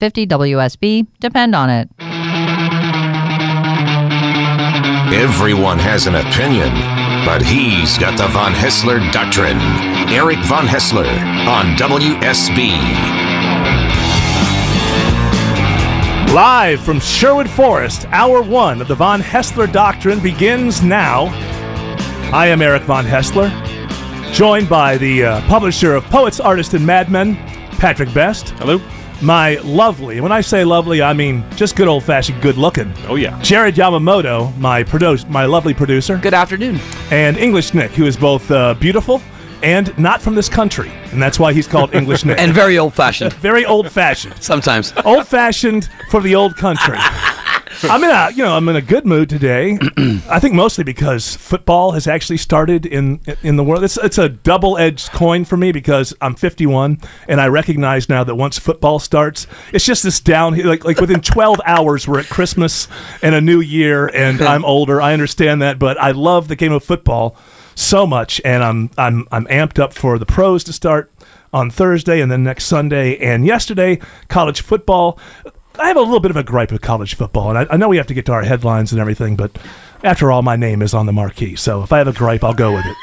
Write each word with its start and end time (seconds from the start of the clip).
50 0.00 0.26
WSB. 0.28 1.06
Depend 1.18 1.54
on 1.54 1.70
it. 1.70 1.88
Everyone 5.12 5.78
has 5.78 6.06
an 6.06 6.14
opinion, 6.14 6.68
but 7.26 7.42
he's 7.42 7.98
got 7.98 8.16
the 8.16 8.28
Von 8.28 8.52
Haessler 8.52 9.00
Doctrine. 9.10 9.58
Eric 10.12 10.38
Von 10.44 10.66
Haessler 10.66 11.06
on 11.48 11.74
WSB. 11.76 12.68
Live 16.32 16.80
from 16.84 17.00
Sherwood 17.00 17.50
Forest, 17.50 18.06
hour 18.10 18.42
one 18.42 18.80
of 18.80 18.86
the 18.86 18.94
Von 18.94 19.20
Haessler 19.20 19.66
Doctrine 19.66 20.20
begins 20.20 20.82
now. 20.82 21.24
I 22.32 22.46
am 22.46 22.62
Eric 22.62 22.82
Von 22.82 23.04
Haessler, 23.04 23.50
joined 24.32 24.68
by 24.68 24.96
the 24.98 25.24
uh, 25.24 25.40
publisher 25.48 25.94
of 25.94 26.04
Poets, 26.04 26.38
Artists, 26.38 26.74
and 26.74 26.86
Madmen, 26.86 27.34
Patrick 27.78 28.12
Best. 28.14 28.50
Hello. 28.50 28.78
My 29.20 29.56
lovely, 29.64 30.20
when 30.20 30.30
I 30.30 30.40
say 30.40 30.64
lovely, 30.64 31.02
I 31.02 31.12
mean 31.12 31.44
just 31.56 31.74
good 31.74 31.88
old 31.88 32.04
fashioned 32.04 32.40
good 32.40 32.56
looking. 32.56 32.92
Oh 33.08 33.16
yeah. 33.16 33.40
Jared 33.42 33.74
Yamamoto, 33.74 34.56
my 34.58 34.84
produce, 34.84 35.26
my 35.28 35.44
lovely 35.44 35.74
producer, 35.74 36.18
Good 36.18 36.34
afternoon. 36.34 36.78
and 37.10 37.36
English 37.36 37.74
Nick, 37.74 37.90
who 37.92 38.06
is 38.06 38.16
both 38.16 38.48
uh, 38.50 38.74
beautiful 38.74 39.20
and 39.64 39.96
not 39.98 40.22
from 40.22 40.36
this 40.36 40.48
country, 40.48 40.88
and 41.10 41.20
that's 41.20 41.40
why 41.40 41.52
he's 41.52 41.66
called 41.66 41.92
English 41.94 42.24
Nick. 42.24 42.38
And 42.42 42.52
very 42.54 42.78
old 42.78 42.94
fashioned. 42.94 43.32
very 43.34 43.64
old 43.66 43.90
fashioned. 43.90 44.34
Sometimes. 44.40 44.92
old 45.04 45.26
fashioned 45.26 45.88
for 46.10 46.20
the 46.20 46.36
old 46.36 46.56
country. 46.56 46.96
I'm 47.84 48.02
in 48.02 48.10
a 48.10 48.30
you 48.30 48.42
know 48.42 48.56
I'm 48.56 48.68
in 48.68 48.76
a 48.76 48.82
good 48.82 49.06
mood 49.06 49.28
today. 49.28 49.78
I 50.28 50.40
think 50.40 50.54
mostly 50.54 50.82
because 50.82 51.36
football 51.36 51.92
has 51.92 52.08
actually 52.08 52.38
started 52.38 52.84
in 52.84 53.20
in 53.42 53.56
the 53.56 53.62
world. 53.62 53.84
It's 53.84 53.96
it's 53.98 54.18
a 54.18 54.28
double 54.28 54.76
edged 54.78 55.12
coin 55.12 55.44
for 55.44 55.56
me 55.56 55.70
because 55.70 56.12
I'm 56.20 56.34
51 56.34 56.98
and 57.28 57.40
I 57.40 57.46
recognize 57.46 58.08
now 58.08 58.24
that 58.24 58.34
once 58.34 58.58
football 58.58 58.98
starts, 58.98 59.46
it's 59.72 59.84
just 59.84 60.02
this 60.02 60.18
down 60.18 60.58
like 60.58 60.84
like 60.84 61.00
within 61.00 61.20
12 61.28 61.60
hours 61.64 62.08
we're 62.08 62.18
at 62.20 62.28
Christmas 62.28 62.88
and 63.22 63.34
a 63.34 63.40
new 63.40 63.60
year 63.60 64.08
and 64.08 64.40
I'm 64.42 64.64
older. 64.64 65.00
I 65.00 65.12
understand 65.12 65.62
that, 65.62 65.78
but 65.78 66.00
I 66.00 66.10
love 66.10 66.48
the 66.48 66.56
game 66.56 66.72
of 66.72 66.82
football 66.82 67.36
so 67.76 68.06
much 68.08 68.40
and 68.44 68.64
I'm 68.64 68.90
I'm 68.98 69.28
I'm 69.30 69.46
amped 69.46 69.78
up 69.78 69.92
for 69.92 70.18
the 70.18 70.26
pros 70.26 70.64
to 70.64 70.72
start 70.72 71.12
on 71.52 71.70
Thursday 71.70 72.20
and 72.20 72.30
then 72.30 72.42
next 72.42 72.64
Sunday 72.64 73.16
and 73.18 73.46
yesterday 73.46 74.00
college 74.28 74.62
football. 74.62 75.18
I 75.78 75.88
have 75.88 75.96
a 75.96 76.00
little 76.00 76.20
bit 76.20 76.30
of 76.30 76.36
a 76.36 76.42
gripe 76.42 76.72
with 76.72 76.82
college 76.82 77.14
football, 77.14 77.50
and 77.50 77.58
I, 77.58 77.74
I 77.74 77.76
know 77.76 77.88
we 77.88 77.98
have 77.98 78.06
to 78.08 78.14
get 78.14 78.26
to 78.26 78.32
our 78.32 78.42
headlines 78.42 78.92
and 78.92 79.00
everything, 79.00 79.36
but 79.36 79.56
after 80.02 80.32
all, 80.32 80.42
my 80.42 80.56
name 80.56 80.82
is 80.82 80.92
on 80.94 81.06
the 81.06 81.12
marquee, 81.12 81.56
so 81.56 81.82
if 81.82 81.92
I 81.92 81.98
have 81.98 82.08
a 82.08 82.12
gripe, 82.12 82.42
I'll 82.42 82.54
go 82.54 82.74
with 82.74 82.84
it. 82.84 82.96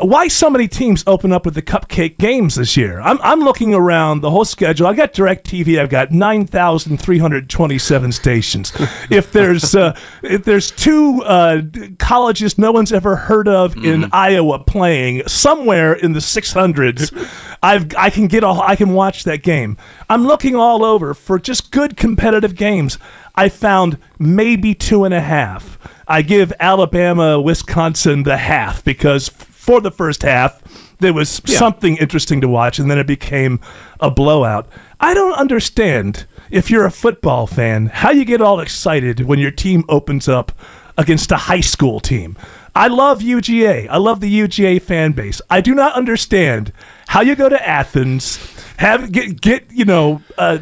Why 0.00 0.26
so 0.26 0.50
many 0.50 0.66
teams 0.66 1.04
open 1.06 1.32
up 1.32 1.44
with 1.44 1.54
the 1.54 1.62
cupcake 1.62 2.18
games 2.18 2.56
this 2.56 2.76
year? 2.76 3.00
I'm, 3.00 3.20
I'm 3.22 3.40
looking 3.40 3.74
around 3.74 4.22
the 4.22 4.30
whole 4.30 4.44
schedule. 4.44 4.88
I 4.88 4.94
got 4.94 5.12
DirecTV. 5.12 5.80
I've 5.80 5.88
got 5.88 6.10
nine 6.10 6.46
thousand 6.46 6.98
three 6.98 7.18
hundred 7.18 7.48
twenty-seven 7.48 8.10
stations. 8.10 8.72
if 9.10 9.30
there's 9.30 9.76
uh, 9.76 9.96
if 10.22 10.42
there's 10.44 10.72
two 10.72 11.22
uh, 11.24 11.62
colleges 11.98 12.58
no 12.58 12.72
one's 12.72 12.92
ever 12.92 13.14
heard 13.14 13.46
of 13.46 13.76
in 13.76 14.08
Iowa 14.12 14.58
playing 14.58 15.26
somewhere 15.28 15.92
in 15.92 16.12
the 16.12 16.20
six 16.20 16.52
hundreds, 16.52 17.12
I've 17.62 17.94
I 17.96 18.10
can 18.10 18.26
get 18.26 18.42
a 18.42 18.48
I 18.48 18.74
can 18.74 18.94
watch 18.94 19.22
that 19.24 19.44
game. 19.44 19.76
I'm 20.10 20.26
looking 20.26 20.56
all 20.56 20.84
over 20.84 21.14
for 21.14 21.38
just 21.38 21.70
good 21.70 21.96
competitive 21.96 22.56
games. 22.56 22.98
I 23.36 23.48
found 23.48 23.98
maybe 24.18 24.74
two 24.74 25.04
and 25.04 25.14
a 25.14 25.20
half. 25.20 25.78
I 26.08 26.22
give 26.22 26.52
Alabama, 26.58 27.40
Wisconsin 27.40 28.24
the 28.24 28.38
half 28.38 28.82
because 28.82 29.28
for 29.68 29.82
the 29.82 29.90
first 29.90 30.22
half 30.22 30.62
there 30.98 31.12
was 31.12 31.42
something 31.44 31.98
interesting 31.98 32.40
to 32.40 32.48
watch, 32.48 32.78
and 32.78 32.90
then 32.90 32.98
it 32.98 33.06
became 33.06 33.60
a 34.00 34.10
blowout. 34.10 34.66
I 34.98 35.12
don't 35.12 35.34
understand 35.34 36.24
if 36.50 36.70
you're 36.70 36.86
a 36.86 36.90
football 36.90 37.46
fan 37.46 37.86
how 37.86 38.10
you 38.10 38.24
get 38.24 38.40
all 38.40 38.60
excited 38.60 39.20
when 39.20 39.38
your 39.38 39.50
team 39.50 39.84
opens 39.90 40.26
up 40.26 40.52
against 40.96 41.30
a 41.30 41.36
high 41.36 41.60
school 41.60 42.00
team. 42.00 42.34
I 42.74 42.88
love 42.88 43.20
UGA. 43.20 43.88
I 43.90 43.98
love 43.98 44.20
the 44.20 44.40
UGA 44.40 44.80
fan 44.80 45.12
base. 45.12 45.42
I 45.50 45.60
do 45.60 45.74
not 45.74 45.92
understand 45.92 46.72
how 47.08 47.20
you 47.20 47.36
go 47.36 47.50
to 47.50 47.68
Athens, 47.68 48.38
have 48.78 49.12
get 49.12 49.38
get 49.38 49.70
you 49.70 49.84
know. 49.84 50.22
Uh, 50.38 50.60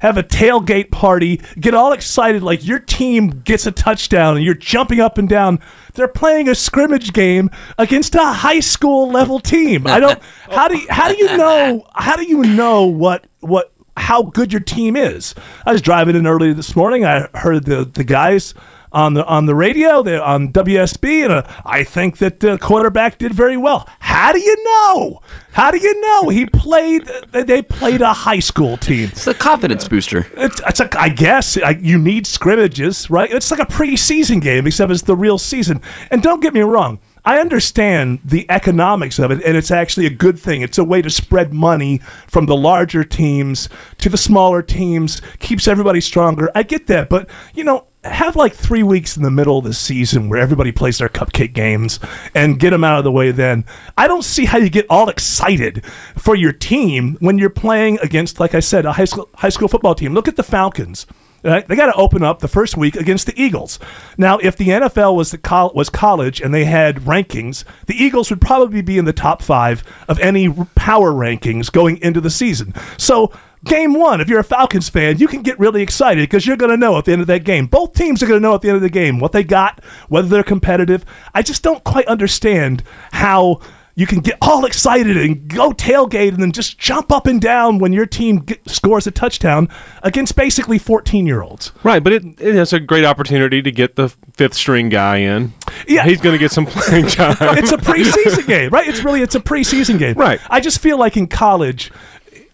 have 0.00 0.16
a 0.16 0.22
tailgate 0.22 0.90
party, 0.90 1.40
get 1.58 1.74
all 1.74 1.92
excited 1.92 2.42
like 2.42 2.64
your 2.66 2.78
team 2.78 3.42
gets 3.44 3.66
a 3.66 3.72
touchdown 3.72 4.36
and 4.36 4.44
you're 4.44 4.54
jumping 4.54 5.00
up 5.00 5.18
and 5.18 5.28
down. 5.28 5.60
They're 5.94 6.08
playing 6.08 6.48
a 6.48 6.54
scrimmage 6.54 7.12
game 7.12 7.50
against 7.78 8.14
a 8.14 8.24
high 8.24 8.60
school 8.60 9.10
level 9.10 9.40
team. 9.40 9.86
I 9.86 10.00
don't 10.00 10.22
how 10.50 10.68
do 10.68 10.78
you, 10.78 10.86
how 10.90 11.08
do 11.08 11.16
you 11.16 11.36
know 11.36 11.86
how 11.94 12.16
do 12.16 12.24
you 12.24 12.42
know 12.42 12.84
what 12.84 13.26
what 13.40 13.72
how 13.96 14.22
good 14.22 14.52
your 14.52 14.60
team 14.60 14.96
is? 14.96 15.34
I 15.64 15.72
was 15.72 15.82
driving 15.82 16.16
in 16.16 16.26
early 16.26 16.52
this 16.52 16.76
morning. 16.76 17.04
I 17.04 17.28
heard 17.34 17.64
the 17.64 17.84
the 17.84 18.04
guys 18.04 18.54
on 18.92 19.14
the 19.14 19.24
on 19.26 19.46
the 19.46 19.54
radio, 19.54 20.00
on 20.22 20.52
WSB, 20.52 21.24
and 21.24 21.32
uh, 21.32 21.42
I 21.64 21.84
think 21.84 22.18
that 22.18 22.40
the 22.40 22.58
quarterback 22.58 23.18
did 23.18 23.34
very 23.34 23.56
well. 23.56 23.88
How 24.00 24.32
do 24.32 24.40
you 24.40 24.56
know? 24.64 25.20
How 25.52 25.70
do 25.70 25.78
you 25.78 26.00
know 26.00 26.28
he 26.28 26.46
played? 26.46 27.08
They 27.32 27.62
played 27.62 28.00
a 28.00 28.12
high 28.12 28.40
school 28.40 28.76
team. 28.76 29.08
It's 29.08 29.26
a 29.26 29.34
confidence 29.34 29.88
booster. 29.88 30.26
It's, 30.36 30.60
it's 30.66 30.80
like 30.80 30.96
I 30.96 31.08
guess 31.08 31.56
I, 31.56 31.70
you 31.70 31.98
need 31.98 32.26
scrimmages, 32.26 33.08
right? 33.10 33.30
It's 33.30 33.50
like 33.50 33.60
a 33.60 33.66
preseason 33.66 34.40
game, 34.40 34.66
except 34.66 34.92
it's 34.92 35.02
the 35.02 35.16
real 35.16 35.38
season. 35.38 35.80
And 36.10 36.22
don't 36.22 36.40
get 36.40 36.54
me 36.54 36.60
wrong, 36.60 36.98
I 37.26 37.40
understand 37.40 38.20
the 38.24 38.48
economics 38.48 39.18
of 39.18 39.32
it, 39.32 39.42
and 39.44 39.56
it's 39.56 39.72
actually 39.72 40.06
a 40.06 40.10
good 40.10 40.38
thing. 40.38 40.62
It's 40.62 40.78
a 40.78 40.84
way 40.84 41.02
to 41.02 41.10
spread 41.10 41.52
money 41.52 41.98
from 42.28 42.46
the 42.46 42.54
larger 42.54 43.02
teams 43.02 43.68
to 43.98 44.08
the 44.08 44.16
smaller 44.16 44.62
teams, 44.62 45.20
keeps 45.40 45.66
everybody 45.66 46.00
stronger. 46.00 46.50
I 46.54 46.62
get 46.62 46.86
that, 46.86 47.08
but 47.08 47.28
you 47.54 47.64
know. 47.64 47.86
Have 48.12 48.36
like 48.36 48.54
three 48.54 48.82
weeks 48.82 49.16
in 49.16 49.22
the 49.22 49.30
middle 49.30 49.58
of 49.58 49.64
the 49.64 49.74
season 49.74 50.28
where 50.28 50.40
everybody 50.40 50.72
plays 50.72 50.98
their 50.98 51.08
cupcake 51.08 51.52
games 51.52 52.00
and 52.34 52.58
get 52.58 52.70
them 52.70 52.84
out 52.84 52.98
of 52.98 53.04
the 53.04 53.12
way 53.12 53.30
then. 53.30 53.64
I 53.96 54.08
don't 54.08 54.24
see 54.24 54.44
how 54.44 54.58
you 54.58 54.70
get 54.70 54.86
all 54.88 55.08
excited 55.08 55.84
for 56.16 56.34
your 56.34 56.52
team 56.52 57.16
when 57.20 57.38
you're 57.38 57.50
playing 57.50 57.98
against, 58.00 58.40
like 58.40 58.54
I 58.54 58.60
said, 58.60 58.86
a 58.86 58.92
high 58.92 59.04
school, 59.04 59.28
high 59.34 59.48
school 59.48 59.68
football 59.68 59.94
team. 59.94 60.14
Look 60.14 60.28
at 60.28 60.36
the 60.36 60.42
Falcons. 60.42 61.06
Right? 61.44 61.68
They 61.68 61.76
got 61.76 61.86
to 61.86 61.94
open 61.94 62.24
up 62.24 62.40
the 62.40 62.48
first 62.48 62.76
week 62.76 62.96
against 62.96 63.26
the 63.26 63.40
Eagles. 63.40 63.78
Now, 64.18 64.38
if 64.38 64.56
the 64.56 64.68
NFL 64.68 65.14
was 65.14 65.30
the 65.30 65.38
col- 65.38 65.72
was 65.74 65.88
college 65.88 66.40
and 66.40 66.52
they 66.52 66.64
had 66.64 66.96
rankings, 67.02 67.62
the 67.86 67.94
Eagles 67.94 68.30
would 68.30 68.40
probably 68.40 68.82
be 68.82 68.98
in 68.98 69.04
the 69.04 69.12
top 69.12 69.42
five 69.42 69.84
of 70.08 70.18
any 70.18 70.52
power 70.74 71.12
rankings 71.12 71.70
going 71.70 71.98
into 71.98 72.20
the 72.20 72.30
season. 72.30 72.74
So, 72.96 73.32
game 73.66 73.94
one, 73.94 74.20
if 74.20 74.28
you're 74.28 74.40
a 74.40 74.44
Falcons 74.44 74.88
fan, 74.88 75.18
you 75.18 75.28
can 75.28 75.42
get 75.42 75.58
really 75.58 75.82
excited 75.82 76.22
because 76.22 76.46
you're 76.46 76.56
going 76.56 76.70
to 76.70 76.76
know 76.76 76.96
at 76.98 77.04
the 77.04 77.12
end 77.12 77.20
of 77.20 77.26
that 77.26 77.44
game. 77.44 77.66
Both 77.66 77.94
teams 77.94 78.22
are 78.22 78.26
going 78.26 78.40
to 78.40 78.42
know 78.42 78.54
at 78.54 78.62
the 78.62 78.68
end 78.68 78.76
of 78.76 78.82
the 78.82 78.90
game 78.90 79.18
what 79.18 79.32
they 79.32 79.44
got, 79.44 79.82
whether 80.08 80.28
they're 80.28 80.42
competitive. 80.42 81.04
I 81.34 81.42
just 81.42 81.62
don't 81.62 81.84
quite 81.84 82.06
understand 82.06 82.82
how 83.12 83.60
you 83.98 84.06
can 84.06 84.20
get 84.20 84.36
all 84.42 84.66
excited 84.66 85.16
and 85.16 85.48
go 85.48 85.70
tailgate 85.70 86.28
and 86.28 86.42
then 86.42 86.52
just 86.52 86.78
jump 86.78 87.10
up 87.10 87.26
and 87.26 87.40
down 87.40 87.78
when 87.78 87.94
your 87.94 88.04
team 88.04 88.40
get, 88.40 88.68
scores 88.68 89.06
a 89.06 89.10
touchdown 89.10 89.70
against 90.02 90.36
basically 90.36 90.78
14 90.78 91.26
year 91.26 91.40
olds. 91.40 91.72
Right, 91.82 92.04
but 92.04 92.12
it, 92.12 92.22
it 92.38 92.54
has 92.54 92.74
a 92.74 92.80
great 92.80 93.06
opportunity 93.06 93.62
to 93.62 93.72
get 93.72 93.96
the 93.96 94.10
fifth 94.34 94.52
string 94.52 94.90
guy 94.90 95.18
in. 95.18 95.54
Yeah. 95.88 96.04
He's 96.04 96.20
going 96.20 96.34
to 96.34 96.38
get 96.38 96.52
some 96.52 96.66
playing 96.66 97.06
time. 97.08 97.36
It's 97.40 97.72
a 97.72 97.78
preseason 97.78 98.46
game, 98.46 98.70
right? 98.70 98.86
It's 98.86 99.02
really 99.02 99.22
it's 99.22 99.34
a 99.34 99.40
preseason 99.40 99.98
game, 99.98 100.14
Right. 100.16 100.40
I 100.50 100.60
just 100.60 100.80
feel 100.80 100.98
like 100.98 101.16
in 101.16 101.26
college, 101.26 101.90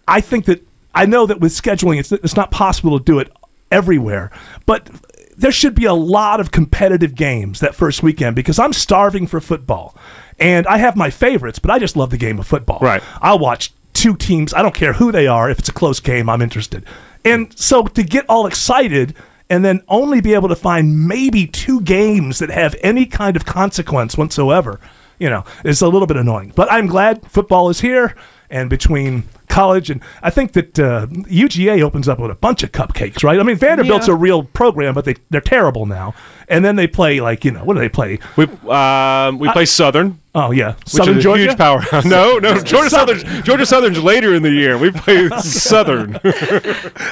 I 0.07 0.21
think 0.21 0.45
that 0.45 0.65
I 0.95 1.07
know 1.07 1.27
that 1.27 1.41
with 1.41 1.53
scheduling, 1.53 1.99
it's 1.99 2.13
it's 2.13 2.37
not 2.37 2.51
possible 2.51 2.99
to 2.99 3.05
do 3.05 3.19
it 3.19 3.31
everywhere, 3.71 4.31
but 4.67 4.89
there 5.37 5.53
should 5.53 5.75
be 5.75 5.87
a 5.87 5.95
lot 5.95 6.41
of 6.41 6.51
competitive 6.51 7.15
games 7.15 7.61
that 7.61 7.75
first 7.75 8.03
weekend 8.03 8.37
because 8.37 8.59
I'm 8.59 8.73
starving 8.73 9.27
for 9.27 9.41
football, 9.41 9.97
and 10.39 10.67
I 10.67 10.79
have 10.79 10.97
my 10.97 11.11
favorites, 11.11 11.59
but 11.59 11.71
I 11.71 11.79
just 11.79 11.97
love 11.97 12.11
the 12.11 12.19
game 12.19 12.39
of 12.39 12.47
football. 12.47 12.79
Right. 12.81 13.03
I'll 13.21 13.39
watch 13.39 13.73
two 13.93 14.17
teams. 14.17 14.53
I 14.55 14.63
don't 14.63 14.75
care 14.75 14.95
who 14.95 15.13
they 15.13 15.27
are. 15.27 15.51
If 15.51 15.59
it's 15.59 15.69
a 15.69 15.73
close 15.73 16.01
game, 16.01 16.29
I'm 16.29 16.43
interested. 16.43 16.85
And 17.25 17.57
so 17.59 17.85
to 17.85 18.03
get 18.03 18.27
all 18.29 18.47
excited 18.47 19.15
and 19.49 19.65
then 19.65 19.83
only 19.89 20.21
be 20.21 20.35
able 20.35 20.49
to 20.49 20.57
find 20.57 21.07
maybe 21.07 21.47
two 21.47 21.81
games 21.83 22.39
that 22.39 22.51
have 22.51 22.75
any 22.83 23.07
kind 23.07 23.37
of 23.37 23.45
consequence 23.45 24.17
whatsoever, 24.17 24.81
you 25.19 25.29
know, 25.29 25.45
is 25.65 25.83
a 25.83 25.89
little 25.89 26.07
bit 26.07 26.17
annoying. 26.17 26.53
But 26.55 26.73
I'm 26.73 26.87
glad 26.87 27.31
football 27.31 27.69
is 27.69 27.81
here. 27.81 28.17
And 28.51 28.69
between 28.69 29.25
college 29.53 29.91
and 29.91 30.01
I 30.23 30.31
think 30.31 30.53
that 30.53 30.79
uh, 30.79 31.07
UGA 31.09 31.83
opens 31.83 32.09
up 32.09 32.19
with 32.19 32.31
a 32.31 32.35
bunch 32.35 32.63
of 32.63 32.73
cupcakes, 32.73 33.23
right? 33.23 33.39
I 33.39 33.43
mean, 33.43 33.57
Vanderbilt's 33.57 34.09
Yeah. 34.09 34.15
a 34.15 34.17
real 34.17 34.43
program, 34.45 34.95
but 34.95 35.05
they 35.05 35.15
they're 35.31 35.41
terrible 35.41 35.87
now. 35.87 36.15
And 36.49 36.65
then 36.65 36.77
they 36.77 36.87
play 36.87 37.21
like 37.21 37.45
you 37.45 37.51
know 37.51 37.65
what 37.65 37.75
do 37.75 37.81
they 37.81 37.89
play? 37.89 38.19
we 38.37 38.45
um, 38.69 39.39
we 39.39 39.49
play 39.53 39.67
Southern. 39.67 40.19
Oh 40.35 40.51
yeah, 40.51 40.73
Which 40.77 40.89
Southern 40.89 41.15
is 41.19 41.21
a 41.21 41.23
Georgia. 41.23 41.43
huge 41.45 41.59
powerhouse. 41.59 42.05
No, 42.19 42.39
no, 42.39 42.59
Georgia 42.61 42.91
Southern. 42.91 43.45
Georgia 43.45 43.67
Southern's 43.67 44.03
later 44.03 44.35
in 44.35 44.43
the 44.43 44.51
year. 44.51 44.79
We 44.79 44.91
play 44.91 45.29
Southern. 45.41 46.19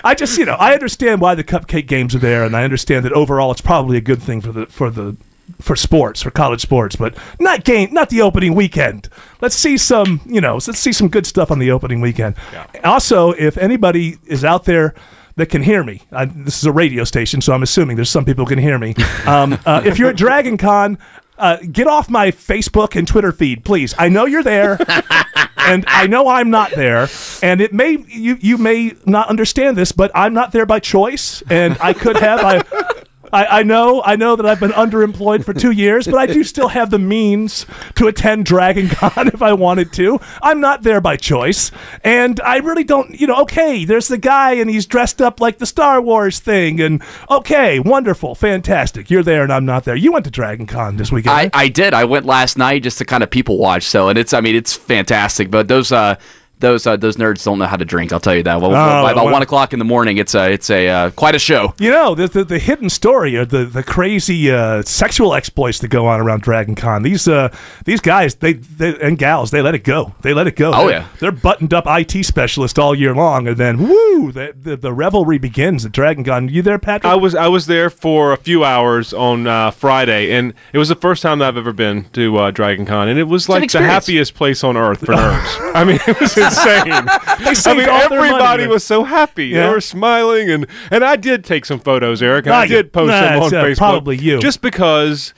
I 0.04 0.14
just 0.16 0.38
you 0.38 0.46
know 0.46 0.54
I 0.58 0.72
understand 0.72 1.20
why 1.20 1.34
the 1.34 1.44
cupcake 1.44 1.86
games 1.86 2.14
are 2.14 2.18
there, 2.18 2.44
and 2.44 2.56
I 2.56 2.64
understand 2.64 3.04
that 3.04 3.12
overall 3.12 3.50
it's 3.52 3.60
probably 3.60 3.96
a 3.98 4.00
good 4.00 4.22
thing 4.22 4.40
for 4.40 4.52
the 4.52 4.66
for 4.66 4.90
the 4.90 5.16
for 5.60 5.76
sports, 5.76 6.22
for 6.22 6.30
college 6.30 6.60
sports, 6.60 6.96
but 6.96 7.16
not 7.38 7.64
game, 7.64 7.92
not 7.92 8.10
the 8.10 8.20
opening 8.22 8.54
weekend. 8.54 9.08
Let's 9.40 9.56
see 9.56 9.78
some, 9.78 10.20
you 10.26 10.40
know, 10.40 10.54
let's 10.54 10.78
see 10.78 10.92
some 10.92 11.08
good 11.08 11.26
stuff 11.26 11.50
on 11.50 11.58
the 11.58 11.70
opening 11.70 12.00
weekend. 12.00 12.36
Also, 12.84 13.32
if 13.32 13.56
anybody 13.58 14.18
is 14.26 14.44
out 14.44 14.64
there 14.64 14.94
that 15.36 15.46
can 15.46 15.62
hear 15.62 15.82
me, 15.82 16.02
I, 16.12 16.26
this 16.26 16.58
is 16.58 16.64
a 16.64 16.72
radio 16.72 17.04
station, 17.04 17.40
so 17.40 17.52
I'm 17.52 17.62
assuming 17.62 17.96
there's 17.96 18.10
some 18.10 18.24
people 18.24 18.46
can 18.46 18.58
hear 18.58 18.78
me. 18.78 18.94
Um, 19.26 19.58
uh, 19.66 19.82
if 19.84 19.98
you're 19.98 20.10
at 20.10 20.16
Dragon 20.16 20.56
Con, 20.56 20.98
uh, 21.38 21.58
get 21.70 21.86
off 21.86 22.10
my 22.10 22.30
Facebook 22.30 22.96
and 22.96 23.06
Twitter 23.06 23.32
feed, 23.32 23.64
please. 23.64 23.94
I 23.98 24.08
know 24.08 24.26
you're 24.26 24.42
there, 24.42 24.78
and 25.56 25.84
I 25.86 26.06
know 26.06 26.28
I'm 26.28 26.50
not 26.50 26.70
there. 26.72 27.08
And 27.42 27.60
it 27.60 27.72
may 27.72 27.98
you 28.08 28.36
you 28.40 28.58
may 28.58 28.94
not 29.06 29.28
understand 29.28 29.76
this, 29.76 29.92
but 29.92 30.10
I'm 30.14 30.34
not 30.34 30.52
there 30.52 30.66
by 30.66 30.80
choice, 30.80 31.42
and 31.48 31.76
I 31.80 31.92
could 31.92 32.16
have. 32.16 32.40
I, 32.40 33.04
I, 33.32 33.60
I 33.60 33.62
know 33.62 34.02
I 34.04 34.16
know 34.16 34.36
that 34.36 34.46
I've 34.46 34.60
been 34.60 34.72
underemployed 34.72 35.44
for 35.44 35.54
two 35.54 35.70
years, 35.70 36.06
but 36.06 36.16
I 36.16 36.26
do 36.26 36.42
still 36.42 36.68
have 36.68 36.90
the 36.90 36.98
means 36.98 37.66
to 37.94 38.06
attend 38.06 38.46
Dragon 38.46 38.88
Con 38.88 39.28
if 39.32 39.42
I 39.42 39.52
wanted 39.52 39.92
to. 39.94 40.20
I'm 40.42 40.60
not 40.60 40.82
there 40.82 41.00
by 41.00 41.16
choice, 41.16 41.70
and 42.02 42.40
I 42.40 42.56
really 42.56 42.84
don't. 42.84 43.18
You 43.20 43.26
know, 43.28 43.36
okay, 43.42 43.84
there's 43.84 44.08
the 44.08 44.18
guy, 44.18 44.54
and 44.54 44.68
he's 44.68 44.86
dressed 44.86 45.22
up 45.22 45.40
like 45.40 45.58
the 45.58 45.66
Star 45.66 46.00
Wars 46.00 46.40
thing, 46.40 46.80
and 46.80 47.02
okay, 47.30 47.78
wonderful, 47.78 48.34
fantastic. 48.34 49.10
You're 49.10 49.22
there, 49.22 49.42
and 49.42 49.52
I'm 49.52 49.64
not 49.64 49.84
there. 49.84 49.96
You 49.96 50.12
went 50.12 50.24
to 50.24 50.30
Dragon 50.30 50.66
Con 50.66 50.96
this 50.96 51.12
weekend. 51.12 51.52
I. 51.54 51.60
I 51.60 51.68
did. 51.68 51.92
I 51.92 52.04
went 52.04 52.24
last 52.24 52.56
night 52.56 52.82
just 52.82 52.96
to 52.98 53.04
kind 53.04 53.22
of 53.22 53.28
people 53.28 53.58
watch. 53.58 53.82
So, 53.82 54.08
and 54.08 54.18
it's, 54.18 54.32
I 54.32 54.40
mean, 54.40 54.56
it's 54.56 54.74
fantastic. 54.74 55.50
But 55.50 55.68
those, 55.68 55.92
uh, 55.92 56.16
those, 56.60 56.86
uh, 56.86 56.96
those 56.96 57.16
nerds 57.16 57.44
don't 57.44 57.58
know 57.58 57.66
how 57.66 57.76
to 57.76 57.84
drink. 57.84 58.12
I'll 58.12 58.20
tell 58.20 58.34
you 58.34 58.42
that. 58.44 58.60
Well, 58.60 58.70
by 58.70 59.12
about 59.12 59.24
well. 59.24 59.32
one 59.32 59.42
o'clock 59.42 59.72
in 59.72 59.78
the 59.78 59.84
morning, 59.84 60.18
it's 60.18 60.34
a, 60.34 60.50
it's 60.50 60.70
a 60.70 60.88
uh, 60.88 61.10
quite 61.10 61.34
a 61.34 61.38
show. 61.38 61.74
You 61.78 61.90
know, 61.90 62.14
the, 62.14 62.28
the, 62.28 62.44
the 62.44 62.58
hidden 62.58 62.90
story 62.90 63.36
or 63.36 63.44
the, 63.44 63.64
the 63.64 63.82
crazy 63.82 64.50
uh, 64.50 64.82
sexual 64.82 65.34
exploits 65.34 65.78
that 65.80 65.88
go 65.88 66.06
on 66.06 66.20
around 66.20 66.42
Dragon 66.42 66.74
Con. 66.74 67.02
These 67.02 67.28
uh, 67.28 67.54
these 67.84 68.00
guys 68.00 68.36
they, 68.36 68.54
they 68.54 68.98
and 69.00 69.18
gals 69.18 69.50
they 69.50 69.62
let 69.62 69.74
it 69.74 69.84
go. 69.84 70.14
They 70.22 70.34
let 70.34 70.46
it 70.46 70.56
go. 70.56 70.72
Oh, 70.74 70.86
they're, 70.86 71.00
yeah. 71.00 71.08
they're 71.18 71.32
buttoned 71.32 71.74
up 71.74 71.84
IT 71.86 72.24
specialists 72.24 72.78
all 72.78 72.94
year 72.94 73.14
long, 73.14 73.48
and 73.48 73.56
then 73.56 73.78
woo, 73.78 74.32
the, 74.32 74.54
the, 74.60 74.76
the 74.76 74.92
revelry 74.92 75.38
begins 75.38 75.84
at 75.84 75.92
Dragon 75.92 76.24
Con. 76.24 76.48
You 76.48 76.62
there, 76.62 76.78
Patrick? 76.78 77.10
I 77.10 77.16
was 77.16 77.34
I 77.34 77.48
was 77.48 77.66
there 77.66 77.90
for 77.90 78.32
a 78.32 78.36
few 78.36 78.64
hours 78.64 79.12
on 79.12 79.46
uh, 79.46 79.70
Friday, 79.70 80.32
and 80.32 80.54
it 80.72 80.78
was 80.78 80.88
the 80.88 80.96
first 80.96 81.22
time 81.22 81.38
that 81.38 81.48
I've 81.48 81.56
ever 81.56 81.72
been 81.72 82.04
to 82.10 82.36
uh, 82.36 82.50
Dragon 82.50 82.86
Con, 82.86 83.08
and 83.08 83.18
it 83.18 83.24
was 83.24 83.48
like 83.48 83.70
the 83.70 83.80
happiest 83.80 84.34
place 84.34 84.62
on 84.62 84.76
earth 84.76 85.00
for 85.00 85.06
nerds. 85.14 85.74
I 85.74 85.84
mean, 85.84 85.98
it 86.06 86.20
was 86.20 86.34
insane. 86.50 86.92
I 87.72 87.74
mean, 87.76 87.88
all 87.88 88.08
their 88.08 88.20
money, 88.20 88.28
everybody 88.28 88.66
was 88.66 88.84
so 88.84 89.04
happy. 89.04 89.46
Yeah. 89.46 89.66
They 89.66 89.74
were 89.74 89.80
smiling, 89.80 90.50
and 90.50 90.66
and 90.90 91.04
I 91.04 91.16
did 91.16 91.44
take 91.44 91.64
some 91.64 91.80
photos, 91.80 92.22
Eric. 92.22 92.46
And 92.46 92.54
I 92.54 92.66
did 92.66 92.92
post 92.92 93.08
them 93.08 93.42
on 93.42 93.54
uh, 93.54 93.64
Facebook. 93.64 93.78
probably 93.78 94.16
you. 94.16 94.40
just 94.40 94.60
because 94.62 95.34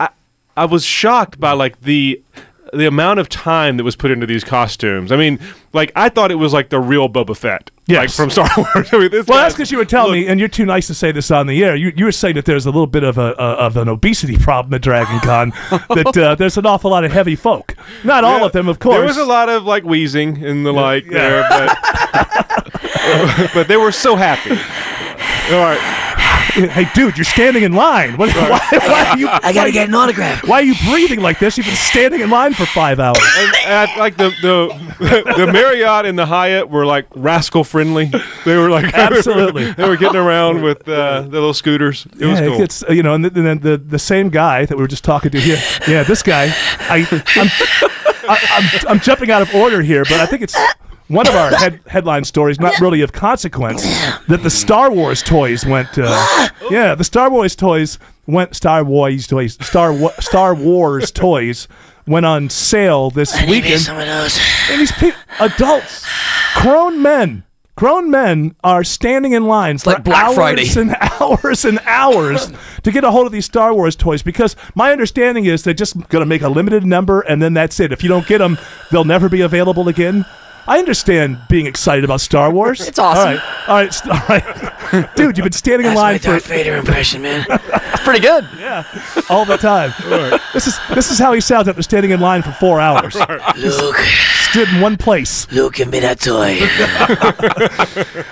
I 0.00 0.10
I 0.56 0.64
was 0.64 0.84
shocked 0.84 1.38
by 1.40 1.52
like 1.52 1.80
the. 1.82 2.22
The 2.74 2.86
amount 2.86 3.20
of 3.20 3.28
time 3.28 3.76
that 3.76 3.84
was 3.84 3.96
put 3.96 4.10
into 4.10 4.26
these 4.26 4.44
costumes. 4.44 5.12
I 5.12 5.16
mean, 5.16 5.38
like 5.74 5.92
I 5.94 6.08
thought 6.08 6.30
it 6.30 6.36
was 6.36 6.54
like 6.54 6.70
the 6.70 6.80
real 6.80 7.06
Boba 7.06 7.36
Fett, 7.36 7.70
Yes. 7.86 7.98
like 7.98 8.10
from 8.10 8.30
Star 8.30 8.48
Wars. 8.56 8.88
I 8.92 8.98
mean, 8.98 9.10
this 9.10 9.26
well, 9.26 9.42
that's 9.42 9.54
because 9.54 9.72
you 9.72 9.78
were 9.78 9.84
telling 9.84 10.12
looked- 10.12 10.26
me, 10.26 10.28
and 10.28 10.38
you're 10.38 10.48
too 10.48 10.64
nice 10.64 10.86
to 10.86 10.94
say 10.94 11.10
this 11.10 11.32
on 11.32 11.48
the 11.48 11.64
air. 11.64 11.74
You, 11.74 11.92
you 11.96 12.04
were 12.04 12.12
saying 12.12 12.36
that 12.36 12.44
there's 12.44 12.64
a 12.64 12.70
little 12.70 12.86
bit 12.86 13.02
of 13.02 13.18
a, 13.18 13.32
a 13.32 13.54
of 13.66 13.76
an 13.76 13.88
obesity 13.88 14.36
problem 14.38 14.72
at 14.74 14.82
Dragon 14.82 15.18
Con. 15.20 15.50
that 15.70 16.16
uh, 16.16 16.34
there's 16.36 16.56
an 16.56 16.64
awful 16.66 16.92
lot 16.92 17.02
of 17.04 17.10
heavy 17.10 17.34
folk. 17.34 17.74
Not 18.04 18.22
all 18.24 18.44
of 18.44 18.52
them, 18.52 18.68
of 18.68 18.78
course. 18.78 18.96
There 18.96 19.04
was 19.04 19.16
a 19.16 19.24
lot 19.24 19.48
of 19.48 19.64
like 19.64 19.82
wheezing 19.84 20.44
and 20.44 20.64
the 20.64 20.72
like 20.72 21.06
yeah. 21.06 21.12
there, 21.12 21.46
but 21.50 21.76
but 23.54 23.66
they 23.68 23.76
were 23.76 23.92
so 23.92 24.14
happy. 24.16 24.50
All 25.52 25.60
right, 25.60 25.80
Hey, 26.72 26.86
dude, 26.94 27.16
you're 27.16 27.24
standing 27.24 27.62
in 27.62 27.72
line. 27.72 28.16
What, 28.16 28.28
why, 28.34 28.60
why 28.70 29.06
are 29.10 29.18
you? 29.18 29.28
I 29.28 29.52
gotta 29.52 29.72
get 29.72 29.88
an 29.88 29.94
autograph. 29.94 30.46
Why 30.46 30.60
are 30.60 30.62
you 30.62 30.74
breathing 30.90 31.20
like 31.20 31.38
this? 31.38 31.56
You've 31.56 31.66
been 31.66 31.76
standing 31.76 32.20
in 32.20 32.30
line 32.30 32.52
for 32.52 32.66
five 32.66 33.00
hours. 33.00 33.18
and, 33.38 33.56
and 33.66 33.90
like 33.98 34.16
the, 34.16 34.30
the 34.42 35.34
the 35.36 35.50
Marriott 35.52 36.04
and 36.04 36.18
the 36.18 36.26
Hyatt 36.26 36.68
were 36.68 36.84
like 36.84 37.06
rascal 37.14 37.64
friendly. 37.64 38.10
They 38.44 38.56
were 38.56 38.68
like 38.70 38.92
Absolutely. 38.94 39.72
they 39.72 39.88
were 39.88 39.96
getting 39.96 40.20
around 40.20 40.62
with 40.62 40.86
uh, 40.88 41.22
the 41.22 41.28
little 41.28 41.54
scooters. 41.54 42.06
It 42.18 42.26
was 42.26 42.40
cool. 42.40 42.60
it's 42.60 42.84
you 42.90 43.02
know, 43.02 43.14
and, 43.14 43.24
th- 43.24 43.34
and 43.34 43.46
then 43.46 43.58
the 43.60 43.78
the 43.78 43.98
same 43.98 44.28
guy 44.28 44.66
that 44.66 44.76
we 44.76 44.82
were 44.82 44.88
just 44.88 45.04
talking 45.04 45.30
to 45.30 45.40
here. 45.40 45.58
Yeah, 45.88 46.02
this 46.02 46.22
guy. 46.22 46.52
I, 46.80 47.06
I'm, 47.36 47.48
I, 48.28 48.38
I'm 48.50 48.88
I'm 48.88 49.00
jumping 49.00 49.30
out 49.30 49.42
of 49.42 49.54
order 49.54 49.80
here, 49.82 50.04
but 50.04 50.20
I 50.20 50.26
think 50.26 50.42
it's 50.42 50.56
one 51.08 51.26
of 51.28 51.34
our 51.34 51.50
head, 51.56 51.80
headline 51.86 52.24
stories, 52.24 52.58
not 52.60 52.80
really 52.80 53.02
of 53.02 53.12
consequence, 53.12 53.82
that 54.28 54.40
the 54.42 54.50
Star 54.50 54.90
Wars 54.90 55.22
toys 55.22 55.64
went. 55.66 55.88
Uh, 55.98 56.48
yeah, 56.70 56.94
the 56.94 57.04
Star 57.04 57.30
Wars 57.30 57.54
toys 57.56 57.98
went. 58.26 58.54
Star 58.56 58.84
Wars 58.84 59.26
toys. 59.26 59.58
Star 59.64 59.92
Wa- 59.92 60.12
Star 60.20 60.54
Wars 60.54 61.10
toys 61.10 61.68
went 62.06 62.26
on 62.26 62.48
sale 62.50 63.10
this 63.10 63.32
I 63.34 63.42
need 63.46 63.50
weekend. 63.62 63.80
some 63.80 63.98
of 63.98 64.06
those. 64.06 64.38
And 64.70 64.80
these 64.80 64.92
people, 64.92 65.20
adults, 65.38 66.04
grown 66.56 67.00
men, 67.00 67.44
grown 67.76 68.10
men 68.10 68.56
are 68.64 68.82
standing 68.82 69.32
in 69.32 69.44
lines 69.46 69.84
for 69.84 69.92
like 69.92 70.02
Black 70.04 70.24
hours 70.24 70.34
Friday. 70.34 70.68
and 70.80 70.96
hours 71.20 71.64
and 71.64 71.78
hours 71.84 72.52
to 72.82 72.90
get 72.90 73.04
a 73.04 73.10
hold 73.12 73.26
of 73.26 73.32
these 73.32 73.44
Star 73.46 73.72
Wars 73.72 73.94
toys 73.94 74.22
because 74.22 74.56
my 74.74 74.90
understanding 74.90 75.44
is 75.44 75.62
they're 75.62 75.74
just 75.74 75.94
going 76.08 76.22
to 76.22 76.26
make 76.26 76.42
a 76.42 76.48
limited 76.48 76.84
number 76.84 77.20
and 77.20 77.40
then 77.40 77.54
that's 77.54 77.78
it. 77.78 77.92
If 77.92 78.02
you 78.02 78.08
don't 78.08 78.26
get 78.26 78.38
them, 78.38 78.58
they'll 78.90 79.04
never 79.04 79.28
be 79.28 79.40
available 79.42 79.86
again. 79.88 80.24
I 80.66 80.78
understand 80.78 81.38
being 81.48 81.66
excited 81.66 82.04
about 82.04 82.20
Star 82.20 82.50
Wars. 82.52 82.80
It's 82.86 82.98
awesome. 82.98 83.18
All 83.20 83.34
right, 83.34 83.68
all 83.68 83.76
right, 83.76 83.92
st- 83.94 84.10
all 84.92 85.00
right. 85.00 85.16
dude. 85.16 85.36
You've 85.36 85.44
been 85.44 85.52
standing 85.52 85.86
in 85.86 85.94
That's 85.94 85.96
my 85.96 86.10
line 86.12 86.18
for 86.20 86.26
Darth 86.28 86.46
Vader 86.46 86.76
impression, 86.76 87.22
man. 87.22 87.44
It's 87.48 88.02
pretty 88.04 88.20
good. 88.20 88.48
Yeah, 88.62 88.84
all 89.28 89.44
the 89.44 89.56
time. 89.56 89.92
This 90.54 90.66
is 90.68 90.78
this 90.94 91.10
is 91.10 91.18
how 91.18 91.32
he 91.32 91.40
sounds 91.40 91.66
after 91.66 91.82
standing 91.82 92.10
in 92.12 92.20
line 92.20 92.42
for 92.42 92.52
four 92.52 92.80
hours. 92.80 93.16
Luke, 93.56 93.96
Stood 94.50 94.68
in 94.68 94.80
one 94.80 94.96
place. 94.98 95.50
Luke, 95.50 95.74
give 95.74 95.88
me 95.88 95.98
that 96.00 96.20
toy. 96.20 96.58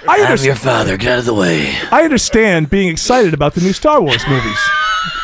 I 0.08 0.24
I'm 0.28 0.38
your 0.44 0.54
father. 0.54 0.96
Get 0.96 1.12
out 1.12 1.18
of 1.20 1.24
the 1.24 1.34
way. 1.34 1.74
I 1.90 2.02
understand 2.02 2.70
being 2.70 2.88
excited 2.88 3.32
about 3.34 3.54
the 3.54 3.60
new 3.62 3.72
Star 3.72 4.00
Wars 4.00 4.22
movies. 4.28 4.58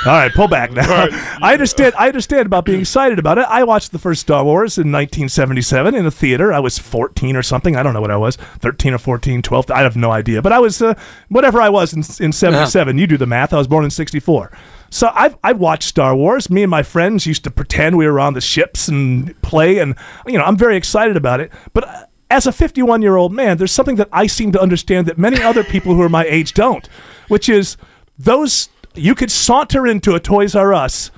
All 0.06 0.12
right, 0.12 0.32
pull 0.32 0.48
back 0.48 0.72
now. 0.72 1.08
I 1.42 1.52
understand. 1.52 1.94
I 1.98 2.06
understand 2.08 2.46
about 2.46 2.64
being 2.64 2.80
excited 2.80 3.18
about 3.18 3.38
it. 3.38 3.46
I 3.48 3.64
watched 3.64 3.92
the 3.92 3.98
first 3.98 4.22
Star 4.22 4.44
Wars 4.44 4.78
in 4.78 4.92
1977 4.92 5.94
in 5.94 6.06
a 6.06 6.10
theater. 6.10 6.52
I 6.52 6.60
was 6.60 6.78
14 6.78 7.36
or 7.36 7.42
something. 7.42 7.76
I 7.76 7.82
don't 7.82 7.92
know 7.92 8.00
what 8.00 8.10
I 8.10 8.16
was, 8.16 8.36
13 8.36 8.94
or 8.94 8.98
14, 8.98 9.42
12. 9.42 9.70
I 9.70 9.82
have 9.82 9.96
no 9.96 10.10
idea. 10.12 10.40
But 10.40 10.52
I 10.52 10.60
was 10.60 10.80
uh, 10.80 10.94
whatever 11.28 11.60
I 11.60 11.68
was 11.68 11.92
in, 11.92 12.00
in 12.24 12.32
77. 12.32 12.96
You 12.98 13.06
do 13.06 13.16
the 13.16 13.26
math. 13.26 13.52
I 13.52 13.58
was 13.58 13.66
born 13.66 13.84
in 13.84 13.90
64. 13.90 14.50
So 14.90 15.10
I've 15.14 15.36
I 15.42 15.52
watched 15.52 15.88
Star 15.88 16.14
Wars. 16.14 16.48
Me 16.48 16.62
and 16.62 16.70
my 16.70 16.82
friends 16.82 17.26
used 17.26 17.44
to 17.44 17.50
pretend 17.50 17.96
we 17.96 18.06
were 18.06 18.20
on 18.20 18.34
the 18.34 18.40
ships 18.40 18.88
and 18.88 19.40
play, 19.42 19.78
and 19.78 19.94
you 20.26 20.38
know 20.38 20.44
I'm 20.44 20.56
very 20.56 20.76
excited 20.76 21.16
about 21.16 21.40
it. 21.40 21.52
But 21.72 21.88
uh, 21.88 22.06
as 22.30 22.46
a 22.46 22.52
51 22.52 23.02
year 23.02 23.16
old 23.16 23.32
man, 23.32 23.56
there's 23.58 23.72
something 23.72 23.96
that 23.96 24.08
I 24.12 24.26
seem 24.26 24.52
to 24.52 24.60
understand 24.60 25.06
that 25.06 25.18
many 25.18 25.42
other 25.42 25.64
people 25.64 25.94
who 25.94 26.02
are 26.02 26.08
my 26.08 26.24
age 26.24 26.54
don't, 26.54 26.88
which 27.28 27.48
is 27.48 27.76
those 28.18 28.68
you 28.96 29.14
could 29.14 29.30
saunter 29.30 29.86
into 29.86 30.14
a 30.14 30.20
Toys 30.20 30.54
R 30.54 30.72
Us 30.74 31.10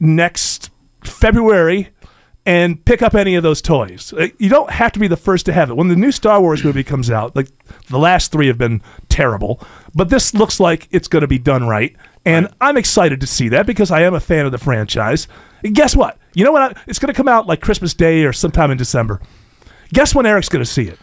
next 0.00 0.70
February 1.04 1.90
and 2.44 2.84
pick 2.84 3.02
up 3.02 3.14
any 3.14 3.36
of 3.36 3.42
those 3.44 3.62
toys. 3.62 4.12
Uh, 4.12 4.26
You 4.38 4.48
don't 4.48 4.70
have 4.70 4.90
to 4.92 4.98
be 4.98 5.06
the 5.06 5.16
first 5.16 5.46
to 5.46 5.52
have 5.52 5.70
it. 5.70 5.76
When 5.76 5.88
the 5.88 5.96
new 5.96 6.10
Star 6.10 6.40
Wars 6.40 6.64
movie 6.64 6.82
comes 6.82 7.08
out, 7.10 7.36
like 7.36 7.48
the 7.88 7.98
last 7.98 8.32
three 8.32 8.48
have 8.48 8.58
been 8.58 8.82
terrible, 9.08 9.60
but 9.94 10.08
this 10.08 10.34
looks 10.34 10.58
like 10.58 10.88
it's 10.90 11.06
going 11.08 11.20
to 11.20 11.28
be 11.28 11.38
done 11.38 11.68
right. 11.68 11.94
And 12.24 12.48
I'm 12.60 12.76
excited 12.76 13.20
to 13.20 13.26
see 13.26 13.48
that 13.50 13.66
because 13.66 13.90
I 13.90 14.02
am 14.02 14.14
a 14.14 14.20
fan 14.20 14.44
of 14.44 14.52
the 14.52 14.58
franchise. 14.58 15.28
And 15.62 15.74
guess 15.74 15.94
what? 15.94 16.18
You 16.34 16.44
know 16.44 16.52
what? 16.52 16.76
I, 16.76 16.82
it's 16.88 16.98
going 16.98 17.12
to 17.12 17.16
come 17.16 17.28
out 17.28 17.46
like 17.46 17.60
Christmas 17.60 17.94
Day 17.94 18.24
or 18.24 18.32
sometime 18.32 18.70
in 18.72 18.78
December. 18.78 19.20
Guess 19.92 20.14
when 20.14 20.26
Eric's 20.26 20.48
going 20.48 20.64
to 20.64 20.70
see 20.70 20.84
it? 20.88 20.98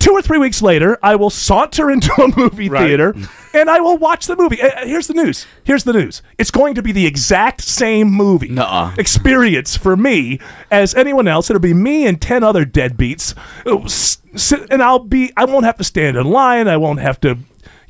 Two 0.00 0.10
or 0.12 0.22
three 0.22 0.38
weeks 0.38 0.60
later, 0.62 0.98
I 1.02 1.14
will 1.14 1.30
saunter 1.30 1.90
into 1.90 2.10
a 2.20 2.36
movie 2.36 2.68
Right. 2.68 2.86
theater 2.86 3.14
and 3.54 3.70
I 3.70 3.78
will 3.80 3.96
watch 3.98 4.26
the 4.26 4.34
movie. 4.34 4.60
Uh, 4.60 4.84
Here's 4.86 5.06
the 5.06 5.14
news. 5.14 5.46
Here's 5.62 5.84
the 5.84 5.92
news. 5.92 6.22
It's 6.38 6.50
going 6.50 6.74
to 6.74 6.82
be 6.82 6.90
the 6.90 7.06
exact 7.06 7.60
same 7.60 8.10
movie 8.10 8.48
Nuh-uh. 8.48 8.94
experience 8.98 9.76
for 9.76 9.96
me 9.96 10.40
as 10.70 10.94
anyone 10.94 11.28
else. 11.28 11.50
It'll 11.50 11.60
be 11.60 11.74
me 11.74 12.06
and 12.06 12.20
10 12.20 12.42
other 12.42 12.64
deadbeats. 12.64 13.34
Uh, 13.66 13.86
And 14.70 14.82
I'll 14.82 15.00
be, 15.00 15.32
I 15.36 15.44
won't 15.44 15.64
have 15.64 15.76
to 15.78 15.84
stand 15.84 16.16
in 16.16 16.24
line. 16.26 16.66
I 16.68 16.76
won't 16.76 17.00
have 17.00 17.20
to, 17.22 17.36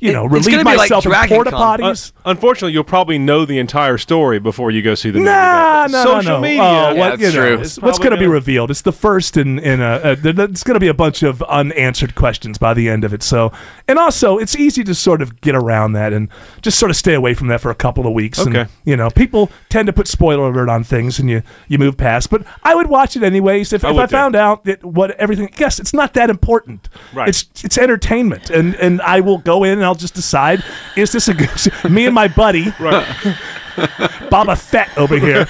you 0.01 0.11
know, 0.11 0.25
it's 0.25 0.33
relieve 0.33 0.51
gonna 0.51 0.63
be 0.63 0.69
like 0.77 0.89
myself 0.89 1.05
in 1.05 1.11
Dragon 1.11 1.35
porta 1.37 1.51
Con. 1.51 1.79
potties. 1.79 2.11
Un- 2.25 2.31
unfortunately, 2.31 2.73
you'll 2.73 2.83
probably 2.83 3.17
know 3.17 3.45
the 3.45 3.57
entire 3.59 3.97
story 3.97 4.39
before 4.39 4.71
you 4.71 4.81
go 4.81 4.95
see 4.95 5.09
the 5.11 5.19
movie. 5.19 5.29
Nah, 5.31 5.83
but 5.83 5.91
no, 5.91 6.03
social 6.03 6.23
no, 6.23 6.35
no. 6.37 6.41
media. 6.41 6.61
Oh, 6.61 6.65
Yeah, 6.65 6.93
what, 6.93 7.09
that's 7.19 7.21
you 7.21 7.27
know, 7.39 7.45
true. 7.45 7.53
it's- 7.53 7.67
It's 7.77 7.79
what's 7.81 7.99
going 7.99 8.11
to 8.11 8.17
be 8.17 8.27
revealed? 8.27 8.71
It's 8.71 8.81
the 8.81 8.91
first 8.91 9.37
in 9.37 9.59
in 9.59 9.79
a. 9.81 9.85
Uh, 9.85 10.15
there- 10.15 10.33
there's 10.33 10.63
going 10.63 10.73
to 10.75 10.79
be 10.79 10.87
a 10.87 10.93
bunch 10.93 11.23
of 11.23 11.41
unanswered 11.43 12.15
questions 12.15 12.57
by 12.57 12.73
the 12.73 12.89
end 12.89 13.03
of 13.03 13.13
it. 13.13 13.23
So, 13.23 13.51
and 13.87 13.97
also, 13.99 14.37
it's 14.37 14.55
easy 14.55 14.83
to 14.83 14.93
sort 14.95 15.21
of 15.21 15.39
get 15.41 15.55
around 15.55 15.93
that 15.93 16.11
and 16.13 16.27
just 16.61 16.77
sort 16.79 16.89
of 16.89 16.95
stay 16.97 17.13
away 17.13 17.33
from 17.33 17.47
that 17.47 17.61
for 17.61 17.69
a 17.71 17.75
couple 17.75 18.05
of 18.07 18.13
weeks. 18.13 18.39
And, 18.39 18.55
Okay. 18.57 18.71
you 18.83 18.97
know, 18.97 19.09
people 19.09 19.51
tend 19.69 19.85
to 19.87 19.93
put 19.93 20.07
spoiler 20.07 20.49
alert 20.49 20.69
on 20.69 20.83
things, 20.83 21.19
and 21.19 21.29
you 21.29 21.43
you 21.67 21.77
move 21.77 21.95
past. 21.97 22.29
But 22.29 22.43
I 22.63 22.73
would 22.75 22.87
watch 22.87 23.15
it 23.15 23.23
anyways 23.23 23.71
if, 23.73 23.85
I 23.85 23.91
if 23.91 23.97
I 23.97 24.05
too. 24.07 24.11
found 24.11 24.35
out 24.35 24.65
that 24.65 24.83
what 24.83 25.11
everything. 25.11 25.49
Yes, 25.57 25.79
it's 25.79 25.93
not 25.93 26.13
that 26.15 26.29
important. 26.29 26.89
Right. 27.13 27.29
It's 27.29 27.45
it's 27.63 27.77
entertainment, 27.77 28.49
and 28.49 28.75
and 28.75 29.01
I 29.01 29.19
will 29.19 29.37
go 29.37 29.63
in 29.63 29.73
and 29.73 29.85
I'll 29.85 29.90
I'll 29.91 29.95
just 29.95 30.13
decide 30.13 30.63
is 30.95 31.11
this 31.11 31.27
a 31.27 31.33
good. 31.33 31.49
Me 31.91 32.05
and 32.05 32.15
my 32.15 32.29
buddy, 32.29 32.63
Right. 32.79 33.05
Boba 34.31 34.57
Fett 34.57 34.97
over 34.97 35.17
here. 35.19 35.45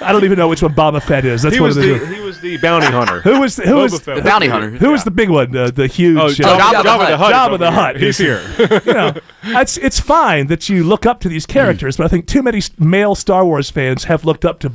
I 0.00 0.10
don't 0.10 0.24
even 0.24 0.38
know 0.38 0.48
which 0.48 0.62
one 0.62 0.74
Boba 0.74 1.02
Fett 1.02 1.26
is. 1.26 1.42
That's 1.42 1.54
he 1.54 1.60
one 1.60 1.68
was 1.68 1.76
of 1.76 1.82
the. 1.82 1.98
the 1.98 2.14
he 2.14 2.20
was 2.22 2.40
the 2.40 2.56
bounty 2.56 2.86
hunter. 2.86 3.20
who 3.20 3.40
was 3.40 3.56
who 3.56 3.64
Boba 3.64 3.82
was 3.82 4.00
Fett. 4.00 4.16
The 4.16 4.22
bounty 4.22 4.48
hunter. 4.48 4.70
who 4.70 4.90
was 4.90 5.04
the 5.04 5.10
big 5.10 5.28
one? 5.28 5.54
Uh, 5.54 5.70
the 5.70 5.86
huge. 5.86 6.16
Oh, 6.18 6.26
uh, 6.28 6.30
Jabba, 6.30 6.82
Jabba 6.82 6.82
the 6.82 6.88
Jabba 6.88 7.08
the 7.08 7.16
Hutt. 7.18 7.34
Hutt. 7.34 7.50
Jabba 7.52 7.58
the 7.58 7.70
here. 7.70 7.80
Hutt 7.82 7.96
He's 7.96 8.18
here. 8.18 8.80
you 8.86 8.94
know, 8.94 9.14
it's 9.60 9.76
it's 9.76 10.00
fine 10.00 10.46
that 10.46 10.70
you 10.70 10.82
look 10.82 11.04
up 11.04 11.20
to 11.20 11.28
these 11.28 11.44
characters, 11.44 11.98
but 11.98 12.06
I 12.06 12.08
think 12.08 12.26
too 12.26 12.42
many 12.42 12.62
male 12.78 13.14
Star 13.14 13.44
Wars 13.44 13.68
fans 13.68 14.04
have 14.04 14.24
looked 14.24 14.46
up 14.46 14.60
to 14.60 14.72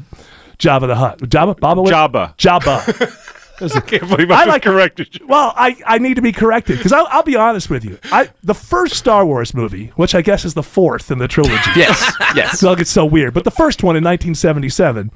Jabba 0.60 0.86
the 0.86 0.96
Hutt. 0.98 1.18
Jabba, 1.22 1.60
Baba, 1.60 1.82
what? 1.82 1.92
Jabba. 1.92 2.38
Jabba. 2.38 3.34
I 3.62 3.80
can't 3.82 4.08
believe 4.08 4.32
I, 4.32 4.44
I 4.44 4.46
like- 4.46 4.62
corrected 4.64 5.20
you. 5.20 5.28
well, 5.28 5.54
I, 5.56 5.76
I 5.86 5.98
need 5.98 6.16
to 6.16 6.22
be 6.22 6.32
corrected 6.32 6.78
because 6.78 6.92
I'll, 6.94 7.08
I'll 7.10 7.24
be 7.24 7.36
honest 7.36 7.70
with 7.70 7.84
you. 7.84 7.98
I 8.12 8.30
the 8.44 8.54
first 8.54 8.96
Star 8.96 9.26
Wars 9.26 9.54
movie, 9.54 9.88
which 9.96 10.14
I 10.16 10.22
guess 10.22 10.46
is 10.46 10.54
the 10.54 10.64
fourth 10.64 11.12
in 11.12 11.18
the 11.18 11.28
trilogy. 11.28 11.56
Yes. 11.76 12.14
Yes. 12.36 12.60
So 12.60 12.72
it's 12.74 12.90
so 12.90 13.06
weird. 13.06 13.34
But 13.34 13.44
the 13.44 13.52
first 13.52 13.84
one 13.84 13.96
in 13.96 14.04
1977, 14.04 15.12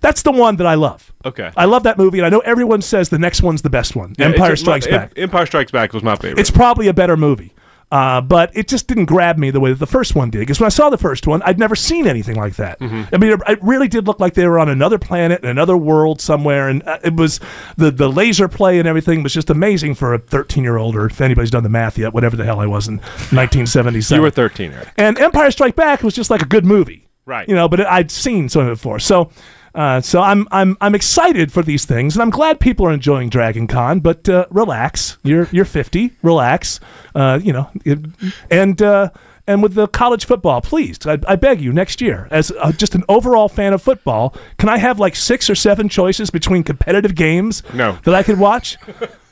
that's 0.00 0.22
the 0.22 0.30
one 0.32 0.56
that 0.56 0.66
I 0.66 0.74
love. 0.74 1.12
Okay. 1.24 1.50
I 1.56 1.64
love 1.64 1.82
that 1.84 1.96
movie, 1.98 2.18
and 2.18 2.26
I 2.26 2.28
know 2.28 2.40
everyone 2.40 2.82
says 2.82 3.08
the 3.08 3.18
next 3.18 3.42
one's 3.42 3.62
the 3.62 3.70
best 3.70 3.96
one. 3.96 4.14
Yeah, 4.18 4.26
Empire 4.26 4.56
Strikes 4.56 4.86
Back. 4.86 5.12
Empire 5.16 5.46
Strikes 5.46 5.72
Back 5.72 5.92
was 5.92 6.02
my 6.02 6.16
favorite. 6.16 6.38
It's 6.38 6.50
probably 6.50 6.88
a 6.88 6.94
better 6.94 7.16
movie. 7.16 7.52
Uh, 7.90 8.20
but 8.20 8.50
it 8.56 8.66
just 8.66 8.88
didn't 8.88 9.04
grab 9.04 9.38
me 9.38 9.50
the 9.50 9.60
way 9.60 9.70
that 9.70 9.78
the 9.78 9.86
first 9.86 10.16
one 10.16 10.28
did. 10.28 10.40
Because 10.40 10.58
when 10.58 10.66
I 10.66 10.70
saw 10.70 10.90
the 10.90 10.98
first 10.98 11.26
one, 11.26 11.40
I'd 11.42 11.58
never 11.58 11.76
seen 11.76 12.06
anything 12.06 12.34
like 12.34 12.56
that. 12.56 12.80
Mm-hmm. 12.80 13.14
I 13.14 13.18
mean, 13.18 13.32
it, 13.32 13.40
it 13.46 13.62
really 13.62 13.86
did 13.86 14.06
look 14.08 14.18
like 14.18 14.34
they 14.34 14.46
were 14.46 14.58
on 14.58 14.68
another 14.68 14.98
planet 14.98 15.44
another 15.44 15.76
world 15.76 16.20
somewhere, 16.20 16.68
and 16.68 16.82
uh, 16.82 16.98
it 17.04 17.14
was 17.14 17.38
the 17.76 17.92
the 17.92 18.08
laser 18.08 18.48
play 18.48 18.78
and 18.78 18.88
everything 18.88 19.22
was 19.22 19.32
just 19.32 19.50
amazing 19.50 19.94
for 19.94 20.14
a 20.14 20.18
13 20.18 20.64
year 20.64 20.76
old, 20.76 20.96
or 20.96 21.06
if 21.06 21.20
anybody's 21.20 21.50
done 21.50 21.62
the 21.62 21.68
math 21.68 21.96
yet, 21.96 22.12
whatever 22.12 22.36
the 22.36 22.44
hell 22.44 22.58
I 22.58 22.66
was 22.66 22.88
in 22.88 22.96
1977. 22.96 24.16
you 24.16 24.22
were 24.22 24.30
13, 24.30 24.72
Eric. 24.72 24.88
And 24.96 25.18
Empire 25.18 25.50
Strike 25.52 25.76
Back 25.76 26.02
was 26.02 26.14
just 26.14 26.30
like 26.30 26.42
a 26.42 26.46
good 26.46 26.64
movie, 26.64 27.06
Right. 27.24 27.48
You 27.48 27.54
know, 27.54 27.68
but 27.68 27.80
it, 27.80 27.86
I'd 27.86 28.10
seen 28.10 28.48
some 28.48 28.62
of 28.62 28.68
it 28.68 28.70
before, 28.72 28.98
so. 28.98 29.30
Uh, 29.76 30.00
so 30.00 30.22
I'm 30.22 30.48
I'm 30.50 30.76
I'm 30.80 30.94
excited 30.94 31.52
for 31.52 31.62
these 31.62 31.84
things, 31.84 32.16
and 32.16 32.22
I'm 32.22 32.30
glad 32.30 32.58
people 32.60 32.86
are 32.86 32.92
enjoying 32.92 33.28
Dragon 33.28 33.66
Con. 33.66 34.00
But 34.00 34.26
uh, 34.28 34.46
relax, 34.50 35.18
you're 35.22 35.48
you're 35.52 35.66
50. 35.66 36.12
Relax, 36.22 36.80
uh, 37.14 37.38
you 37.42 37.52
know, 37.52 37.68
it- 37.84 38.06
and 38.50 38.80
uh, 38.80 39.10
and 39.46 39.62
with 39.62 39.74
the 39.74 39.86
college 39.86 40.24
football, 40.24 40.60
please, 40.62 40.98
I, 41.06 41.18
I 41.28 41.36
beg 41.36 41.60
you, 41.60 41.72
next 41.72 42.00
year, 42.00 42.26
as 42.30 42.50
uh, 42.52 42.72
just 42.72 42.94
an 42.94 43.04
overall 43.08 43.48
fan 43.48 43.72
of 43.74 43.82
football, 43.82 44.34
can 44.58 44.68
I 44.70 44.78
have 44.78 44.98
like 44.98 45.14
six 45.14 45.48
or 45.50 45.54
seven 45.54 45.88
choices 45.88 46.30
between 46.30 46.62
competitive 46.64 47.14
games 47.14 47.62
No. 47.74 47.98
that 48.04 48.14
I 48.14 48.22
could 48.24 48.38
watch? 48.40 48.78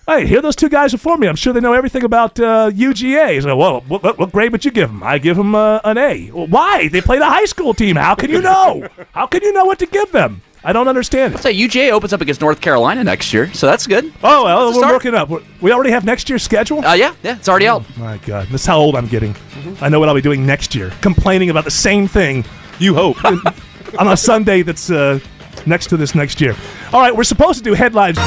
Hey, 0.06 0.26
here 0.26 0.42
those 0.42 0.54
two 0.56 0.68
guys 0.68 0.92
before 0.92 1.16
me. 1.16 1.26
I'm 1.28 1.36
sure 1.36 1.54
they 1.54 1.60
know 1.60 1.72
everything 1.72 2.04
about 2.04 2.38
uh, 2.38 2.70
UGA. 2.70 3.42
So, 3.42 3.56
well, 3.56 3.80
what, 3.88 4.02
what, 4.02 4.18
what 4.18 4.32
grade 4.32 4.52
would 4.52 4.62
you 4.62 4.70
give 4.70 4.90
them? 4.90 5.02
I 5.02 5.16
give 5.16 5.36
them 5.38 5.54
uh, 5.54 5.80
an 5.82 5.96
A. 5.96 6.30
Well, 6.30 6.46
why? 6.46 6.88
They 6.88 7.00
played 7.00 7.22
a 7.22 7.26
high 7.26 7.46
school 7.46 7.72
team. 7.72 7.96
How 7.96 8.14
can 8.14 8.30
you 8.30 8.42
know? 8.42 8.86
How 9.12 9.26
can 9.26 9.42
you 9.42 9.52
know 9.54 9.64
what 9.64 9.78
to 9.78 9.86
give 9.86 10.12
them? 10.12 10.42
I 10.62 10.74
don't 10.74 10.88
understand 10.88 11.34
it. 11.34 11.40
So 11.40 11.50
UGA 11.50 11.90
opens 11.90 12.12
up 12.12 12.20
against 12.20 12.42
North 12.42 12.60
Carolina 12.60 13.02
next 13.02 13.32
year, 13.32 13.52
so 13.54 13.66
that's 13.66 13.86
good. 13.86 14.12
Oh, 14.22 14.44
well, 14.44 14.66
That's 14.66 14.76
we're 14.76 14.80
start. 14.82 14.94
working 14.94 15.14
up. 15.14 15.28
We're- 15.30 15.44
We 15.62 15.72
already 15.72 15.90
have 15.90 16.04
next 16.04 16.28
year's 16.28 16.42
schedule? 16.42 16.84
Uh, 16.84 16.94
yeah, 16.94 17.14
yeah, 17.22 17.36
it's 17.36 17.48
already 17.48 17.66
out. 17.66 17.84
My 17.96 18.18
God, 18.18 18.48
this 18.48 18.60
is 18.62 18.66
how 18.66 18.78
old 18.78 18.96
I'm 18.96 19.06
getting. 19.06 19.34
I 19.80 19.88
know 19.88 20.00
what 20.00 20.08
I'll 20.10 20.14
be 20.14 20.20
doing 20.22 20.44
next 20.44 20.74
year. 20.74 20.90
Complaining 21.00 21.48
about 21.50 21.64
the 21.64 21.70
same 21.70 22.06
thing 22.08 22.44
You 22.78 22.94
hope. 22.94 23.22
on 23.98 24.08
a 24.08 24.16
Sunday 24.16 24.60
that's 24.62 24.90
uh, 24.90 25.18
next 25.66 25.86
to 25.88 25.96
this 25.96 26.14
next 26.14 26.40
year. 26.42 26.54
All 26.92 27.00
right, 27.00 27.14
we're 27.14 27.24
supposed 27.24 27.58
to 27.58 27.64
do 27.64 27.72
headlines. 27.74 28.18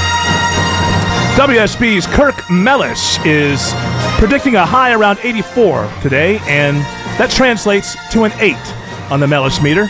WSB's 1.37 2.07
Kirk 2.07 2.33
Mellish 2.49 3.23
is 3.23 3.71
predicting 4.17 4.55
a 4.55 4.65
high 4.65 4.91
around 4.91 5.19
84 5.21 5.87
today, 6.01 6.39
and 6.47 6.77
that 7.19 7.29
translates 7.29 7.95
to 8.11 8.23
an 8.23 8.31
8 8.39 8.55
on 9.11 9.19
the 9.19 9.27
Mellish 9.27 9.61
meter. 9.61 9.85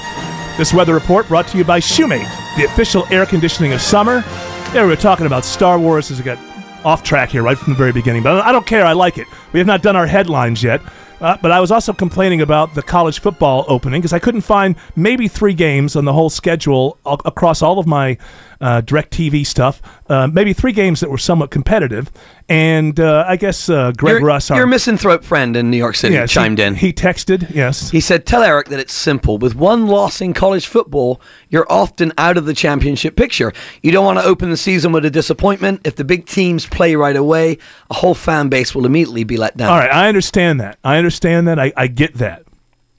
This 0.57 0.73
weather 0.73 0.93
report 0.93 1.25
brought 1.29 1.47
to 1.47 1.57
you 1.57 1.63
by 1.63 1.79
Shumate, 1.79 2.27
the 2.57 2.65
official 2.65 3.05
air 3.11 3.25
conditioning 3.25 3.71
of 3.71 3.79
summer. 3.79 4.25
Yeah, 4.73 4.83
we 4.83 4.89
were 4.89 4.97
talking 4.97 5.25
about 5.25 5.45
Star 5.45 5.79
Wars 5.79 6.11
as 6.11 6.17
we 6.17 6.25
got 6.25 6.37
off 6.83 7.01
track 7.01 7.29
here 7.29 7.43
right 7.43 7.57
from 7.57 7.71
the 7.71 7.79
very 7.79 7.93
beginning, 7.93 8.23
but 8.23 8.43
I 8.43 8.51
don't 8.51 8.67
care. 8.67 8.85
I 8.85 8.91
like 8.91 9.17
it. 9.17 9.25
We 9.53 9.61
have 9.61 9.67
not 9.67 9.81
done 9.81 9.95
our 9.95 10.05
headlines 10.05 10.61
yet. 10.61 10.81
Uh, 11.19 11.35
but 11.41 11.51
I 11.51 11.59
was 11.59 11.71
also 11.71 11.93
complaining 11.93 12.41
about 12.41 12.75
the 12.75 12.83
college 12.83 13.19
football 13.19 13.65
opening 13.67 14.01
because 14.01 14.13
I 14.13 14.19
couldn't 14.19 14.41
find 14.41 14.75
maybe 14.95 15.27
three 15.27 15.55
games 15.55 15.95
on 15.95 16.05
the 16.05 16.13
whole 16.13 16.29
schedule 16.29 16.99
across 17.05 17.63
all 17.63 17.79
of 17.79 17.87
my 17.87 18.17
uh, 18.61 18.81
DirecTV 18.81 19.45
stuff. 19.45 19.81
Uh, 20.09 20.27
maybe 20.27 20.53
three 20.53 20.71
games 20.71 20.99
that 20.99 21.09
were 21.09 21.17
somewhat 21.17 21.51
competitive. 21.51 22.11
And 22.49 22.97
uh, 22.99 23.25
I 23.27 23.35
guess 23.35 23.69
uh, 23.69 23.91
Greg 23.97 24.19
your, 24.19 24.21
Russ, 24.21 24.49
our, 24.49 24.57
your 24.57 24.67
misanthrope 24.67 25.23
friend 25.23 25.57
in 25.57 25.69
New 25.69 25.77
York 25.77 25.95
City, 25.95 26.13
yes, 26.13 26.31
he- 26.31 26.35
chimed 26.35 26.59
in. 26.59 26.75
He 26.75 26.93
texted, 26.93 27.53
yes. 27.53 27.89
He 27.89 27.99
said, 27.99 28.25
Tell 28.25 28.41
Eric 28.41 28.67
that 28.69 28.79
it's 28.79 28.93
simple. 28.93 29.37
With 29.37 29.55
one 29.55 29.87
loss 29.87 30.21
in 30.21 30.33
college 30.33 30.65
football, 30.67 31.19
you're 31.49 31.69
often 31.69 32.13
out 32.17 32.37
of 32.37 32.45
the 32.45 32.53
championship 32.53 33.15
picture. 33.15 33.51
You 33.81 33.91
don't 33.91 34.05
want 34.05 34.19
to 34.19 34.25
open 34.25 34.49
the 34.49 34.57
season 34.57 34.91
with 34.93 35.03
a 35.05 35.09
disappointment. 35.09 35.81
If 35.83 35.95
the 35.95 36.05
big 36.05 36.25
teams 36.25 36.65
play 36.65 36.95
right 36.95 37.15
away, 37.17 37.57
a 37.89 37.95
whole 37.95 38.15
fan 38.15 38.47
base 38.49 38.73
will 38.73 38.85
immediately 38.85 39.25
be 39.25 39.35
let 39.37 39.57
down. 39.57 39.69
All 39.69 39.77
right, 39.77 39.91
I 39.91 40.07
understand 40.07 40.61
that. 40.61 40.79
I 40.83 40.97
understand 40.97 41.47
that. 41.49 41.59
I, 41.59 41.73
I 41.75 41.87
get 41.87 42.15
that. 42.15 42.43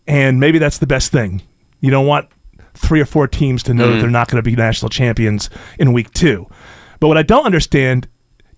And 0.07 0.41
maybe 0.41 0.59
that's 0.59 0.79
the 0.79 0.87
best 0.87 1.13
thing. 1.13 1.43
You 1.81 1.91
don't 1.91 2.07
want 2.07 2.29
three 2.79 3.01
or 3.01 3.07
four 3.07 3.27
teams 3.27 3.63
to 3.65 3.75
know 3.75 3.91
that 3.91 3.99
they're 3.99 4.09
mm. 4.09 4.13
not 4.13 4.29
going 4.29 4.43
to 4.43 4.49
be 4.49 4.57
national 4.57 4.89
champions 4.89 5.51
in 5.79 5.93
week 5.93 6.13
two. 6.13 6.47
But 7.01 7.09
what 7.09 7.19
I 7.19 7.23
don't 7.23 7.47
understand 7.47 8.09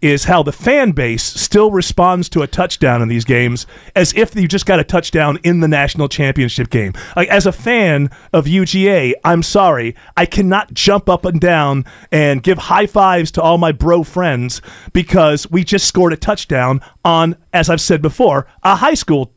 is 0.00 0.25
how 0.25 0.43
the 0.43 0.53
fan 0.53 0.93
base 0.93 1.23
still 1.23 1.71
responds 1.71 2.29
to 2.31 2.43
a 2.43 2.47
touchdown 2.47 3.03
in 3.03 3.09
these 3.09 3.25
games 3.25 3.67
as 3.95 4.12
if 4.15 4.35
you 4.35 4.49
just 4.49 4.67
got 4.67 4.81
a 4.81 4.85
touchdown 4.85 5.39
in 5.43 5.61
the 5.61 5.69
national 5.69 6.09
championship 6.09 6.71
game. 6.71 6.93
Like 7.17 7.29
as 7.29 7.47
a 7.47 7.53
fan 7.53 8.11
of 8.33 8.47
UGA, 8.47 9.12
I'm 9.25 9.43
sorry, 9.43 9.95
I 10.17 10.27
cannot 10.27 10.73
jump 10.73 11.09
up 11.09 11.25
and 11.25 11.41
down 11.41 11.85
and 12.11 12.43
give 12.43 12.59
high 12.59 12.87
fives 12.87 13.31
to 13.33 13.43
all 13.43 13.59
my 13.59 13.73
bro 13.73 14.03
friends 14.03 14.62
because 14.93 15.50
we 15.50 15.65
just 15.65 15.87
scored 15.87 16.12
a 16.12 16.17
touchdown 16.17 16.81
on, 17.05 17.37
as 17.53 17.69
I've 17.69 17.81
said 17.81 18.00
before, 18.00 18.47
a 18.62 18.77
high 18.77 18.95
school 18.95 19.33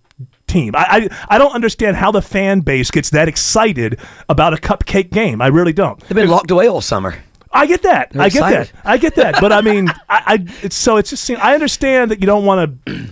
team. 0.53 0.75
I, 0.75 0.85
I 1.29 1.35
I 1.35 1.37
don't 1.37 1.53
understand 1.53 1.97
how 1.97 2.11
the 2.11 2.21
fan 2.21 2.61
base 2.61 2.91
gets 2.91 3.09
that 3.09 3.27
excited 3.27 3.99
about 4.29 4.53
a 4.53 4.57
cupcake 4.57 5.11
game. 5.11 5.41
I 5.41 5.47
really 5.47 5.73
don't. 5.73 5.99
They've 6.01 6.15
been 6.15 6.29
locked 6.29 6.51
away 6.51 6.67
all 6.67 6.81
summer. 6.81 7.15
I 7.51 7.65
get 7.65 7.81
that. 7.83 8.11
They're 8.11 8.21
I 8.21 8.29
get 8.29 8.37
excited. 8.37 8.67
that. 8.67 8.89
I 8.89 8.97
get 8.97 9.15
that. 9.15 9.41
But 9.41 9.51
I 9.51 9.61
mean, 9.61 9.89
I, 10.09 10.21
I 10.33 10.45
it's 10.63 10.75
so 10.75 10.97
it's 10.97 11.09
just 11.09 11.29
I 11.29 11.53
understand 11.53 12.11
that 12.11 12.19
you 12.21 12.25
don't 12.27 12.45
want 12.45 12.85
to 12.85 13.09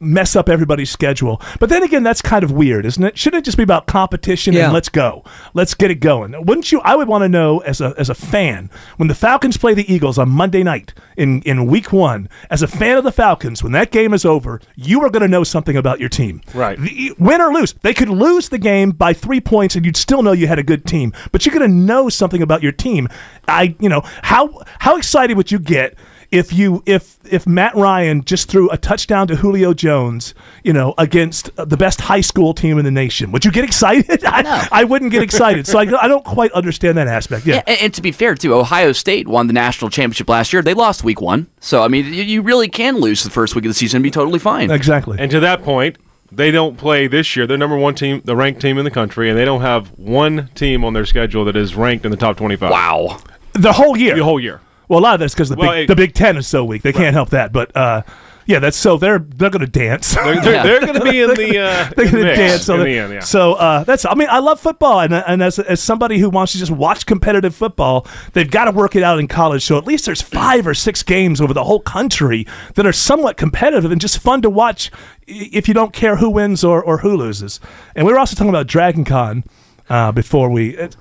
mess 0.00 0.36
up 0.36 0.48
everybody's 0.48 0.90
schedule. 0.90 1.40
But 1.58 1.68
then 1.68 1.82
again, 1.82 2.02
that's 2.02 2.22
kind 2.22 2.44
of 2.44 2.52
weird, 2.52 2.86
isn't 2.86 3.02
it? 3.02 3.18
Shouldn't 3.18 3.42
it 3.42 3.44
just 3.44 3.56
be 3.56 3.62
about 3.62 3.86
competition 3.86 4.54
Yeah. 4.54 4.66
and 4.66 4.72
let's 4.72 4.88
go, 4.88 5.24
let's 5.54 5.74
get 5.74 5.90
it 5.90 5.96
going? 5.96 6.32
Wouldn't 6.46 6.70
you? 6.70 6.80
I 6.82 6.94
would 6.96 7.08
want 7.08 7.22
to 7.22 7.28
know 7.28 7.58
as 7.60 7.80
a 7.80 7.94
as 7.98 8.08
a 8.08 8.14
fan 8.14 8.70
when 8.96 9.08
the 9.08 9.14
Falcons 9.14 9.56
play 9.56 9.74
the 9.74 9.92
Eagles 9.92 10.18
on 10.18 10.28
Monday 10.28 10.62
night 10.62 10.94
in 11.16 11.42
in 11.42 11.66
Week 11.66 11.92
One. 11.92 12.28
As 12.50 12.62
a 12.62 12.68
fan 12.68 12.96
of 12.96 13.04
the 13.04 13.12
Falcons, 13.12 13.62
when 13.62 13.72
that 13.72 13.90
game 13.90 14.14
is 14.14 14.24
over, 14.24 14.60
you 14.76 15.00
are 15.02 15.10
going 15.10 15.22
to 15.22 15.28
know 15.28 15.44
something 15.44 15.76
about 15.76 16.00
your 16.00 16.08
team, 16.08 16.40
Right. 16.54 16.78
The- 16.78 17.14
win 17.18 17.40
or 17.40 17.52
lose, 17.52 17.74
they 17.82 17.94
could 17.94 18.08
lose 18.08 18.48
the 18.50 18.58
game 18.58 18.90
by 18.92 19.12
three 19.12 19.40
points, 19.40 19.74
and 19.76 19.84
you'd 19.84 19.96
still 19.96 20.22
know 20.22 20.32
you 20.32 20.46
had 20.46 20.58
a 20.58 20.62
good 20.62 20.86
team. 20.86 21.12
But 21.32 21.44
you're 21.44 21.54
going 21.56 21.68
to 21.68 21.76
know 21.76 22.08
something 22.08 22.42
about 22.42 22.62
your 22.62 22.72
team. 22.72 23.08
I, 23.46 23.74
you 23.80 23.88
know, 23.88 24.02
how 24.22 24.62
how 24.78 24.96
excited 24.96 25.36
would 25.36 25.50
you 25.50 25.58
get? 25.58 25.94
If 26.30 26.52
you 26.52 26.82
if 26.84 27.18
if 27.24 27.46
Matt 27.46 27.74
Ryan 27.74 28.22
just 28.22 28.48
threw 28.48 28.68
a 28.70 28.76
touchdown 28.76 29.28
to 29.28 29.36
Julio 29.36 29.72
Jones, 29.72 30.34
you 30.62 30.72
know, 30.72 30.94
against 30.98 31.50
the 31.56 31.76
best 31.76 32.02
high 32.02 32.20
school 32.20 32.52
team 32.52 32.78
in 32.78 32.84
the 32.84 32.90
nation, 32.90 33.32
would 33.32 33.44
you 33.44 33.50
get 33.50 33.64
excited? 33.64 34.24
I, 34.26 34.68
I 34.70 34.84
wouldn't 34.84 35.10
get 35.10 35.22
excited. 35.22 35.66
So 35.66 35.78
I, 35.78 35.82
I 36.02 36.06
don't 36.06 36.24
quite 36.24 36.52
understand 36.52 36.98
that 36.98 37.08
aspect. 37.08 37.46
Yeah. 37.46 37.56
Yeah, 37.56 37.62
and, 37.66 37.80
and 37.80 37.94
to 37.94 38.02
be 38.02 38.12
fair, 38.12 38.34
too, 38.34 38.54
Ohio 38.54 38.92
State 38.92 39.26
won 39.26 39.46
the 39.46 39.52
national 39.54 39.90
championship 39.90 40.28
last 40.28 40.52
year. 40.52 40.60
They 40.60 40.74
lost 40.74 41.02
week 41.02 41.20
one, 41.20 41.46
so 41.60 41.82
I 41.82 41.88
mean, 41.88 42.06
you, 42.06 42.22
you 42.22 42.42
really 42.42 42.68
can 42.68 42.98
lose 42.98 43.24
the 43.24 43.30
first 43.30 43.54
week 43.54 43.64
of 43.64 43.70
the 43.70 43.74
season 43.74 43.98
and 43.98 44.02
be 44.02 44.10
totally 44.10 44.38
fine. 44.38 44.70
exactly. 44.70 45.18
And 45.18 45.30
to 45.30 45.40
that 45.40 45.62
point, 45.62 45.96
they 46.30 46.50
don't 46.50 46.76
play 46.76 47.06
this 47.06 47.36
year. 47.36 47.46
They're 47.46 47.58
number 47.58 47.76
one 47.76 47.94
team, 47.94 48.20
the 48.24 48.36
ranked 48.36 48.60
team 48.60 48.78
in 48.78 48.84
the 48.84 48.90
country, 48.90 49.30
and 49.30 49.38
they 49.38 49.44
don't 49.44 49.62
have 49.62 49.88
one 49.98 50.48
team 50.54 50.84
on 50.84 50.92
their 50.92 51.06
schedule 51.06 51.44
that 51.46 51.56
is 51.56 51.74
ranked 51.74 52.04
in 52.04 52.10
the 52.10 52.16
top 52.16 52.36
25. 52.36 52.70
wow. 52.70 53.18
the 53.54 53.72
whole 53.72 53.96
year. 53.96 54.14
The 54.14 54.24
whole 54.24 54.40
year. 54.40 54.60
Well, 54.88 55.00
a 55.00 55.02
lot 55.02 55.14
of 55.14 55.20
that's 55.20 55.34
because 55.34 55.48
the 55.50 55.56
Well, 55.56 55.72
big 55.72 55.88
the 55.88 55.96
Big 55.96 56.14
Ten 56.14 56.36
is 56.36 56.46
so 56.46 56.64
weak. 56.64 56.82
They 56.82 56.92
can't 56.92 57.14
help 57.14 57.30
that. 57.30 57.52
But 57.52 57.76
uh, 57.76 58.02
yeah, 58.46 58.60
that's 58.60 58.78
so 58.78 58.96
they're 58.96 59.18
they're 59.18 59.50
going 59.50 59.60
to 59.60 59.66
dance. 59.70 60.14
They're, 60.14 60.40
they're, 60.40 60.54
Yeah. 60.54 60.62
they're 60.62 60.80
going 60.80 60.94
to 60.94 61.04
be 61.04 61.20
in 61.20 61.34
the, 61.34 61.58
uh, 61.58 61.90
They're 61.94 62.10
gonna 62.10 62.24
mix 62.24 62.38
dance. 62.38 62.62
So, 62.64 62.76
in 62.76 62.84
the 62.84 62.98
end, 62.98 63.12
yeah. 63.12 63.20
so 63.20 63.52
uh, 63.54 63.84
that's. 63.84 64.06
I 64.06 64.14
mean, 64.14 64.28
I 64.30 64.38
love 64.38 64.58
football, 64.58 65.00
and 65.00 65.12
and 65.12 65.42
as 65.42 65.58
as 65.58 65.82
somebody 65.82 66.18
who 66.18 66.30
wants 66.30 66.52
to 66.52 66.58
just 66.58 66.70
watch 66.70 67.04
competitive 67.04 67.54
football, 67.54 68.06
they've 68.32 68.50
got 68.50 68.64
to 68.64 68.70
work 68.70 68.96
it 68.96 69.02
out 69.02 69.18
in 69.18 69.28
college. 69.28 69.64
So 69.64 69.76
at 69.76 69.86
least 69.86 70.06
there's 70.06 70.22
five 70.22 70.66
or 70.66 70.72
six 70.72 71.02
games 71.02 71.42
over 71.42 71.52
the 71.52 71.64
whole 71.64 71.80
country 71.80 72.46
that 72.74 72.86
are 72.86 72.92
somewhat 72.92 73.36
competitive 73.36 73.92
and 73.92 74.00
just 74.00 74.18
fun 74.18 74.40
to 74.40 74.48
watch. 74.48 74.90
If 75.26 75.68
you 75.68 75.74
don't 75.74 75.92
care 75.92 76.16
who 76.16 76.30
wins 76.30 76.64
or, 76.64 76.82
or 76.82 76.98
who 76.98 77.14
loses, 77.18 77.60
and 77.94 78.06
we 78.06 78.12
were 78.14 78.18
also 78.18 78.34
talking 78.34 78.48
about 78.48 78.66
Dragon 78.66 79.04
Con 79.04 79.44
uh, 79.90 80.10
before 80.12 80.48
we. 80.48 80.74
It, 80.74 80.96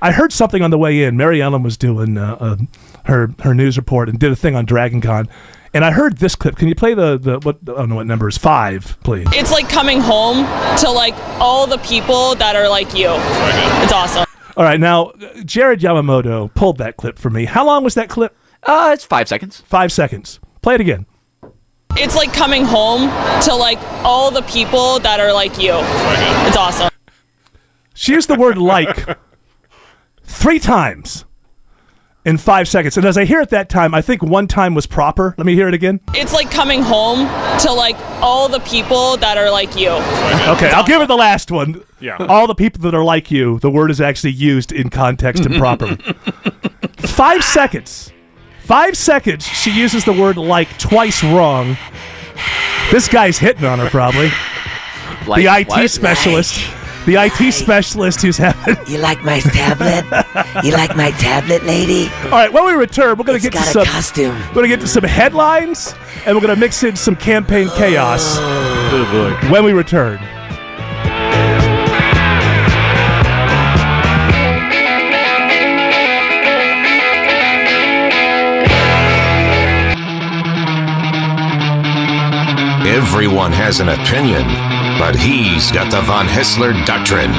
I 0.00 0.12
heard 0.12 0.32
something 0.32 0.62
on 0.62 0.70
the 0.70 0.78
way 0.78 1.02
in. 1.02 1.16
Mary 1.16 1.42
Ellen 1.42 1.62
was 1.64 1.76
doing 1.76 2.16
uh, 2.18 2.36
uh, 2.40 2.56
her 3.04 3.30
her 3.40 3.54
news 3.54 3.76
report 3.76 4.08
and 4.08 4.18
did 4.18 4.32
a 4.32 4.36
thing 4.36 4.54
on 4.54 4.64
Dragon 4.64 5.00
Con, 5.00 5.28
And 5.74 5.84
I 5.84 5.90
heard 5.90 6.18
this 6.18 6.34
clip. 6.34 6.56
Can 6.56 6.68
you 6.68 6.74
play 6.74 6.94
the 6.94 7.18
the 7.18 7.38
what? 7.40 7.58
I 7.62 7.78
don't 7.78 7.88
know 7.88 7.96
what 7.96 8.06
number 8.06 8.28
is 8.28 8.38
five, 8.38 8.98
please. 9.02 9.26
It's 9.32 9.50
like 9.50 9.68
coming 9.68 10.00
home 10.00 10.44
to 10.78 10.90
like 10.90 11.14
all 11.40 11.66
the 11.66 11.78
people 11.78 12.34
that 12.36 12.56
are 12.56 12.68
like 12.68 12.94
you. 12.94 13.08
It's 13.82 13.92
awesome. 13.92 14.26
All 14.56 14.64
right, 14.64 14.78
now 14.78 15.12
Jared 15.44 15.80
Yamamoto 15.80 16.52
pulled 16.54 16.78
that 16.78 16.96
clip 16.96 17.18
for 17.18 17.30
me. 17.30 17.46
How 17.46 17.64
long 17.64 17.84
was 17.84 17.94
that 17.94 18.08
clip? 18.10 18.36
Uh, 18.62 18.90
it's 18.92 19.04
five 19.04 19.26
seconds. 19.28 19.62
Five 19.62 19.90
seconds. 19.90 20.38
Play 20.60 20.74
it 20.74 20.80
again. 20.80 21.06
It's 21.96 22.14
like 22.16 22.32
coming 22.32 22.64
home 22.64 23.10
to 23.42 23.54
like 23.54 23.78
all 24.04 24.30
the 24.30 24.42
people 24.42 24.98
that 25.00 25.20
are 25.20 25.32
like 25.32 25.58
you. 25.58 25.72
It's 26.46 26.56
awesome. 26.56 26.90
She 27.94 28.12
used 28.12 28.28
the 28.28 28.34
word 28.34 28.56
like 28.56 29.18
three 30.22 30.58
times 30.58 31.24
in 32.24 32.38
five 32.38 32.68
seconds. 32.68 32.96
And 32.96 33.06
as 33.06 33.18
I 33.18 33.24
hear 33.24 33.40
it 33.40 33.50
that 33.50 33.68
time, 33.68 33.94
I 33.94 34.02
think 34.02 34.22
one 34.22 34.46
time 34.46 34.74
was 34.74 34.86
proper. 34.86 35.34
Let 35.36 35.46
me 35.46 35.54
hear 35.54 35.68
it 35.68 35.74
again. 35.74 36.00
It's 36.14 36.32
like 36.32 36.50
coming 36.50 36.82
home 36.82 37.26
to 37.60 37.72
like 37.72 37.96
all 38.22 38.48
the 38.48 38.60
people 38.60 39.16
that 39.18 39.36
are 39.36 39.50
like 39.50 39.76
you. 39.76 39.90
Okay, 39.90 40.70
I'll 40.70 40.84
give 40.84 41.00
her 41.00 41.06
the 41.06 41.16
last 41.16 41.50
one. 41.50 41.82
Yeah. 42.00 42.16
All 42.28 42.46
the 42.46 42.54
people 42.54 42.82
that 42.82 42.94
are 42.94 43.04
like 43.04 43.30
you, 43.30 43.58
the 43.60 43.70
word 43.70 43.90
is 43.90 44.00
actually 44.00 44.32
used 44.32 44.72
in 44.72 44.90
context 44.90 45.44
and 45.44 45.56
properly. 45.56 45.96
Five 46.98 47.44
seconds. 47.44 48.12
Five 48.60 48.96
seconds, 48.96 49.44
she 49.44 49.70
uses 49.70 50.04
the 50.04 50.12
word 50.12 50.36
like 50.36 50.78
twice 50.78 51.22
wrong. 51.24 51.76
This 52.90 53.08
guy's 53.08 53.38
hitting 53.38 53.64
on 53.64 53.80
her, 53.80 53.90
probably. 53.90 54.30
Like, 55.26 55.44
the 55.44 55.60
IT 55.60 55.68
what? 55.68 55.90
specialist. 55.90 56.60
The 57.06 57.16
IT 57.16 57.52
specialist 57.52 58.22
who's 58.22 58.36
having. 58.36 58.76
You 58.86 58.98
like 58.98 59.22
my 59.24 59.40
tablet? 59.40 60.04
You 60.64 60.72
like 60.72 60.96
my 60.96 61.10
tablet, 61.12 61.64
lady? 61.64 62.08
All 62.26 62.30
right, 62.30 62.52
when 62.52 62.64
we 62.64 62.72
return, 62.72 63.18
we're 63.18 63.24
going 63.24 63.40
to 63.40 63.44
It's 63.46 63.54
get 63.54 63.58
to 63.58 63.64
got 63.64 63.72
some. 63.72 63.82
a 63.82 63.86
costume. 63.86 64.38
We're 64.48 64.54
going 64.54 64.70
to 64.70 64.76
get 64.76 64.80
to 64.80 64.86
some 64.88 65.02
headlines, 65.04 65.94
and 66.26 66.36
we're 66.36 66.42
going 66.42 66.54
to 66.54 66.60
mix 66.60 66.84
in 66.84 66.94
some 66.94 67.16
campaign 67.16 67.68
chaos 67.70 68.36
Oh, 68.38 69.04
oh 69.08 69.40
boy. 69.42 69.50
when 69.50 69.64
we 69.64 69.72
return. 69.72 70.18
Everyone 82.92 83.52
has 83.52 83.80
an 83.80 83.88
opinion, 83.88 84.42
but 84.98 85.16
he's 85.16 85.72
got 85.72 85.90
the 85.90 86.02
Von 86.02 86.26
Haessler 86.26 86.74
Doctrine. 86.84 87.32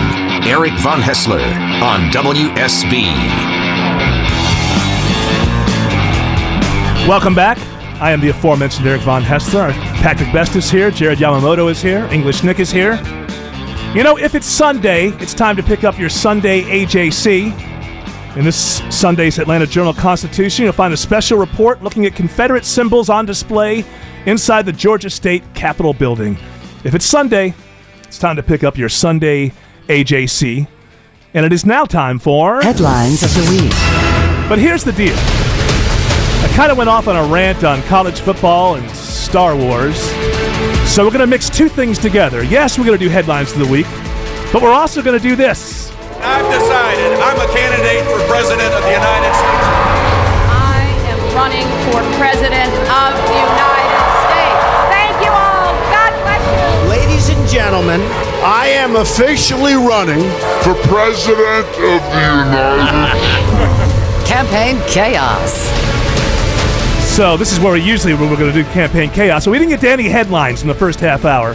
Eric 0.50 0.74
Von 0.80 1.00
Haessler 1.00 1.44
on 1.80 2.10
WSB. 2.10 3.04
Welcome 7.08 7.36
back. 7.36 7.60
I 8.02 8.12
am 8.12 8.20
the 8.20 8.30
aforementioned 8.30 8.88
Eric 8.88 9.02
Von 9.02 9.22
Haessler. 9.22 9.74
Patrick 10.02 10.34
Best 10.34 10.56
is 10.56 10.72
here. 10.72 10.90
Jared 10.90 11.20
Yamamoto 11.20 11.70
is 11.70 11.84
here. 11.84 12.06
English 12.12 12.44
Nick 12.44 12.60
is 12.60 12.72
here. 12.72 12.96
You 13.94 14.02
know, 14.02 14.18
if 14.18 14.34
it's 14.34 14.48
Sunday, 14.48 15.10
it's 15.20 15.36
time 15.36 15.56
to 15.58 15.62
pick 15.62 15.84
up 15.84 16.00
your 16.00 16.10
Sunday 16.10 16.64
AJC. 16.64 18.36
In 18.36 18.44
this 18.44 18.82
Sunday's 18.90 19.38
Atlanta 19.38 19.68
Journal 19.68 19.94
Constitution, 19.94 20.64
you'll 20.64 20.74
find 20.74 20.96
a 20.96 20.98
special 20.98 21.38
report 21.38 21.84
looking 21.84 22.08
at 22.08 22.16
Confederate 22.16 22.66
symbols 22.66 23.08
on 23.08 23.28
display 23.28 23.86
inside 24.26 24.66
the 24.66 24.72
Georgia 24.72 25.10
State 25.10 25.44
Capitol 25.54 25.94
building. 25.94 26.38
If 26.84 26.96
it's 26.96 27.06
Sunday, 27.06 27.54
it's 28.04 28.18
time 28.18 28.36
to 28.36 28.44
pick 28.44 28.64
up 28.64 28.78
your 28.78 28.90
Sunday 28.90 29.54
AJC. 29.88 30.68
And 31.34 31.46
it 31.46 31.52
is 31.52 31.66
now 31.66 31.86
time 31.86 32.20
for. 32.20 32.62
Headlines 32.62 33.24
of 33.24 33.34
the 33.34 33.42
week. 33.50 33.72
But 34.48 34.60
here's 34.60 34.84
the 34.84 34.92
deal. 34.92 35.16
I 35.16 36.52
kind 36.56 36.72
of 36.72 36.78
went 36.78 36.90
off 36.90 37.08
on 37.08 37.16
a 37.16 37.26
rant 37.32 37.64
on 37.64 37.82
college 37.84 38.20
football 38.20 38.76
and 38.76 38.90
Star 38.92 39.56
Wars. 39.56 39.98
So 40.86 41.04
we're 41.04 41.12
going 41.12 41.22
to 41.22 41.28
mix 41.28 41.50
two 41.50 41.70
things 41.70 41.98
together. 41.98 42.44
Yes, 42.44 42.78
we're 42.78 42.86
going 42.86 43.00
to 43.00 43.04
do 43.04 43.10
headlines 43.10 43.52
of 43.54 43.60
the 43.60 43.68
week, 43.68 43.88
but 44.52 44.62
we're 44.62 44.74
also 44.74 45.02
going 45.02 45.18
to 45.18 45.24
do 45.24 45.36
this. 45.36 45.92
I've 46.22 46.46
decided 46.54 47.20
I'm 47.20 47.40
a 47.40 47.52
candidate 47.52 48.06
for 48.06 48.20
President 48.28 48.72
of 48.74 48.84
the 48.84 48.92
United 48.92 49.34
States. 49.34 49.66
I 50.54 50.86
am 51.10 51.20
running 51.36 51.68
for 51.90 52.04
President 52.20 52.70
am 58.94 59.02
officially 59.02 59.74
running 59.74 60.22
for 60.62 60.76
President 60.88 61.66
of 61.66 62.02
the 62.12 62.26
United 62.46 63.10
States. 63.10 64.28
Campaign 64.30 64.82
chaos. 64.88 65.68
So 67.16 67.38
this 67.38 67.52
is 67.52 67.60
where 67.60 67.74
we 67.74 67.82
usually 67.82 68.14
when 68.14 68.30
we're 68.30 68.38
going 68.38 68.54
to 68.54 68.64
do 68.64 68.70
campaign 68.72 69.10
chaos. 69.12 69.44
So 69.44 69.52
we 69.52 69.60
didn't 69.60 69.70
get 69.70 69.82
to 69.82 69.90
any 69.90 70.10
headlines 70.10 70.64
in 70.64 70.68
the 70.68 70.74
first 70.74 71.00
half 71.00 71.26
hour. 71.26 71.54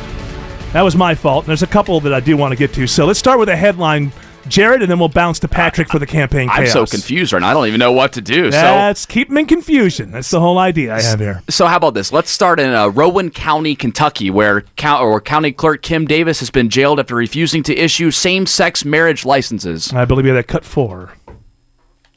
That 0.72 0.82
was 0.82 0.94
my 0.94 1.14
fault. 1.14 1.44
And 1.44 1.48
there's 1.48 1.62
a 1.62 1.68
couple 1.68 1.98
that 2.00 2.14
I 2.14 2.20
do 2.20 2.36
want 2.36 2.52
to 2.52 2.56
get 2.56 2.72
to. 2.74 2.86
So 2.86 3.06
let's 3.06 3.18
start 3.18 3.40
with 3.40 3.48
a 3.48 3.56
headline, 3.56 4.12
Jared, 4.48 4.82
and 4.82 4.90
then 4.90 4.98
we'll 4.98 5.08
bounce 5.08 5.38
to 5.40 5.48
Patrick 5.48 5.88
for 5.88 5.98
the 5.98 6.06
campaign 6.06 6.48
I'm 6.50 6.64
chaos. 6.64 6.72
so 6.72 6.86
confused 6.86 7.32
right 7.32 7.40
now. 7.40 7.48
I 7.48 7.54
don't 7.54 7.66
even 7.66 7.78
know 7.78 7.92
what 7.92 8.12
to 8.14 8.20
do. 8.20 8.50
So 8.50 8.58
That's 8.58 9.06
keep 9.06 9.28
them 9.28 9.38
in 9.38 9.46
confusion. 9.46 10.10
That's 10.10 10.30
the 10.30 10.40
whole 10.40 10.58
idea 10.58 10.94
I 10.94 11.02
have 11.02 11.20
here. 11.20 11.42
So, 11.48 11.50
so 11.50 11.66
how 11.66 11.76
about 11.76 11.94
this? 11.94 12.12
Let's 12.12 12.30
start 12.30 12.60
in 12.60 12.72
uh, 12.72 12.88
Rowan 12.88 13.30
County, 13.30 13.74
Kentucky, 13.74 14.30
where 14.30 14.62
count 14.76 15.02
or 15.02 15.20
County 15.20 15.52
Clerk 15.52 15.82
Kim 15.82 16.06
Davis 16.06 16.40
has 16.40 16.50
been 16.50 16.68
jailed 16.68 17.00
after 17.00 17.14
refusing 17.14 17.62
to 17.64 17.76
issue 17.76 18.10
same-sex 18.10 18.84
marriage 18.84 19.24
licenses. 19.24 19.92
I 19.92 20.04
believe 20.04 20.24
we 20.24 20.30
have 20.30 20.46
cut 20.46 20.64
four. 20.64 21.12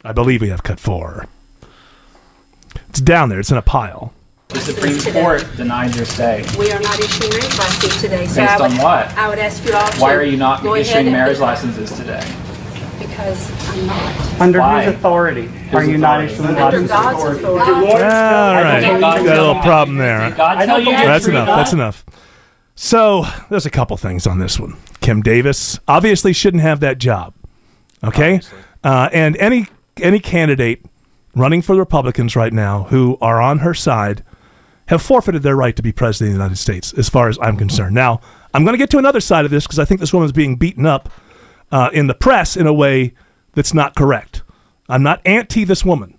I 0.03 0.13
believe 0.13 0.41
we 0.41 0.49
have 0.49 0.63
cut 0.63 0.79
four. 0.79 1.27
It's 2.89 3.01
down 3.01 3.29
there. 3.29 3.39
It's 3.39 3.51
in 3.51 3.57
a 3.57 3.61
pile. 3.61 4.13
The 4.53 4.59
Supreme 4.59 5.13
Court 5.13 5.47
denied 5.55 5.95
your 5.95 6.05
stay. 6.05 6.45
We 6.57 6.71
are 6.71 6.79
not 6.79 6.99
issuing 6.99 7.29
marriage 7.31 7.57
licenses 7.57 8.01
today. 8.01 8.27
So 8.27 8.35
Based 8.41 8.51
I 8.51 8.61
would, 8.61 8.71
on 8.71 8.77
what? 8.77 9.07
I 9.17 9.29
would 9.29 9.39
ask 9.39 9.63
you 9.65 9.73
all 9.73 9.87
to. 9.87 9.99
Why 10.01 10.13
are 10.13 10.23
you 10.23 10.37
not 10.37 10.61
go 10.61 10.73
ahead 10.75 10.85
issuing 10.87 11.07
and- 11.07 11.15
marriage 11.15 11.39
licenses 11.39 11.91
today? 11.91 12.23
Because 12.99 13.69
I'm 13.69 13.87
not. 13.87 14.41
Under 14.41 14.59
Why? 14.59 14.83
whose 14.85 14.93
authority 14.95 15.49
are 15.73 15.83
you 15.83 15.97
not 15.97 16.23
issuing 16.23 16.49
Under 16.49 16.61
licenses? 16.61 16.89
God's 16.89 17.37
authority. 17.37 17.75
All 17.91 17.95
right. 17.97 18.79
Did 18.81 18.99
God 18.99 19.01
Got 19.01 19.19
a 19.19 19.23
little 19.23 19.61
problem 19.61 19.97
there. 19.97 20.31
God 20.31 20.57
I 20.57 20.65
know 20.65 20.65
tell 20.65 20.79
you 20.81 20.89
you 20.89 20.95
had 20.95 21.07
That's 21.07 21.25
to 21.25 21.31
enough. 21.31 21.47
that. 21.47 21.55
That's 21.55 21.73
enough. 21.73 22.05
So 22.75 23.25
there's 23.49 23.65
a 23.65 23.69
couple 23.69 23.95
things 23.97 24.25
on 24.27 24.39
this 24.39 24.59
one. 24.59 24.75
Kim 25.01 25.21
Davis 25.21 25.79
obviously 25.87 26.33
shouldn't 26.33 26.61
have 26.63 26.79
that 26.81 26.97
job. 26.97 27.33
Okay, 28.03 28.41
uh, 28.83 29.09
and 29.13 29.37
any 29.37 29.67
any 30.01 30.19
candidate 30.19 30.83
running 31.35 31.61
for 31.61 31.73
the 31.73 31.79
Republicans 31.79 32.35
right 32.35 32.51
now 32.53 32.83
who 32.83 33.17
are 33.21 33.41
on 33.41 33.59
her 33.59 33.73
side 33.73 34.23
have 34.87 35.01
forfeited 35.01 35.43
their 35.43 35.55
right 35.55 35.75
to 35.75 35.81
be 35.81 35.91
president 35.91 36.31
of 36.31 36.33
the 36.33 36.43
United 36.43 36.57
States, 36.57 36.93
as 36.93 37.09
far 37.09 37.29
as 37.29 37.37
I'm 37.41 37.57
concerned. 37.57 37.95
Now 37.95 38.19
I'm 38.53 38.63
going 38.63 38.73
to 38.73 38.77
get 38.77 38.89
to 38.91 38.97
another 38.97 39.21
side 39.21 39.45
of 39.45 39.51
this 39.51 39.65
because 39.65 39.79
I 39.79 39.85
think 39.85 39.99
this 39.99 40.13
woman's 40.13 40.31
being 40.31 40.55
beaten 40.55 40.85
up 40.85 41.09
uh, 41.71 41.89
in 41.93 42.07
the 42.07 42.13
press 42.13 42.57
in 42.57 42.67
a 42.67 42.73
way 42.73 43.13
that's 43.53 43.73
not 43.73 43.95
correct. 43.95 44.43
I'm 44.89 45.03
not 45.03 45.21
anti 45.25 45.63
this 45.63 45.85
woman. 45.85 46.17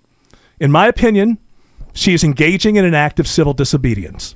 In 0.59 0.71
my 0.71 0.87
opinion, 0.87 1.37
she 1.93 2.13
is 2.13 2.23
engaging 2.23 2.75
in 2.75 2.85
an 2.85 2.95
act 2.95 3.19
of 3.19 3.27
civil 3.27 3.53
disobedience. 3.53 4.35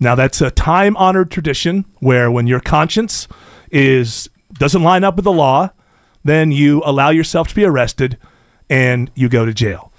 Now 0.00 0.14
that's 0.14 0.40
a 0.40 0.50
time-honored 0.50 1.30
tradition 1.30 1.84
where 2.00 2.30
when 2.30 2.46
your 2.46 2.60
conscience 2.60 3.28
is 3.70 4.28
doesn't 4.54 4.82
line 4.82 5.04
up 5.04 5.16
with 5.16 5.24
the 5.24 5.32
law, 5.32 5.70
then 6.22 6.52
you 6.52 6.82
allow 6.84 7.10
yourself 7.10 7.48
to 7.48 7.54
be 7.54 7.64
arrested 7.64 8.18
and 8.70 9.10
you 9.14 9.28
go 9.28 9.44
to 9.44 9.52
jail. 9.52 9.92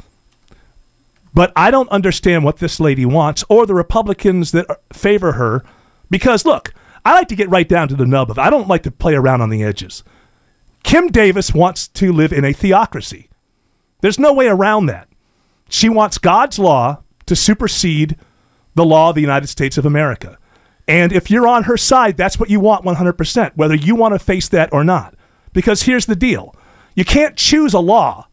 But 1.35 1.51
I 1.55 1.69
don't 1.69 1.89
understand 1.89 2.45
what 2.45 2.57
this 2.57 2.79
lady 2.79 3.05
wants 3.05 3.43
or 3.49 3.65
the 3.65 3.75
Republicans 3.75 4.53
that 4.53 4.65
favor 4.93 5.33
her 5.33 5.63
because 6.09 6.45
look, 6.45 6.73
I 7.03 7.13
like 7.13 7.27
to 7.27 7.35
get 7.35 7.49
right 7.49 7.67
down 7.67 7.89
to 7.89 7.95
the 7.95 8.05
nub 8.05 8.31
of 8.31 8.37
it. 8.37 8.41
I 8.41 8.49
don't 8.49 8.69
like 8.69 8.83
to 8.83 8.91
play 8.91 9.15
around 9.15 9.41
on 9.41 9.49
the 9.49 9.61
edges. 9.61 10.03
Kim 10.83 11.09
Davis 11.09 11.53
wants 11.53 11.89
to 11.89 12.13
live 12.13 12.31
in 12.31 12.45
a 12.45 12.53
theocracy. 12.53 13.29
There's 13.99 14.17
no 14.17 14.31
way 14.33 14.47
around 14.47 14.85
that. 14.85 15.09
She 15.67 15.89
wants 15.89 16.17
God's 16.17 16.57
law 16.57 17.03
to 17.25 17.35
supersede 17.35 18.17
the 18.75 18.85
law 18.85 19.09
of 19.09 19.15
the 19.15 19.21
United 19.21 19.47
States 19.47 19.77
of 19.77 19.85
America. 19.85 20.37
And 20.87 21.11
if 21.11 21.29
you're 21.29 21.47
on 21.47 21.63
her 21.63 21.77
side, 21.77 22.15
that's 22.15 22.39
what 22.39 22.49
you 22.49 22.59
want 22.61 22.85
100%, 22.85 23.51
whether 23.55 23.75
you 23.75 23.95
want 23.95 24.13
to 24.13 24.19
face 24.19 24.47
that 24.49 24.71
or 24.71 24.83
not. 24.83 25.15
Because 25.51 25.83
here's 25.83 26.05
the 26.05 26.15
deal 26.15 26.55
you 26.95 27.03
can't 27.03 27.35
choose 27.35 27.73
a 27.73 27.79
law 27.79 28.27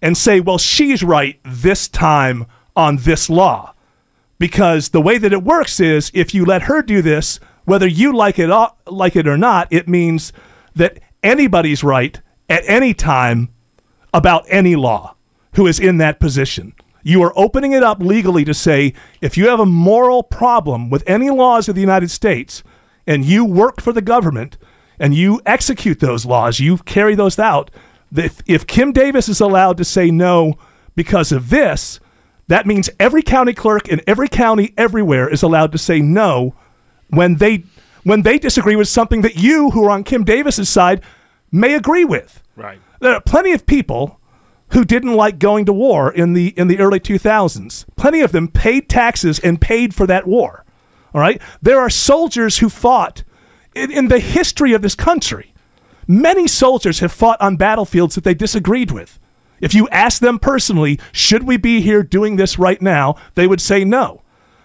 and 0.00 0.16
say, 0.16 0.40
well, 0.40 0.58
she's 0.58 1.02
right 1.02 1.40
this 1.44 1.88
time 1.88 2.46
on 2.76 2.98
this 2.98 3.28
law. 3.28 3.74
Because 4.38 4.90
the 4.90 5.00
way 5.00 5.18
that 5.18 5.32
it 5.32 5.42
works 5.42 5.80
is 5.80 6.10
if 6.14 6.32
you 6.32 6.44
let 6.44 6.62
her 6.62 6.82
do 6.82 7.02
this, 7.02 7.40
whether 7.64 7.86
you 7.86 8.14
like 8.14 8.38
it, 8.38 8.50
o- 8.50 8.74
like 8.86 9.16
it 9.16 9.26
or 9.26 9.36
not, 9.36 9.66
it 9.70 9.88
means 9.88 10.32
that 10.74 11.00
anybody's 11.22 11.82
right 11.82 12.20
at 12.48 12.62
any 12.66 12.94
time 12.94 13.48
about 14.14 14.44
any 14.48 14.76
law 14.76 15.16
who 15.54 15.66
is 15.66 15.80
in 15.80 15.98
that 15.98 16.20
position. 16.20 16.72
You 17.02 17.22
are 17.22 17.32
opening 17.36 17.72
it 17.72 17.82
up 17.82 18.00
legally 18.00 18.44
to 18.44 18.54
say 18.54 18.94
if 19.20 19.36
you 19.36 19.48
have 19.48 19.60
a 19.60 19.66
moral 19.66 20.22
problem 20.22 20.90
with 20.90 21.02
any 21.06 21.30
laws 21.30 21.68
of 21.68 21.74
the 21.74 21.80
United 21.80 22.10
States 22.10 22.62
and 23.06 23.24
you 23.24 23.44
work 23.44 23.80
for 23.80 23.92
the 23.92 24.02
government 24.02 24.56
and 24.98 25.14
you 25.14 25.40
execute 25.46 26.00
those 26.00 26.26
laws, 26.26 26.60
you 26.60 26.78
carry 26.78 27.14
those 27.14 27.38
out. 27.38 27.70
If, 28.14 28.42
if 28.46 28.66
Kim 28.66 28.92
Davis 28.92 29.28
is 29.28 29.40
allowed 29.40 29.76
to 29.78 29.84
say 29.84 30.10
no 30.10 30.58
because 30.94 31.32
of 31.32 31.50
this, 31.50 32.00
That 32.48 32.66
means 32.66 32.88
every 32.98 33.22
county 33.22 33.52
clerk 33.52 33.88
in 33.88 34.00
every 34.06 34.28
county 34.28 34.72
everywhere 34.76 35.28
is 35.28 35.42
allowed 35.42 35.70
to 35.72 35.78
say 35.78 36.00
no 36.00 36.54
when 37.08 37.36
they 37.36 37.64
when 38.04 38.22
they 38.22 38.38
disagree 38.38 38.74
with 38.76 38.88
something 38.88 39.20
that 39.20 39.36
you 39.36 39.70
who 39.70 39.84
are 39.84 39.90
on 39.90 40.02
Kim 40.02 40.24
Davis's 40.24 40.68
side 40.68 41.02
may 41.52 41.74
agree 41.74 42.04
with. 42.06 42.42
Right. 42.56 42.80
There 43.00 43.12
are 43.12 43.20
plenty 43.20 43.52
of 43.52 43.66
people 43.66 44.18
who 44.70 44.84
didn't 44.84 45.14
like 45.14 45.38
going 45.38 45.66
to 45.66 45.72
war 45.72 46.10
in 46.10 46.32
the 46.32 46.48
in 46.56 46.68
the 46.68 46.78
early 46.78 47.00
2000s. 47.00 47.84
Plenty 47.96 48.20
of 48.22 48.32
them 48.32 48.48
paid 48.48 48.88
taxes 48.88 49.38
and 49.38 49.60
paid 49.60 49.94
for 49.94 50.06
that 50.06 50.26
war. 50.26 50.64
All 51.14 51.20
right? 51.20 51.40
There 51.60 51.78
are 51.78 51.90
soldiers 51.90 52.58
who 52.58 52.70
fought 52.70 53.24
in, 53.74 53.90
in 53.90 54.08
the 54.08 54.20
history 54.20 54.72
of 54.72 54.80
this 54.80 54.94
country. 54.94 55.52
Many 56.10 56.48
soldiers 56.48 57.00
have 57.00 57.12
fought 57.12 57.38
on 57.38 57.58
battlefields 57.58 58.14
that 58.14 58.24
they 58.24 58.32
disagreed 58.32 58.90
with. 58.90 59.18
If 59.60 59.74
you 59.74 59.86
ask 59.90 60.22
them 60.22 60.38
personally, 60.38 60.98
should 61.12 61.42
we 61.42 61.58
be 61.58 61.82
here 61.82 62.02
doing 62.02 62.36
this 62.36 62.58
right 62.58 62.80
now? 62.80 63.16
They 63.34 63.46
would 63.46 63.60
say 63.60 63.84
no. 63.84 64.22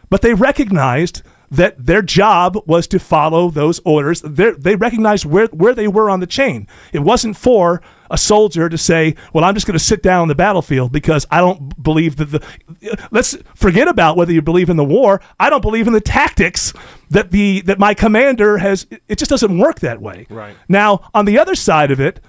But 0.10 0.22
they 0.22 0.34
recognized 0.34 1.22
that 1.54 1.86
their 1.86 2.02
job 2.02 2.58
was 2.66 2.88
to 2.88 2.98
follow 2.98 3.50
those 3.50 3.80
orders. 3.86 4.22
They're, 4.22 4.56
they 4.56 4.76
recognized 4.76 5.24
where, 5.24 5.46
where 5.48 5.76
they 5.76 5.88
were 5.88 6.10
on 6.10 6.20
the 6.20 6.26
chain. 6.26 6.68
It 6.92 7.00
wasn't 7.00 7.38
for 7.38 7.80
a 8.10 8.18
soldier 8.18 8.70
to 8.70 8.78
say, 8.78 9.16
well, 9.34 9.44
I'm 9.44 9.54
just 9.54 9.68
going 9.68 9.78
to 9.78 9.84
sit 9.84 10.02
down 10.02 10.24
on 10.24 10.28
the 10.30 10.36
battlefield 10.36 10.92
because 10.92 11.28
I 11.30 11.40
don't 11.40 11.82
believe 11.82 12.16
that 12.16 12.26
the. 12.26 13.08
Let's 13.12 13.38
forget 13.54 13.88
about 13.88 14.18
whether 14.18 14.34
you 14.34 14.42
believe 14.42 14.70
in 14.70 14.78
the 14.78 14.84
war. 14.84 15.22
I 15.40 15.52
don't 15.52 15.62
believe 15.62 15.86
in 15.86 15.94
the 15.94 16.02
tactics 16.02 16.74
that 17.12 17.30
the 17.30 17.62
that 17.62 17.78
my 17.78 17.94
commander 17.94 18.58
has. 18.58 18.88
It 19.08 19.20
just 19.20 19.30
doesn't 19.30 19.58
work 19.58 19.80
that 19.82 20.02
way. 20.02 20.26
Right. 20.32 20.58
Now, 20.68 21.08
on 21.14 21.26
the 21.26 21.38
other 21.38 21.54
side 21.54 21.92
of 21.92 22.00
it, 22.00 22.20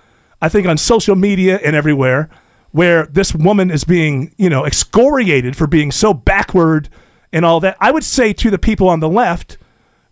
I 0.43 0.51
think 0.51 0.67
on 0.67 0.77
social 0.77 1.17
media 1.17 1.59
and 1.65 1.75
everywhere, 1.75 2.29
where 2.73 3.07
this 3.07 3.35
woman 3.35 3.71
is 3.71 3.85
being, 3.85 4.35
you 4.37 4.51
know, 4.51 4.67
excoriated 4.67 5.57
for 5.57 5.67
being 5.67 5.91
so 5.91 6.13
backward 6.13 6.91
and 7.35 7.45
all 7.45 7.59
that, 7.61 7.77
I 7.81 7.91
would 7.91 8.05
say 8.05 8.33
to 8.33 8.51
the 8.51 8.59
people 8.59 8.89
on 8.89 9.01
the 9.01 9.09
left, 9.09 9.59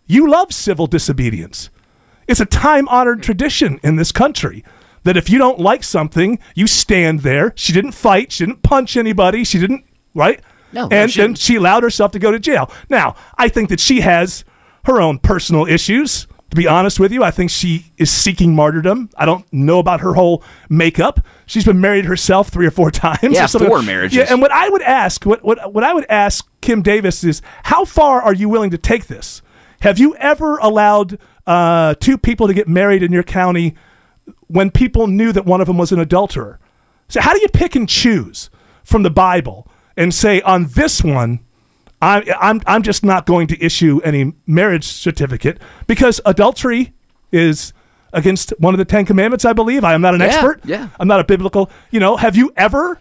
you 0.05 0.29
love 0.29 0.53
civil 0.53 0.87
disobedience. 0.87 1.69
It's 2.27 2.41
a 2.41 2.45
time 2.45 2.87
honored 2.89 3.23
tradition 3.23 3.79
in 3.81 3.95
this 3.95 4.11
country 4.11 4.63
that 5.03 5.15
if 5.15 5.29
you 5.29 5.37
don't 5.37 5.59
like 5.59 5.83
something, 5.83 6.37
you 6.53 6.67
stand 6.67 7.21
there. 7.21 7.53
She 7.55 7.71
didn't 7.71 7.93
fight, 7.93 8.33
she 8.33 8.45
didn't 8.45 8.61
punch 8.61 8.97
anybody, 8.97 9.45
she 9.45 9.57
didn't, 9.57 9.85
right? 10.13 10.41
No, 10.73 10.89
and 10.91 11.11
then 11.11 11.35
she 11.35 11.55
allowed 11.55 11.83
herself 11.83 12.11
to 12.11 12.19
go 12.19 12.31
to 12.31 12.39
jail. 12.39 12.69
Now, 12.89 13.15
I 13.37 13.47
think 13.47 13.69
that 13.69 13.79
she 13.79 14.01
has 14.01 14.43
her 14.83 14.99
own 14.99 15.19
personal 15.19 15.65
issues. 15.65 16.27
To 16.53 16.55
be 16.55 16.67
honest 16.67 16.99
with 16.99 17.11
you, 17.11 17.23
I 17.23 17.31
think 17.31 17.49
she 17.49 17.91
is 17.97 18.11
seeking 18.11 18.53
martyrdom. 18.53 19.09
I 19.17 19.25
don't 19.25 19.43
know 19.51 19.79
about 19.79 20.01
her 20.01 20.13
whole 20.13 20.43
makeup. 20.69 21.19
She's 21.47 21.65
been 21.65 21.81
married 21.81 22.05
herself 22.05 22.49
three 22.49 22.67
or 22.67 22.71
four 22.71 22.91
times. 22.91 23.19
Yeah, 23.23 23.47
four 23.47 23.81
marriages. 23.81 24.17
Yeah, 24.17 24.25
and 24.29 24.39
what 24.39 24.51
I 24.51 24.69
would 24.69 24.83
ask, 24.83 25.25
what, 25.25 25.43
what 25.43 25.73
what 25.73 25.83
I 25.83 25.95
would 25.95 26.05
ask 26.09 26.47
Kim 26.61 26.83
Davis 26.83 27.23
is, 27.23 27.41
how 27.63 27.85
far 27.85 28.21
are 28.21 28.35
you 28.35 28.49
willing 28.49 28.69
to 28.69 28.77
take 28.77 29.07
this? 29.07 29.41
Have 29.81 29.97
you 29.97 30.15
ever 30.17 30.57
allowed 30.57 31.17
uh, 31.47 31.95
two 31.95 32.19
people 32.19 32.45
to 32.45 32.53
get 32.53 32.67
married 32.67 33.01
in 33.01 33.11
your 33.11 33.23
county 33.23 33.73
when 34.45 34.69
people 34.69 35.07
knew 35.07 35.31
that 35.31 35.47
one 35.47 35.59
of 35.59 35.65
them 35.65 35.79
was 35.79 35.91
an 35.91 35.99
adulterer? 35.99 36.59
So 37.07 37.19
how 37.19 37.33
do 37.33 37.41
you 37.41 37.47
pick 37.47 37.75
and 37.75 37.89
choose 37.89 38.51
from 38.83 39.01
the 39.01 39.09
Bible 39.09 39.67
and 39.97 40.13
say 40.13 40.39
on 40.41 40.67
this 40.67 41.03
one, 41.03 41.39
I, 42.03 42.23
I'm 42.39 42.61
I'm 42.65 42.83
just 42.83 43.03
not 43.05 43.25
going 43.25 43.47
to 43.47 43.63
issue 43.63 44.01
any 44.03 44.33
marriage 44.45 44.85
certificate 44.85 45.59
because 45.87 46.19
adultery 46.25 46.93
is 47.31 47.73
against 48.11 48.53
one 48.59 48.73
of 48.73 48.77
the 48.77 48.85
Ten 48.85 49.05
Commandments, 49.05 49.45
I 49.45 49.53
believe. 49.53 49.83
I 49.83 49.93
am 49.93 50.01
not 50.01 50.13
an 50.13 50.21
Yeah, 50.21 50.27
expert. 50.27 50.59
yeah. 50.65 50.89
I'm 50.99 51.07
not 51.07 51.19
a 51.19 51.23
biblical. 51.23 51.71
You 51.91 51.99
know, 51.99 52.15
have 52.17 52.35
you 52.35 52.51
ever, 52.55 52.99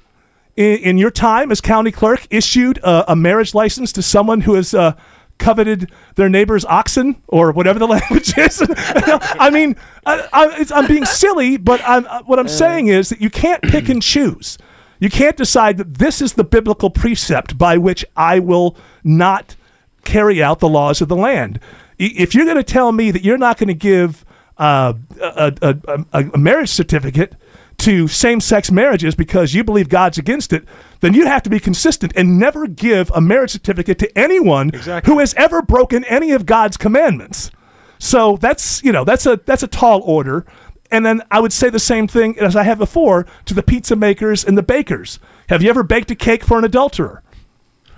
in, 0.56 0.78
in 0.78 0.98
your 0.98 1.10
time 1.10 1.50
as 1.52 1.60
county 1.60 1.90
clerk, 1.92 2.26
issued 2.30 2.78
a, 2.78 3.12
a 3.12 3.16
marriage 3.16 3.54
license 3.54 3.92
to 3.92 4.02
someone 4.02 4.40
who 4.42 4.54
has 4.54 4.72
uh, 4.72 4.94
coveted 5.38 5.90
their 6.14 6.30
neighbor's 6.30 6.64
oxen 6.64 7.20
or 7.28 7.52
whatever 7.52 7.78
the 7.78 7.86
language 7.96 8.38
is? 8.38 8.62
I 8.70 9.50
mean, 9.52 9.76
I, 10.06 10.26
I, 10.32 10.60
it's, 10.60 10.72
I'm 10.72 10.86
being 10.86 11.04
silly, 11.04 11.58
but 11.58 11.82
I'm, 11.86 12.06
uh, 12.06 12.22
what 12.22 12.38
I'm 12.38 12.48
saying 12.48 12.86
is 12.86 13.10
that 13.10 13.20
you 13.20 13.28
can't 13.28 13.62
pick 13.62 13.90
and 13.90 14.00
choose. 14.02 14.56
You 15.02 15.10
can't 15.10 15.36
decide 15.36 15.78
that 15.78 15.98
this 15.98 16.22
is 16.22 16.34
the 16.34 16.44
biblical 16.44 16.88
precept 16.88 17.58
by 17.58 17.76
which 17.76 18.04
I 18.16 18.38
will 18.38 18.76
not 19.02 19.56
carry 20.04 20.40
out 20.40 20.60
the 20.60 20.68
laws 20.68 21.00
of 21.00 21.08
the 21.08 21.16
land. 21.16 21.58
If 21.98 22.36
you're 22.36 22.44
going 22.44 22.56
to 22.56 22.62
tell 22.62 22.92
me 22.92 23.10
that 23.10 23.24
you're 23.24 23.36
not 23.36 23.58
going 23.58 23.66
to 23.66 23.74
give 23.74 24.24
uh, 24.58 24.92
a, 25.20 25.52
a, 25.60 26.04
a, 26.12 26.30
a 26.34 26.38
marriage 26.38 26.68
certificate 26.68 27.34
to 27.78 28.06
same 28.06 28.40
sex 28.40 28.70
marriages 28.70 29.16
because 29.16 29.54
you 29.54 29.64
believe 29.64 29.88
God's 29.88 30.18
against 30.18 30.52
it, 30.52 30.64
then 31.00 31.14
you 31.14 31.26
have 31.26 31.42
to 31.42 31.50
be 31.50 31.58
consistent 31.58 32.12
and 32.14 32.38
never 32.38 32.68
give 32.68 33.10
a 33.12 33.20
marriage 33.20 33.50
certificate 33.50 33.98
to 33.98 34.16
anyone 34.16 34.70
who 35.04 35.18
has 35.18 35.34
ever 35.34 35.62
broken 35.62 36.04
any 36.04 36.30
of 36.30 36.46
God's 36.46 36.76
commandments. 36.76 37.50
So 37.98 38.36
that's 38.36 38.84
you 38.84 38.92
know 38.92 39.02
that's 39.02 39.26
a 39.26 39.40
that's 39.46 39.64
a 39.64 39.68
tall 39.68 40.00
order. 40.02 40.46
And 40.92 41.04
then 41.04 41.22
I 41.30 41.40
would 41.40 41.52
say 41.52 41.70
the 41.70 41.80
same 41.80 42.06
thing 42.06 42.38
as 42.38 42.54
I 42.54 42.64
have 42.64 42.78
before 42.78 43.26
to 43.46 43.54
the 43.54 43.62
pizza 43.62 43.96
makers 43.96 44.44
and 44.44 44.56
the 44.56 44.62
bakers. 44.62 45.18
Have 45.48 45.62
you 45.62 45.70
ever 45.70 45.82
baked 45.82 46.10
a 46.10 46.14
cake 46.14 46.44
for 46.44 46.58
an 46.58 46.64
adulterer? 46.64 47.22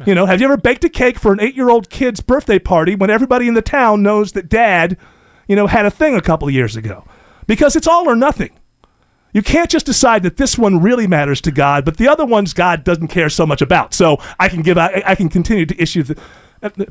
You 0.06 0.14
know, 0.14 0.26
have 0.26 0.40
you 0.40 0.46
ever 0.46 0.56
baked 0.56 0.84
a 0.84 0.88
cake 0.88 1.18
for 1.18 1.32
an 1.32 1.40
eight-year-old 1.40 1.90
kid's 1.90 2.20
birthday 2.20 2.58
party 2.58 2.94
when 2.94 3.10
everybody 3.10 3.48
in 3.48 3.54
the 3.54 3.62
town 3.62 4.02
knows 4.02 4.32
that 4.32 4.48
dad, 4.48 4.96
you 5.46 5.54
know, 5.54 5.66
had 5.66 5.86
a 5.86 5.90
thing 5.90 6.14
a 6.14 6.20
couple 6.20 6.48
years 6.50 6.76
ago? 6.76 7.04
Because 7.46 7.76
it's 7.76 7.86
all 7.86 8.08
or 8.08 8.16
nothing. 8.16 8.50
You 9.32 9.42
can't 9.42 9.70
just 9.70 9.86
decide 9.86 10.22
that 10.22 10.36
this 10.36 10.56
one 10.56 10.80
really 10.80 11.08
matters 11.08 11.40
to 11.42 11.50
God, 11.50 11.84
but 11.84 11.96
the 11.96 12.08
other 12.08 12.24
ones 12.24 12.54
God 12.54 12.84
doesn't 12.84 13.08
care 13.08 13.28
so 13.28 13.44
much 13.44 13.60
about. 13.60 13.92
So 13.92 14.18
I 14.38 14.48
can 14.48 14.62
give, 14.62 14.78
I, 14.78 15.02
I 15.04 15.14
can 15.16 15.28
continue 15.28 15.66
to 15.66 15.82
issue. 15.82 16.04
The, 16.04 16.16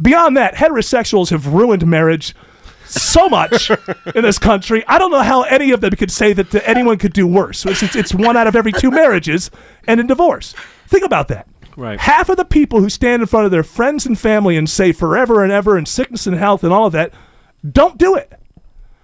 beyond 0.01 0.35
that, 0.35 0.55
heterosexuals 0.55 1.29
have 1.29 1.47
ruined 1.47 1.87
marriage 1.87 2.35
so 2.93 3.27
much 3.29 3.69
in 3.69 4.21
this 4.23 4.39
country. 4.39 4.84
I 4.88 4.97
don't 4.97 5.12
know 5.12 5.21
how 5.21 5.43
any 5.43 5.71
of 5.71 5.82
them 5.82 5.91
could 5.91 6.12
say 6.12 6.34
that 6.34 6.53
anyone 6.67 6.97
could 6.97 7.13
do 7.13 7.27
worse. 7.27 7.65
It's, 7.65 7.84
it's, 7.84 7.95
it's 7.95 8.13
one 8.13 8.38
out 8.38 8.47
of 8.47 8.56
every 8.56 8.71
two 8.71 8.91
marriages 8.91 9.51
and 9.88 9.99
in 9.99 10.08
divorce. 10.08 10.53
Think 10.88 11.03
about 11.03 11.27
that. 11.29 11.47
Right. 11.75 11.99
Half 11.99 12.29
of 12.29 12.38
the 12.38 12.45
people 12.45 12.82
who 12.82 12.89
stand 12.89 13.21
in 13.21 13.27
front 13.27 13.45
of 13.45 13.51
their 13.51 13.63
friends 13.63 14.06
and 14.06 14.17
family 14.17 14.58
and 14.58 14.69
say 14.69 14.91
forever 14.91 15.43
and 15.43 15.51
ever 15.51 15.75
and 15.75 15.88
sickness 15.88 16.27
and 16.27 16.36
health 16.36 16.63
and 16.63 16.71
all 16.71 16.86
of 16.86 16.93
that 16.93 17.13
don't 17.69 17.97
do 17.97 18.15
it. 18.15 18.34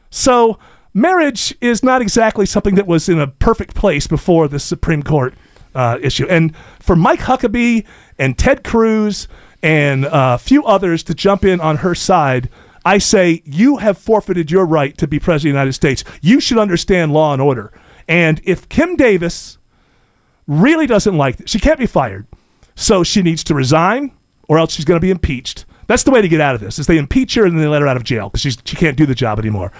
So 0.09 0.59
marriage 0.93 1.55
is 1.61 1.83
not 1.83 2.01
exactly 2.01 2.45
something 2.45 2.75
that 2.75 2.87
was 2.87 3.09
in 3.09 3.19
a 3.19 3.27
perfect 3.27 3.75
place 3.75 4.07
before 4.07 4.47
the 4.47 4.59
Supreme 4.59 5.03
Court 5.03 5.33
uh, 5.73 5.97
issue. 6.01 6.27
And 6.27 6.55
for 6.79 6.95
Mike 6.95 7.21
Huckabee 7.21 7.85
and 8.17 8.37
Ted 8.37 8.63
Cruz 8.63 9.27
and 9.61 10.05
uh, 10.05 10.35
a 10.35 10.37
few 10.37 10.63
others 10.65 11.03
to 11.03 11.13
jump 11.13 11.43
in 11.43 11.59
on 11.61 11.77
her 11.77 11.95
side, 11.95 12.49
I 12.89 12.97
say 12.97 13.43
you 13.45 13.77
have 13.77 13.99
forfeited 13.99 14.49
your 14.49 14.65
right 14.65 14.97
to 14.97 15.07
be 15.07 15.19
president 15.19 15.51
of 15.51 15.53
the 15.53 15.59
United 15.59 15.73
States. 15.73 16.03
You 16.23 16.39
should 16.39 16.57
understand 16.57 17.13
law 17.13 17.33
and 17.33 17.39
order. 17.39 17.71
And 18.07 18.41
if 18.43 18.67
Kim 18.67 18.95
Davis 18.95 19.59
really 20.47 20.87
doesn't 20.87 21.15
like 21.15 21.37
this, 21.37 21.51
she 21.51 21.59
can't 21.59 21.77
be 21.77 21.85
fired. 21.85 22.25
So 22.73 23.03
she 23.03 23.21
needs 23.21 23.43
to 23.43 23.53
resign 23.53 24.17
or 24.47 24.57
else 24.57 24.73
she's 24.73 24.85
going 24.85 24.99
to 24.99 25.05
be 25.05 25.11
impeached. 25.11 25.65
That's 25.85 26.01
the 26.01 26.09
way 26.09 26.23
to 26.23 26.27
get 26.27 26.41
out 26.41 26.55
of 26.55 26.61
this. 26.61 26.79
Is 26.79 26.87
they 26.87 26.97
impeach 26.97 27.35
her 27.35 27.45
and 27.45 27.53
then 27.53 27.61
they 27.61 27.67
let 27.67 27.83
her 27.83 27.87
out 27.87 27.95
of 27.95 28.03
jail 28.03 28.29
because 28.29 28.41
she 28.41 28.75
can't 28.75 28.97
do 28.97 29.05
the 29.05 29.13
job 29.13 29.37
anymore. 29.37 29.71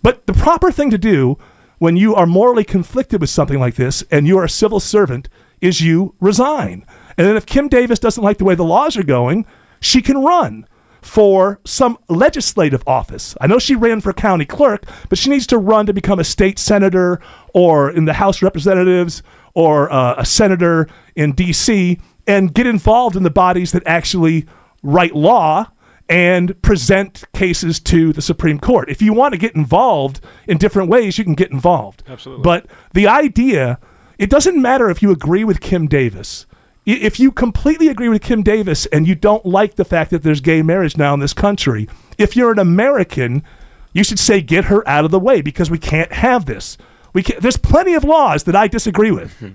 But 0.00 0.28
the 0.28 0.32
proper 0.32 0.70
thing 0.70 0.90
to 0.90 0.98
do 0.98 1.38
when 1.80 1.96
you 1.96 2.14
are 2.14 2.26
morally 2.26 2.62
conflicted 2.62 3.20
with 3.20 3.30
something 3.30 3.58
like 3.58 3.74
this 3.74 4.04
and 4.08 4.28
you 4.28 4.38
are 4.38 4.44
a 4.44 4.48
civil 4.48 4.78
servant 4.78 5.28
is 5.60 5.80
you 5.80 6.14
resign. 6.20 6.86
And 7.18 7.26
then 7.26 7.34
if 7.34 7.44
Kim 7.44 7.66
Davis 7.66 7.98
doesn't 7.98 8.22
like 8.22 8.38
the 8.38 8.44
way 8.44 8.54
the 8.54 8.62
laws 8.62 8.96
are 8.96 9.02
going, 9.02 9.46
she 9.80 10.00
can 10.00 10.22
run 10.22 10.64
for 11.02 11.60
some 11.64 11.98
legislative 12.08 12.82
office. 12.86 13.36
I 13.40 13.46
know 13.46 13.58
she 13.58 13.74
ran 13.74 14.00
for 14.00 14.12
county 14.12 14.44
clerk, 14.44 14.84
but 15.08 15.18
she 15.18 15.30
needs 15.30 15.46
to 15.48 15.58
run 15.58 15.86
to 15.86 15.92
become 15.92 16.18
a 16.18 16.24
state 16.24 16.58
senator 16.58 17.20
or 17.54 17.90
in 17.90 18.04
the 18.04 18.14
House 18.14 18.38
of 18.38 18.42
Representatives 18.42 19.22
or 19.54 19.92
uh, 19.92 20.14
a 20.16 20.24
senator 20.24 20.88
in 21.16 21.32
D.C. 21.32 21.98
and 22.26 22.54
get 22.54 22.66
involved 22.66 23.16
in 23.16 23.24
the 23.24 23.30
bodies 23.30 23.72
that 23.72 23.82
actually 23.84 24.46
write 24.82 25.14
law 25.14 25.70
and 26.08 26.60
present 26.62 27.24
cases 27.32 27.80
to 27.80 28.12
the 28.12 28.22
Supreme 28.22 28.58
Court. 28.58 28.90
If 28.90 29.00
you 29.00 29.12
want 29.12 29.32
to 29.32 29.38
get 29.38 29.54
involved 29.54 30.20
in 30.46 30.58
different 30.58 30.88
ways, 30.88 31.18
you 31.18 31.24
can 31.24 31.34
get 31.34 31.50
involved. 31.50 32.02
Absolutely. 32.06 32.42
But 32.42 32.66
the 32.92 33.06
idea, 33.06 33.78
it 34.18 34.30
doesn't 34.30 34.60
matter 34.60 34.90
if 34.90 35.02
you 35.02 35.10
agree 35.10 35.44
with 35.44 35.60
Kim 35.60 35.86
Davis. 35.86 36.46
If 36.84 37.20
you 37.20 37.30
completely 37.30 37.86
agree 37.88 38.08
with 38.08 38.22
Kim 38.22 38.42
Davis 38.42 38.86
and 38.86 39.06
you 39.06 39.14
don't 39.14 39.46
like 39.46 39.76
the 39.76 39.84
fact 39.84 40.10
that 40.10 40.22
there's 40.24 40.40
gay 40.40 40.62
marriage 40.62 40.96
now 40.96 41.14
in 41.14 41.20
this 41.20 41.32
country, 41.32 41.88
if 42.18 42.34
you're 42.36 42.50
an 42.50 42.58
American, 42.58 43.44
you 43.92 44.02
should 44.02 44.18
say 44.18 44.40
get 44.40 44.64
her 44.64 44.86
out 44.88 45.04
of 45.04 45.12
the 45.12 45.20
way 45.20 45.42
because 45.42 45.70
we 45.70 45.78
can't 45.78 46.12
have 46.12 46.46
this. 46.46 46.76
We 47.12 47.22
can't, 47.22 47.40
there's 47.40 47.56
plenty 47.56 47.94
of 47.94 48.02
laws 48.02 48.44
that 48.44 48.56
I 48.56 48.66
disagree 48.66 49.12
with. 49.12 49.32
Mm-hmm. 49.36 49.52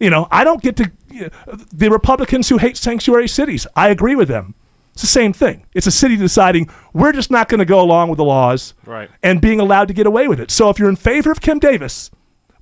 You 0.00 0.10
know, 0.10 0.28
I 0.30 0.44
don't 0.44 0.62
get 0.62 0.76
to 0.76 0.90
you 1.10 1.20
know, 1.22 1.56
the 1.72 1.90
Republicans 1.90 2.48
who 2.48 2.56
hate 2.58 2.76
sanctuary 2.78 3.28
cities. 3.28 3.66
I 3.76 3.88
agree 3.90 4.16
with 4.16 4.28
them. 4.28 4.54
It's 4.94 5.02
the 5.02 5.08
same 5.08 5.32
thing. 5.32 5.66
It's 5.74 5.86
a 5.86 5.90
city 5.92 6.16
deciding 6.16 6.68
we're 6.92 7.12
just 7.12 7.30
not 7.30 7.48
going 7.48 7.60
to 7.60 7.64
go 7.64 7.80
along 7.80 8.08
with 8.08 8.16
the 8.18 8.24
laws 8.24 8.74
Right. 8.86 9.10
and 9.22 9.40
being 9.40 9.60
allowed 9.60 9.88
to 9.88 9.94
get 9.94 10.06
away 10.06 10.26
with 10.28 10.40
it. 10.40 10.50
So 10.50 10.70
if 10.70 10.78
you're 10.78 10.88
in 10.88 10.96
favor 10.96 11.30
of 11.30 11.40
Kim 11.40 11.58
Davis, 11.58 12.10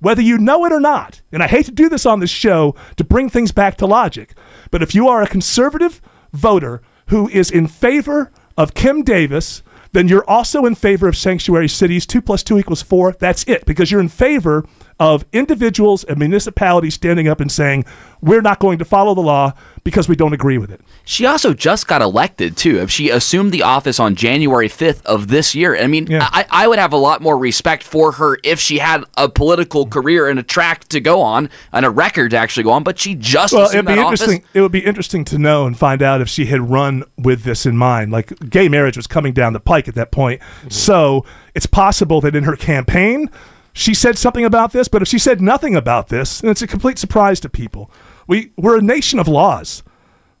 whether 0.01 0.21
you 0.21 0.37
know 0.37 0.65
it 0.65 0.73
or 0.73 0.81
not. 0.81 1.21
And 1.31 1.41
I 1.41 1.47
hate 1.47 1.65
to 1.67 1.71
do 1.71 1.87
this 1.87 2.05
on 2.05 2.19
this 2.19 2.29
show 2.29 2.75
to 2.97 3.03
bring 3.05 3.29
things 3.29 3.53
back 3.53 3.77
to 3.77 3.85
logic, 3.85 4.33
but 4.69 4.83
if 4.83 4.93
you 4.93 5.07
are 5.07 5.21
a 5.21 5.27
conservative 5.27 6.01
voter 6.33 6.81
who 7.07 7.29
is 7.29 7.49
in 7.49 7.67
favor 7.67 8.31
of 8.57 8.73
Kim 8.73 9.03
Davis, 9.03 9.63
then 9.93 10.07
you're 10.07 10.29
also 10.29 10.65
in 10.65 10.75
favor 10.75 11.07
of 11.07 11.17
sanctuary 11.17 11.67
cities. 11.67 12.05
Two 12.05 12.21
plus 12.21 12.43
two 12.43 12.57
equals 12.57 12.81
four. 12.81 13.13
That's 13.13 13.43
it, 13.43 13.65
because 13.65 13.91
you're 13.91 14.01
in 14.01 14.09
favor 14.09 14.65
of 15.01 15.25
individuals 15.33 16.03
and 16.03 16.19
municipalities 16.19 16.93
standing 16.93 17.27
up 17.27 17.41
and 17.41 17.51
saying, 17.51 17.83
we're 18.21 18.41
not 18.41 18.59
going 18.59 18.77
to 18.77 18.85
follow 18.85 19.15
the 19.15 19.21
law 19.21 19.51
because 19.83 20.07
we 20.07 20.15
don't 20.15 20.31
agree 20.31 20.59
with 20.59 20.69
it. 20.69 20.79
She 21.03 21.25
also 21.25 21.55
just 21.55 21.87
got 21.87 22.03
elected 22.03 22.55
too. 22.55 22.77
If 22.77 22.91
she 22.91 23.09
assumed 23.09 23.51
the 23.51 23.63
office 23.63 23.99
on 23.99 24.13
January 24.13 24.69
5th 24.69 25.03
of 25.07 25.27
this 25.29 25.55
year, 25.55 25.75
I 25.75 25.87
mean, 25.87 26.07
I, 26.13 26.45
I 26.51 26.67
would 26.67 26.77
have 26.77 26.93
a 26.93 26.97
lot 26.97 27.19
more 27.19 27.35
respect 27.35 27.81
for 27.81 28.11
her 28.11 28.37
if 28.43 28.59
she 28.59 28.77
had 28.77 29.03
a 29.17 29.27
political 29.27 29.87
career 29.87 30.29
and 30.29 30.37
a 30.37 30.43
track 30.43 30.87
to 30.89 30.99
go 30.99 31.19
on 31.19 31.49
and 31.73 31.83
a 31.83 31.89
record 31.89 32.29
to 32.29 32.37
actually 32.37 32.65
go 32.65 32.71
on. 32.71 32.83
But 32.83 32.99
she 32.99 33.15
just 33.15 33.53
well, 33.53 33.63
assumed 33.63 33.89
it'd 33.89 33.95
be 33.95 33.95
that 33.95 34.05
office. 34.05 34.39
It 34.53 34.61
would 34.61 34.71
be 34.71 34.85
interesting 34.85 35.25
to 35.25 35.39
know 35.39 35.65
and 35.65 35.75
find 35.75 36.03
out 36.03 36.21
if 36.21 36.29
she 36.29 36.45
had 36.45 36.69
run 36.69 37.05
with 37.17 37.41
this 37.41 37.65
in 37.65 37.75
mind. 37.75 38.11
Like 38.11 38.51
gay 38.51 38.69
marriage 38.69 38.97
was 38.97 39.07
coming 39.07 39.33
down 39.33 39.53
the 39.53 39.59
pike 39.59 39.87
at 39.87 39.95
that 39.95 40.11
point, 40.11 40.41
mm-hmm. 40.41 40.69
so 40.69 41.25
it's 41.55 41.65
possible 41.65 42.21
that 42.21 42.35
in 42.35 42.43
her 42.43 42.55
campaign 42.55 43.31
she 43.73 43.93
said 43.93 44.17
something 44.17 44.45
about 44.45 44.71
this. 44.71 44.87
But 44.87 45.01
if 45.01 45.07
she 45.07 45.19
said 45.19 45.41
nothing 45.41 45.75
about 45.75 46.09
this, 46.09 46.41
then 46.41 46.51
it's 46.51 46.61
a 46.61 46.67
complete 46.67 46.97
surprise 46.97 47.39
to 47.41 47.49
people. 47.49 47.91
We 48.27 48.51
we're 48.57 48.77
a 48.77 48.81
nation 48.81 49.19
of 49.19 49.27
laws. 49.27 49.83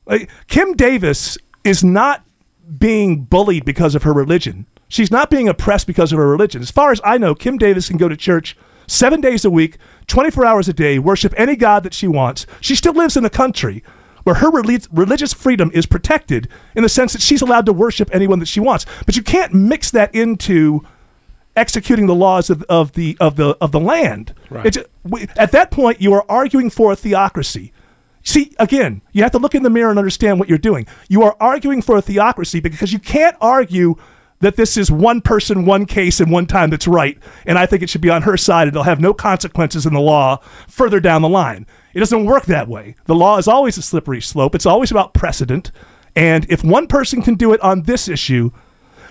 Like, 0.05 0.29
Kim 0.47 0.73
Davis 0.73 1.37
is 1.63 1.83
not 1.83 2.23
being 2.77 3.23
bullied 3.23 3.65
because 3.65 3.95
of 3.95 4.03
her 4.03 4.13
religion. 4.13 4.65
She's 4.87 5.11
not 5.11 5.29
being 5.29 5.47
oppressed 5.47 5.87
because 5.87 6.11
of 6.11 6.17
her 6.17 6.27
religion. 6.27 6.61
As 6.61 6.71
far 6.71 6.91
as 6.91 6.99
I 7.03 7.17
know, 7.17 7.35
Kim 7.35 7.57
Davis 7.57 7.87
can 7.87 7.97
go 7.97 8.09
to 8.09 8.17
church 8.17 8.57
seven 8.87 9.21
days 9.21 9.45
a 9.45 9.49
week, 9.49 9.77
24 10.07 10.45
hours 10.45 10.67
a 10.67 10.73
day, 10.73 10.99
worship 10.99 11.33
any 11.37 11.55
God 11.55 11.83
that 11.83 11.93
she 11.93 12.07
wants. 12.07 12.45
She 12.59 12.75
still 12.75 12.93
lives 12.93 13.15
in 13.15 13.23
a 13.23 13.29
country 13.29 13.83
where 14.23 14.35
her 14.35 14.51
reli- 14.51 14.87
religious 14.91 15.33
freedom 15.33 15.71
is 15.73 15.85
protected 15.85 16.47
in 16.75 16.83
the 16.83 16.89
sense 16.89 17.13
that 17.13 17.21
she's 17.21 17.41
allowed 17.41 17.65
to 17.65 17.73
worship 17.73 18.09
anyone 18.11 18.39
that 18.39 18.47
she 18.47 18.59
wants. 18.59 18.85
But 19.05 19.15
you 19.15 19.23
can't 19.23 19.53
mix 19.53 19.91
that 19.91 20.13
into 20.13 20.85
executing 21.55 22.07
the 22.07 22.15
laws 22.15 22.49
of, 22.49 22.63
of 22.63 22.93
the 22.93 23.17
of 23.19 23.35
the 23.35 23.57
of 23.61 23.71
the 23.71 23.79
land. 23.79 24.33
Right. 24.49 24.77
We, 25.03 25.27
at 25.37 25.51
that 25.51 25.71
point, 25.71 26.01
you 26.01 26.13
are 26.13 26.25
arguing 26.29 26.69
for 26.69 26.91
a 26.91 26.95
theocracy. 26.95 27.73
See, 28.23 28.53
again, 28.59 29.01
you 29.13 29.23
have 29.23 29.31
to 29.31 29.39
look 29.39 29.55
in 29.55 29.63
the 29.63 29.69
mirror 29.69 29.89
and 29.89 29.97
understand 29.97 30.39
what 30.39 30.47
you're 30.47 30.57
doing. 30.57 30.85
You 31.09 31.23
are 31.23 31.35
arguing 31.39 31.81
for 31.81 31.97
a 31.97 32.01
theocracy 32.01 32.59
because 32.59 32.93
you 32.93 32.99
can't 32.99 33.35
argue 33.41 33.95
that 34.41 34.55
this 34.55 34.75
is 34.77 34.91
one 34.91 35.21
person, 35.21 35.65
one 35.65 35.85
case, 35.85 36.19
and 36.19 36.31
one 36.31 36.45
time 36.45 36.69
that's 36.69 36.87
right. 36.87 37.17
And 37.45 37.57
I 37.57 37.65
think 37.65 37.81
it 37.81 37.89
should 37.89 38.01
be 38.01 38.09
on 38.09 38.23
her 38.23 38.37
side 38.37 38.67
and 38.67 38.75
it'll 38.75 38.83
have 38.83 38.99
no 38.99 39.13
consequences 39.13 39.85
in 39.85 39.93
the 39.93 39.99
law 39.99 40.37
further 40.67 40.99
down 40.99 41.21
the 41.21 41.29
line. 41.29 41.65
It 41.93 41.99
doesn't 41.99 42.25
work 42.25 42.45
that 42.45 42.67
way. 42.67 42.95
The 43.05 43.15
law 43.15 43.37
is 43.37 43.47
always 43.47 43.77
a 43.77 43.81
slippery 43.81 44.21
slope, 44.21 44.53
it's 44.53 44.65
always 44.65 44.91
about 44.91 45.13
precedent. 45.13 45.71
And 46.15 46.45
if 46.49 46.63
one 46.63 46.87
person 46.87 47.21
can 47.21 47.35
do 47.35 47.53
it 47.53 47.61
on 47.61 47.83
this 47.83 48.09
issue, 48.09 48.51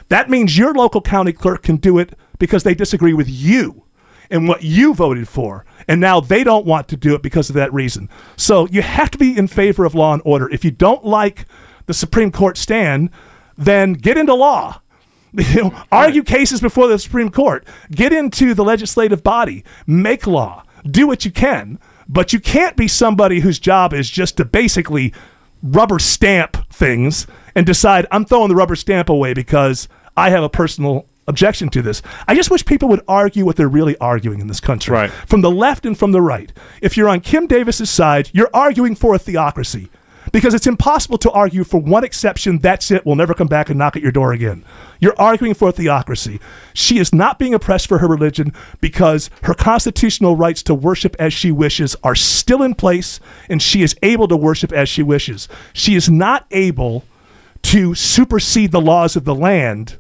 that 0.09 0.29
means 0.29 0.59
your 0.59 0.75
local 0.75 1.01
county 1.01 1.33
clerk 1.33 1.63
can 1.63 1.77
do 1.77 1.99
it 1.99 2.15
because 2.41 2.65
they 2.65 2.75
disagree 2.75 3.13
with 3.13 3.29
you 3.29 3.85
and 4.31 4.49
what 4.49 4.65
you 4.65 4.95
voted 4.95 5.29
for. 5.29 5.65
And 5.87 6.01
now 6.01 6.21
they 6.21 6.43
don't 6.43 6.67
want 6.67 6.89
to 6.89 6.97
do 6.97 7.15
it 7.15 7.23
because 7.23 7.49
of 7.49 7.55
that 7.55 7.73
reason. 7.73 8.09
So 8.37 8.67
you 8.69 8.83
have 8.83 9.11
to 9.13 9.19
be 9.19 9.37
in 9.37 9.47
favor 9.47 9.85
of 9.85 9.95
law 9.95 10.13
and 10.13 10.23
order. 10.25 10.49
If 10.51 10.65
you 10.65 10.73
don't 10.73 11.05
like 11.05 11.47
the 11.87 11.95
Supreme 11.95 12.33
Court 12.33 12.57
stand, 12.57 13.11
then 13.57 13.93
get 13.93 14.19
into 14.19 14.35
law. 14.35 14.81
You 15.33 15.63
know, 15.63 15.85
argue 15.93 16.25
cases 16.25 16.61
before 16.61 16.89
the 16.89 16.99
Supreme 16.99 17.31
Court. 17.31 17.65
Get 17.93 18.13
into 18.13 18.53
the 18.53 18.65
legislative 18.65 19.23
body. 19.23 19.63
Make 19.87 20.27
law. 20.27 20.65
Do 20.85 21.07
what 21.07 21.25
you 21.25 21.31
can. 21.31 21.79
But 22.09 22.33
you 22.33 22.41
can't 22.41 22.77
be 22.77 22.89
somebody 22.89 23.39
whose 23.39 23.61
job 23.61 23.95
is 23.95 24.11
just 24.11 24.39
to 24.39 24.45
basically 24.45 25.15
rubber 25.63 26.01
stamp 26.01 26.57
things 26.73 27.29
and 27.55 27.65
decide 27.65 28.09
I'm 28.11 28.25
throwing 28.25 28.49
the 28.49 28.57
rubber 28.57 28.75
stamp 28.75 29.09
away 29.09 29.33
because 29.33 29.87
I 30.17 30.31
have 30.31 30.43
a 30.43 30.49
personal 30.49 31.07
objection 31.31 31.71
to 31.71 31.81
this. 31.81 32.03
I 32.29 32.35
just 32.35 32.51
wish 32.51 32.65
people 32.67 32.89
would 32.91 33.03
argue 33.09 33.47
what 33.47 33.57
they're 33.57 33.69
really 33.69 33.97
arguing 33.99 34.41
in 34.41 34.49
this 34.49 34.61
country. 34.61 34.93
Right. 34.93 35.11
From 35.11 35.41
the 35.41 35.51
left 35.51 35.87
and 35.87 35.97
from 35.97 36.13
the 36.13 36.21
right. 36.21 36.53
If 36.83 36.97
you're 36.97 37.09
on 37.09 37.21
Kim 37.21 37.47
Davis's 37.47 37.89
side, 37.89 38.31
you're 38.35 38.51
arguing 38.53 38.95
for 38.95 39.15
a 39.15 39.19
theocracy. 39.19 39.89
Because 40.33 40.55
it's 40.55 40.67
impossible 40.67 41.19
to 41.19 41.31
argue 41.31 41.65
for 41.65 41.81
one 41.81 42.05
exception, 42.05 42.59
that's 42.59 42.91
it, 42.91 43.05
we'll 43.05 43.17
never 43.17 43.35
come 43.35 43.49
back 43.49 43.69
and 43.69 43.79
knock 43.79 43.97
at 43.97 44.03
your 44.03 44.13
door 44.13 44.33
again. 44.33 44.65
You're 45.01 45.19
arguing 45.19 45.55
for 45.55 45.71
a 45.71 45.73
theocracy. 45.73 46.39
She 46.73 46.99
is 46.99 47.13
not 47.13 47.39
being 47.39 47.55
oppressed 47.55 47.89
for 47.89 47.99
her 47.99 48.07
religion 48.07 48.53
because 48.81 49.31
her 49.43 49.55
constitutional 49.55 50.37
rights 50.37 50.63
to 50.65 50.75
worship 50.75 51.17
as 51.19 51.33
she 51.33 51.51
wishes 51.51 51.97
are 52.05 52.15
still 52.15 52.63
in 52.63 52.75
place 52.75 53.19
and 53.49 53.61
she 53.61 53.83
is 53.83 53.97
able 54.03 54.29
to 54.29 54.37
worship 54.37 54.73
as 54.73 54.89
she 54.89 55.03
wishes. 55.03 55.49
She 55.73 55.95
is 55.95 56.09
not 56.09 56.47
able 56.51 57.05
to 57.63 57.95
supersede 57.95 58.73
the 58.73 58.81
laws 58.81 59.17
of 59.17 59.25
the 59.25 59.35
land 59.35 59.99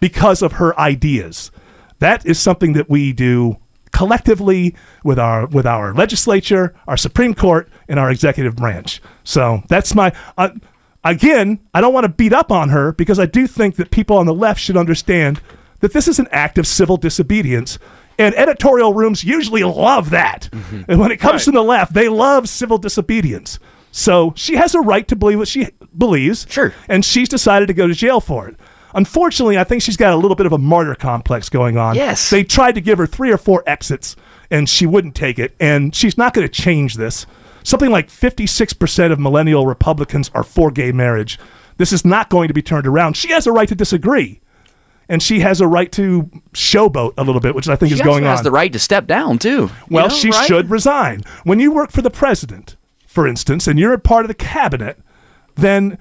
because 0.00 0.42
of 0.42 0.52
her 0.52 0.78
ideas. 0.78 1.50
That 1.98 2.24
is 2.26 2.38
something 2.40 2.72
that 2.72 2.88
we 2.88 3.12
do 3.12 3.58
collectively 3.92 4.74
with 5.04 5.18
our 5.18 5.46
with 5.46 5.66
our 5.66 5.92
legislature, 5.94 6.74
our 6.86 6.96
Supreme 6.96 7.34
Court, 7.34 7.68
and 7.88 7.98
our 7.98 8.10
executive 8.10 8.56
branch. 8.56 9.00
So 9.24 9.62
that's 9.68 9.94
my. 9.94 10.12
Uh, 10.38 10.50
again, 11.04 11.60
I 11.74 11.80
don't 11.80 11.92
want 11.92 12.04
to 12.04 12.08
beat 12.12 12.32
up 12.32 12.50
on 12.50 12.70
her 12.70 12.92
because 12.92 13.18
I 13.18 13.26
do 13.26 13.46
think 13.46 13.76
that 13.76 13.90
people 13.90 14.16
on 14.16 14.26
the 14.26 14.34
left 14.34 14.60
should 14.60 14.76
understand 14.76 15.40
that 15.80 15.92
this 15.92 16.08
is 16.08 16.18
an 16.18 16.28
act 16.30 16.58
of 16.58 16.66
civil 16.66 16.96
disobedience. 16.96 17.78
And 18.18 18.34
editorial 18.34 18.92
rooms 18.92 19.24
usually 19.24 19.64
love 19.64 20.10
that. 20.10 20.50
And 20.88 21.00
when 21.00 21.10
it 21.10 21.16
comes 21.16 21.44
from 21.44 21.54
the 21.54 21.62
left, 21.62 21.94
they 21.94 22.08
love 22.10 22.50
civil 22.50 22.76
disobedience. 22.76 23.58
So 23.92 24.34
she 24.36 24.56
has 24.56 24.74
a 24.74 24.80
right 24.80 25.08
to 25.08 25.16
believe 25.16 25.38
what 25.38 25.48
she 25.48 25.68
believes. 25.96 26.46
Sure. 26.48 26.74
And 26.86 27.02
she's 27.02 27.30
decided 27.30 27.66
to 27.68 27.74
go 27.74 27.88
to 27.88 27.94
jail 27.94 28.20
for 28.20 28.46
it. 28.46 28.56
Unfortunately, 28.94 29.58
I 29.58 29.64
think 29.64 29.82
she's 29.82 29.96
got 29.96 30.12
a 30.12 30.16
little 30.16 30.34
bit 30.34 30.46
of 30.46 30.52
a 30.52 30.58
martyr 30.58 30.94
complex 30.94 31.48
going 31.48 31.76
on. 31.76 31.94
Yes. 31.94 32.30
They 32.30 32.44
tried 32.44 32.74
to 32.76 32.80
give 32.80 32.98
her 32.98 33.06
three 33.06 33.30
or 33.30 33.38
four 33.38 33.62
exits, 33.66 34.16
and 34.50 34.68
she 34.68 34.86
wouldn't 34.86 35.14
take 35.14 35.38
it. 35.38 35.54
And 35.60 35.94
she's 35.94 36.18
not 36.18 36.34
going 36.34 36.46
to 36.46 36.52
change 36.52 36.94
this. 36.94 37.26
Something 37.62 37.90
like 37.90 38.08
56% 38.08 39.12
of 39.12 39.20
millennial 39.20 39.66
Republicans 39.66 40.30
are 40.34 40.42
for 40.42 40.70
gay 40.70 40.92
marriage. 40.92 41.38
This 41.76 41.92
is 41.92 42.04
not 42.04 42.30
going 42.30 42.48
to 42.48 42.54
be 42.54 42.62
turned 42.62 42.86
around. 42.86 43.16
She 43.16 43.28
has 43.30 43.46
a 43.46 43.52
right 43.52 43.68
to 43.68 43.74
disagree. 43.74 44.40
And 45.08 45.20
she 45.22 45.40
has 45.40 45.60
a 45.60 45.66
right 45.66 45.90
to 45.92 46.30
showboat 46.52 47.14
a 47.18 47.24
little 47.24 47.40
bit, 47.40 47.54
which 47.54 47.68
I 47.68 47.74
think 47.74 47.90
is 47.92 48.00
going 48.00 48.24
on. 48.24 48.30
She 48.30 48.36
has 48.36 48.42
the 48.42 48.50
right 48.52 48.72
to 48.72 48.78
step 48.78 49.06
down 49.08 49.38
too. 49.38 49.62
you 49.62 49.70
Well, 49.90 50.08
know, 50.08 50.14
she 50.14 50.30
right? 50.30 50.46
should 50.46 50.70
resign. 50.70 51.22
When 51.42 51.58
you 51.58 51.72
work 51.72 51.90
for 51.90 52.00
the 52.00 52.10
president, 52.10 52.76
for 53.08 53.26
instance, 53.26 53.66
and 53.66 53.76
you're 53.78 53.92
a 53.92 53.98
part 53.98 54.24
of 54.24 54.28
the 54.28 54.34
cabinet, 54.34 55.00
then, 55.56 55.98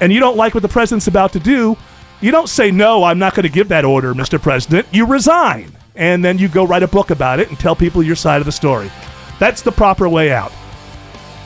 and 0.00 0.12
you 0.12 0.20
don't 0.20 0.36
like 0.36 0.54
what 0.54 0.62
the 0.62 0.68
president's 0.68 1.08
about 1.08 1.32
to 1.32 1.40
do, 1.40 1.76
you 2.22 2.30
don't 2.30 2.48
say, 2.48 2.70
no, 2.70 3.04
I'm 3.04 3.18
not 3.18 3.34
going 3.34 3.42
to 3.42 3.52
give 3.52 3.68
that 3.68 3.84
order, 3.84 4.14
Mr. 4.14 4.40
President. 4.40 4.86
You 4.92 5.06
resign. 5.06 5.76
And 5.94 6.24
then 6.24 6.38
you 6.38 6.48
go 6.48 6.64
write 6.64 6.82
a 6.82 6.88
book 6.88 7.10
about 7.10 7.40
it 7.40 7.48
and 7.48 7.58
tell 7.58 7.76
people 7.76 8.02
your 8.02 8.16
side 8.16 8.40
of 8.40 8.46
the 8.46 8.52
story. 8.52 8.90
That's 9.38 9.60
the 9.60 9.72
proper 9.72 10.08
way 10.08 10.32
out. 10.32 10.52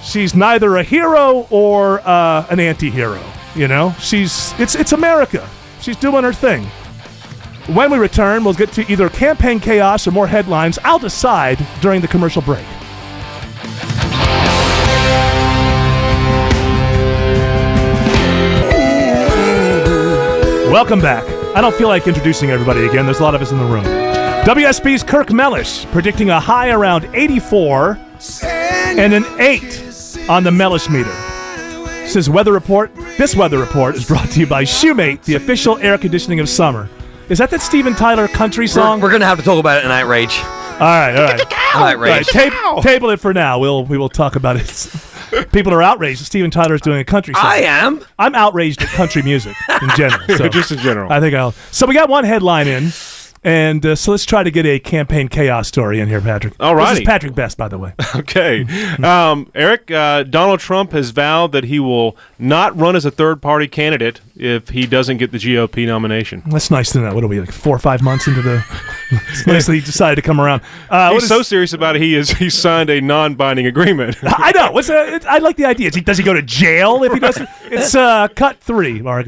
She's 0.03 0.35
neither 0.35 0.77
a 0.77 0.83
hero 0.83 1.49
or 1.51 2.01
uh, 2.07 2.47
an 2.51 2.61
anti 2.61 2.91
hero. 2.91 3.23
You 3.57 3.69
know, 3.69 3.95
she's, 3.99 4.53
it's, 4.61 4.75
it's 4.75 4.93
America. 4.93 5.49
She's 5.81 5.97
doing 5.97 6.23
her 6.23 6.33
thing. 6.33 6.65
When 7.75 7.91
we 7.91 7.99
return, 7.99 8.45
we'll 8.45 8.55
get 8.55 8.71
to 8.73 8.93
either 8.93 9.09
campaign 9.09 9.59
chaos 9.59 10.07
or 10.07 10.13
more 10.13 10.29
headlines. 10.29 10.79
I'll 10.85 11.01
decide 11.01 11.59
during 11.81 12.01
the 12.01 12.09
commercial 12.09 12.43
break. 12.43 12.65
Welcome 20.77 21.01
back. 21.01 21.25
I 21.57 21.63
don't 21.63 21.75
feel 21.75 21.89
like 21.89 22.07
introducing 22.07 22.51
everybody 22.51 22.87
again. 22.87 23.07
There's 23.07 23.21
a 23.21 23.23
lot 23.23 23.35
of 23.35 23.41
us 23.41 23.51
in 23.51 23.57
the 23.57 23.65
room. 23.65 23.83
WSB's 24.45 25.03
Kirk 25.03 25.33
Mellish 25.33 25.87
predicting 25.87 26.29
a 26.29 26.39
high 26.39 26.69
around 26.69 27.09
84 27.15 27.99
and 28.43 29.15
an 29.15 29.25
8 29.41 30.29
on 30.29 30.45
the 30.45 30.51
Mellish 30.51 30.91
meter. 30.91 31.11
Says 32.07 32.29
weather 32.29 32.53
report. 32.53 32.95
This 33.17 33.35
weather 33.35 33.59
report 33.59 33.95
is 33.95 34.05
brought 34.05 34.29
to 34.33 34.41
you 34.41 34.47
by 34.47 34.65
Shumate, 34.65 35.23
the 35.25 35.37
official 35.37 35.79
air 35.79 35.97
conditioning 35.97 36.41
of 36.41 36.49
summer. 36.51 36.91
Is 37.31 37.39
that 37.39 37.49
that 37.53 37.63
Steven 37.63 37.95
Tyler 37.95 38.29
country 38.29 38.67
song? 38.67 39.01
We're, 39.01 39.07
we're 39.07 39.13
gonna 39.13 39.25
have 39.25 39.39
to 39.39 39.45
talk 39.45 39.59
about 39.59 39.79
it 39.79 39.87
in 39.87 39.91
outrage. 39.91 40.39
All 40.39 40.81
right, 40.81 41.17
all 41.17 41.25
right. 41.25 41.41
All 41.41 41.47
right, 41.47 41.75
All 41.75 41.85
right, 41.85 41.99
Rage. 41.99 42.27
tab- 42.27 42.83
table 42.83 43.09
it 43.09 43.21
for 43.21 43.33
now. 43.33 43.59
We'll 43.59 43.87
we 43.87 43.97
will 43.97 44.11
talk 44.11 44.37
about 44.37 44.57
it. 44.57 44.93
People 45.53 45.73
are 45.73 45.83
outraged. 45.83 46.21
that 46.21 46.25
Steven 46.27 46.51
Tyler's 46.51 46.81
doing 46.81 46.99
a 47.01 47.05
country 47.05 47.35
song. 47.35 47.43
I 47.45 47.59
am. 47.59 48.05
I'm 48.19 48.35
outraged 48.35 48.83
at 48.83 48.89
country 48.89 49.23
music 49.23 49.57
in 49.83 49.89
general. 49.97 50.21
So 50.37 50.49
Just 50.49 50.71
in 50.73 50.79
general. 50.79 51.11
I 51.11 51.21
think 51.21 51.35
I'll. 51.35 51.53
So 51.73 51.87
we 51.87 51.95
got 51.95 52.09
one 52.09 52.25
headline 52.25 52.69
in, 52.69 52.89
And 53.47 53.87
uh, 53.87 53.95
so 53.95 54.11
let's 54.11 54.25
try 54.25 54.43
to 54.43 54.51
get 54.51 54.67
a 54.67 54.81
campaign 54.81 55.29
chaos 55.29 55.69
story 55.69 56.01
in 56.01 56.09
here, 56.09 56.21
Patrick. 56.21 56.55
All 56.59 56.75
right. 56.75 56.91
This 56.91 56.99
is 57.03 57.07
Patrick 57.07 57.33
Best, 57.37 57.57
by 57.57 57.69
the 57.69 57.79
way. 57.79 57.93
Okay. 58.17 58.65
Um, 59.05 59.51
Eric, 59.55 59.91
uh, 59.91 60.23
Donald 60.25 60.59
Trump 60.59 60.93
has 60.93 61.11
vowed 61.11 61.53
that 61.53 61.65
he 61.65 61.79
will 61.79 62.17
not 62.39 62.77
run 62.77 62.97
as 62.97 63.05
a 63.05 63.11
third 63.11 63.41
party 63.43 63.69
candidate 63.69 64.21
if 64.35 64.71
he 64.71 64.87
doesn't 64.87 65.19
get 65.19 65.31
the 65.33 65.39
GOP 65.39 65.87
nomination. 65.87 66.43
That's 66.47 66.71
nice 66.71 66.91
to 66.93 67.01
know. 67.01 67.15
What 67.15 67.23
are 67.23 67.29
we, 67.29 67.39
like 67.39 67.53
four 67.53 67.77
or 67.77 67.79
five 67.79 68.03
months 68.03 68.27
into 68.27 68.43
the. 68.43 68.65
it's 69.29 69.47
nice 69.47 69.67
that 69.67 69.75
he 69.75 69.81
decided 69.81 70.17
to 70.17 70.23
come 70.23 70.41
around. 70.41 70.63
Uh, 70.91 71.11
what 71.11 71.15
He's 71.15 71.25
is- 71.25 71.29
so 71.29 71.43
serious 71.43 71.73
about 71.73 71.95
it, 71.97 72.03
he 72.03 72.15
is 72.17 72.31
he 72.31 72.49
signed 72.51 72.89
a 72.91 73.01
non 73.01 73.35
binding 73.35 73.67
agreement. 73.67 74.17
I 74.23 74.51
know. 74.53 74.73
What's 74.73 74.89
uh, 74.91 74.95
it, 75.15 75.27
I 75.27 75.39
like 75.39 75.57
the 75.57 75.67
idea. 75.67 75.91
Does 75.91 76.19
he 76.19 76.25
go 76.25 76.33
to 76.35 76.43
jail 76.43 77.05
if 77.05 77.13
he 77.13 77.21
doesn't? 77.21 77.49
It's 77.67 77.95
uh, 77.95 78.29
cut 78.29 78.59
three, 78.61 79.03
Mark. 79.03 79.27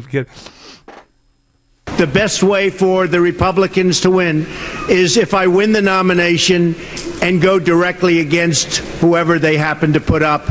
If 1.98 2.00
you 2.00 2.06
could. 2.06 2.08
The 2.08 2.12
best 2.12 2.42
way 2.42 2.70
for 2.70 3.06
the 3.06 3.20
Republicans 3.20 4.00
to 4.02 4.10
win 4.10 4.46
is 4.88 5.16
if 5.16 5.34
I 5.34 5.46
win 5.46 5.72
the 5.72 5.82
nomination 5.82 6.74
and 7.22 7.40
go 7.42 7.58
directly 7.58 8.20
against 8.20 8.78
whoever 9.00 9.38
they 9.38 9.56
happen 9.56 9.92
to 9.94 10.00
put 10.00 10.22
up. 10.22 10.42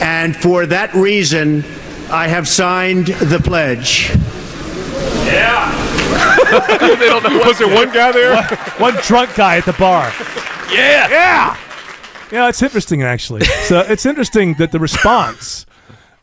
And 0.00 0.36
for 0.36 0.66
that 0.66 0.94
reason, 0.94 1.64
I 2.10 2.28
have 2.28 2.46
signed 2.48 3.06
the 3.06 3.38
pledge. 3.38 4.10
they 6.98 7.06
don't 7.06 7.22
know. 7.22 7.38
Was 7.38 7.58
there 7.58 7.68
one 7.68 7.92
guy 7.92 8.12
there? 8.12 8.42
One 8.78 8.94
drunk 9.02 9.34
guy 9.34 9.56
at 9.56 9.64
the 9.64 9.72
bar. 9.72 10.12
Yeah. 10.70 11.08
Yeah. 11.08 11.56
Yeah, 12.30 12.48
it's 12.48 12.62
interesting 12.62 13.02
actually. 13.02 13.44
So 13.44 13.80
it's 13.80 14.06
interesting 14.06 14.54
that 14.54 14.72
the 14.72 14.78
response 14.78 15.66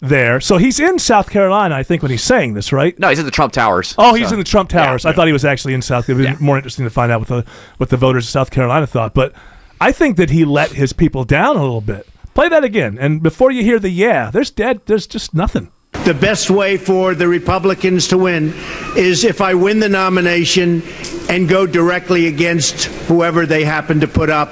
there. 0.02 0.40
So 0.40 0.58
he's 0.58 0.80
in 0.80 1.00
South 1.00 1.30
Carolina, 1.30 1.76
I 1.76 1.84
think, 1.84 2.02
when 2.02 2.12
he's 2.12 2.24
saying 2.24 2.54
this, 2.54 2.72
right? 2.72 2.98
No, 3.00 3.10
he's 3.10 3.20
in 3.20 3.26
the 3.26 3.32
Trump 3.32 3.54
Towers. 3.54 3.96
Oh, 3.98 4.14
he's 4.14 4.30
So- 4.30 4.34
in 4.34 4.40
the 4.40 4.46
Trump 4.46 4.70
Towers. 4.70 5.06
I 5.06 5.12
thought 5.14 5.28
he 5.28 5.34
was 5.34 5.46
actually 5.46 5.74
in 5.74 5.82
South. 5.82 6.10
It 6.10 6.14
would 6.16 6.26
be 6.26 6.44
more 6.44 6.58
interesting 6.58 6.86
to 6.86 6.90
find 6.90 7.12
out 7.12 7.20
what 7.20 7.28
the 7.28 7.46
what 7.78 7.90
the 7.90 7.98
voters 7.98 8.26
of 8.26 8.30
South 8.30 8.52
Carolina 8.52 8.88
thought. 8.88 9.14
But 9.14 9.34
I 9.82 9.92
think 9.92 10.18
that 10.18 10.30
he 10.30 10.46
let 10.46 10.72
his 10.72 10.94
people 10.94 11.24
down 11.24 11.56
a 11.58 11.62
little 11.62 11.82
bit. 11.82 12.08
Play 12.34 12.48
that 12.50 12.64
again, 12.64 12.98
and 13.00 13.22
before 13.22 13.52
you 13.52 13.64
hear 13.64 13.80
the 13.80 13.90
yeah, 13.90 14.30
there's 14.32 14.52
dead. 14.52 14.82
There's 14.86 15.08
just 15.08 15.34
nothing. 15.34 15.72
The 16.06 16.14
best 16.14 16.50
way 16.50 16.78
for 16.78 17.14
the 17.16 17.28
Republicans 17.28 18.08
to 18.10 18.18
win 18.18 18.54
is 18.96 19.24
if 19.26 19.42
I 19.42 19.56
win 19.56 19.80
the 19.80 19.90
nomination 19.90 20.82
and 21.30 21.50
go 21.50 21.66
directly 21.68 22.28
against 22.28 22.86
whoever 23.08 23.46
they 23.46 23.66
happen 23.66 24.00
to 24.00 24.08
put 24.08 24.30
up. 24.30 24.52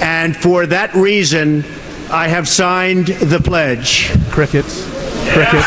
And 0.00 0.36
for 0.36 0.66
that 0.66 0.94
reason, 0.94 1.64
I 2.10 2.28
have 2.28 2.48
signed 2.48 3.08
the 3.08 3.40
pledge. 3.40 4.10
Crickets. 4.30 4.84
Crickets. 5.32 5.66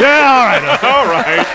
yeah, 0.00 0.26
all 0.28 0.46
right. 0.46 0.84
All 0.84 1.06
right. 1.06 1.46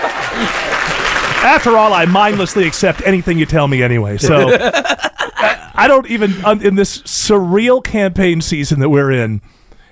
After 1.44 1.76
all, 1.76 1.92
I 1.92 2.04
mindlessly 2.06 2.66
accept 2.66 3.02
anything 3.06 3.38
you 3.38 3.46
tell 3.46 3.68
me 3.68 3.82
anyway. 3.82 4.18
So 4.18 4.48
I, 4.52 5.70
I 5.74 5.88
don't 5.88 6.08
even 6.10 6.44
um, 6.44 6.60
in 6.60 6.74
this 6.74 7.02
surreal 7.02 7.82
campaign 7.82 8.40
season 8.40 8.80
that 8.80 8.88
we're 8.88 9.12
in. 9.12 9.40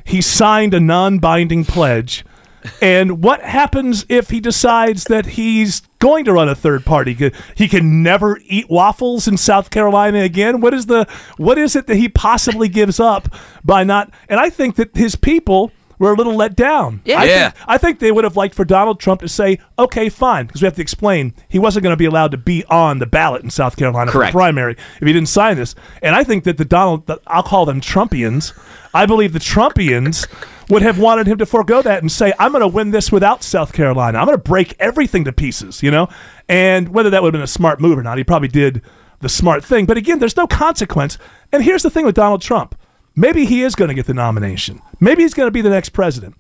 He 0.04 0.20
signed 0.20 0.74
a 0.74 0.80
non-binding 0.80 1.64
pledge. 1.64 2.24
And 2.83 3.23
what 3.23 3.40
happens 3.42 4.05
if 4.09 4.31
he 4.31 4.40
decides 4.40 5.05
that 5.05 5.27
he's 5.27 5.81
going 5.99 6.25
to 6.27 6.33
run 6.33 6.49
a 6.49 6.55
third 6.55 6.85
party? 6.85 7.14
He- 7.14 7.31
He 7.55 7.68
can 7.68 8.03
never 8.03 8.38
eat 8.46 8.68
waffles 8.68 9.27
in 9.29 9.37
South 9.37 9.70
Carolina 9.70 10.20
again. 10.20 10.61
What 10.61 10.75
is 10.75 10.87
the 10.87 11.07
what 11.37 11.59
is 11.59 11.75
it 11.77 11.87
that 11.87 11.96
he 11.96 12.09
possibly 12.09 12.68
gives 12.68 13.01
up 13.01 13.29
by 13.64 13.85
not? 13.85 14.11
And 14.29 14.38
I 14.40 14.51
think 14.51 14.77
that 14.77 14.94
his 14.96 15.16
people 15.16 15.73
were 15.99 16.12
a 16.12 16.16
little 16.16 16.35
let 16.35 16.57
down. 16.57 17.03
Yeah. 17.05 17.20
I 17.20 17.25
Yeah. 17.25 17.51
Think, 17.51 17.64
I 17.68 17.79
think 17.79 17.99
they 17.99 18.11
would 18.11 18.25
have 18.25 18.37
liked 18.37 18.55
for 18.55 18.64
Donald 18.64 18.99
Trump 19.01 19.20
to 19.20 19.29
say, 19.29 19.59
"Okay, 19.79 20.09
fine," 20.09 20.46
because 20.46 20.62
we 20.62 20.66
have 20.66 20.77
to 20.77 20.81
explain 20.83 21.35
he 21.49 21.59
wasn't 21.59 21.83
going 21.83 21.92
to 21.92 21.96
be 21.99 22.07
allowed 22.07 22.31
to 22.31 22.38
be 22.38 22.64
on 22.70 22.99
the 23.01 23.07
ballot 23.07 23.42
in 23.42 23.51
South 23.51 23.77
Carolina 23.77 24.11
Correct. 24.11 24.33
for 24.33 24.38
the 24.38 24.42
primary 24.42 24.77
if 25.01 25.07
he 25.07 25.12
didn't 25.12 25.29
sign 25.29 25.57
this. 25.57 25.75
And 26.03 26.14
I 26.16 26.25
think 26.25 26.44
that 26.44 26.57
the 26.57 26.64
Donald, 26.64 27.07
the, 27.07 27.20
I'll 27.27 27.42
call 27.42 27.66
them 27.66 27.83
Trumpians. 27.83 28.53
I 28.94 29.05
believe 29.05 29.35
the 29.35 29.38
Trumpians 29.38 30.27
would 30.70 30.83
have 30.83 30.98
wanted 30.98 31.26
him 31.26 31.38
to 31.38 31.46
forego 31.46 31.83
that 31.83 32.02
and 32.02 32.11
say, 32.11 32.33
"I'm 32.38 32.52
going 32.52 32.62
to 32.62 32.68
win 32.68 32.90
this 32.90 33.12
without 33.12 33.42
South 33.42 33.72
Carolina. 33.72 34.18
I'm 34.18 34.26
going 34.26 34.38
to 34.38 34.42
break 34.42 34.74
everything 34.78 35.24
to 35.24 35.33
pieces," 35.33 35.83
you 35.83 35.90
know. 35.90 36.09
And 36.48 36.90
whether 36.90 37.11
that 37.11 37.22
would 37.22 37.35
have 37.35 37.38
been 37.38 37.44
a 37.44 37.46
smart 37.46 37.80
move 37.80 37.98
or 37.98 38.02
not, 38.02 38.18
he 38.18 38.24
probably 38.24 38.48
did 38.48 38.83
the 39.20 39.28
smart 39.28 39.64
thing. 39.64 39.87
But 39.87 39.96
again, 39.96 40.18
there's 40.18 40.37
no 40.37 40.46
consequence. 40.46 41.18
And 41.52 41.62
here's 41.62 41.83
the 41.83 41.90
thing 41.90 42.06
with 42.06 42.14
Donald 42.14 42.42
Trump. 42.42 42.74
Maybe 43.14 43.44
he 43.44 43.62
is 43.62 43.74
going 43.74 43.88
to 43.88 43.94
get 43.94 44.06
the 44.06 44.14
nomination. 44.14 44.80
Maybe 44.98 45.22
he's 45.22 45.35
going 45.35 45.48
to 45.48 45.52
be 45.52 45.61
the 45.61 45.70
next 45.70 45.90
president. 45.90 46.37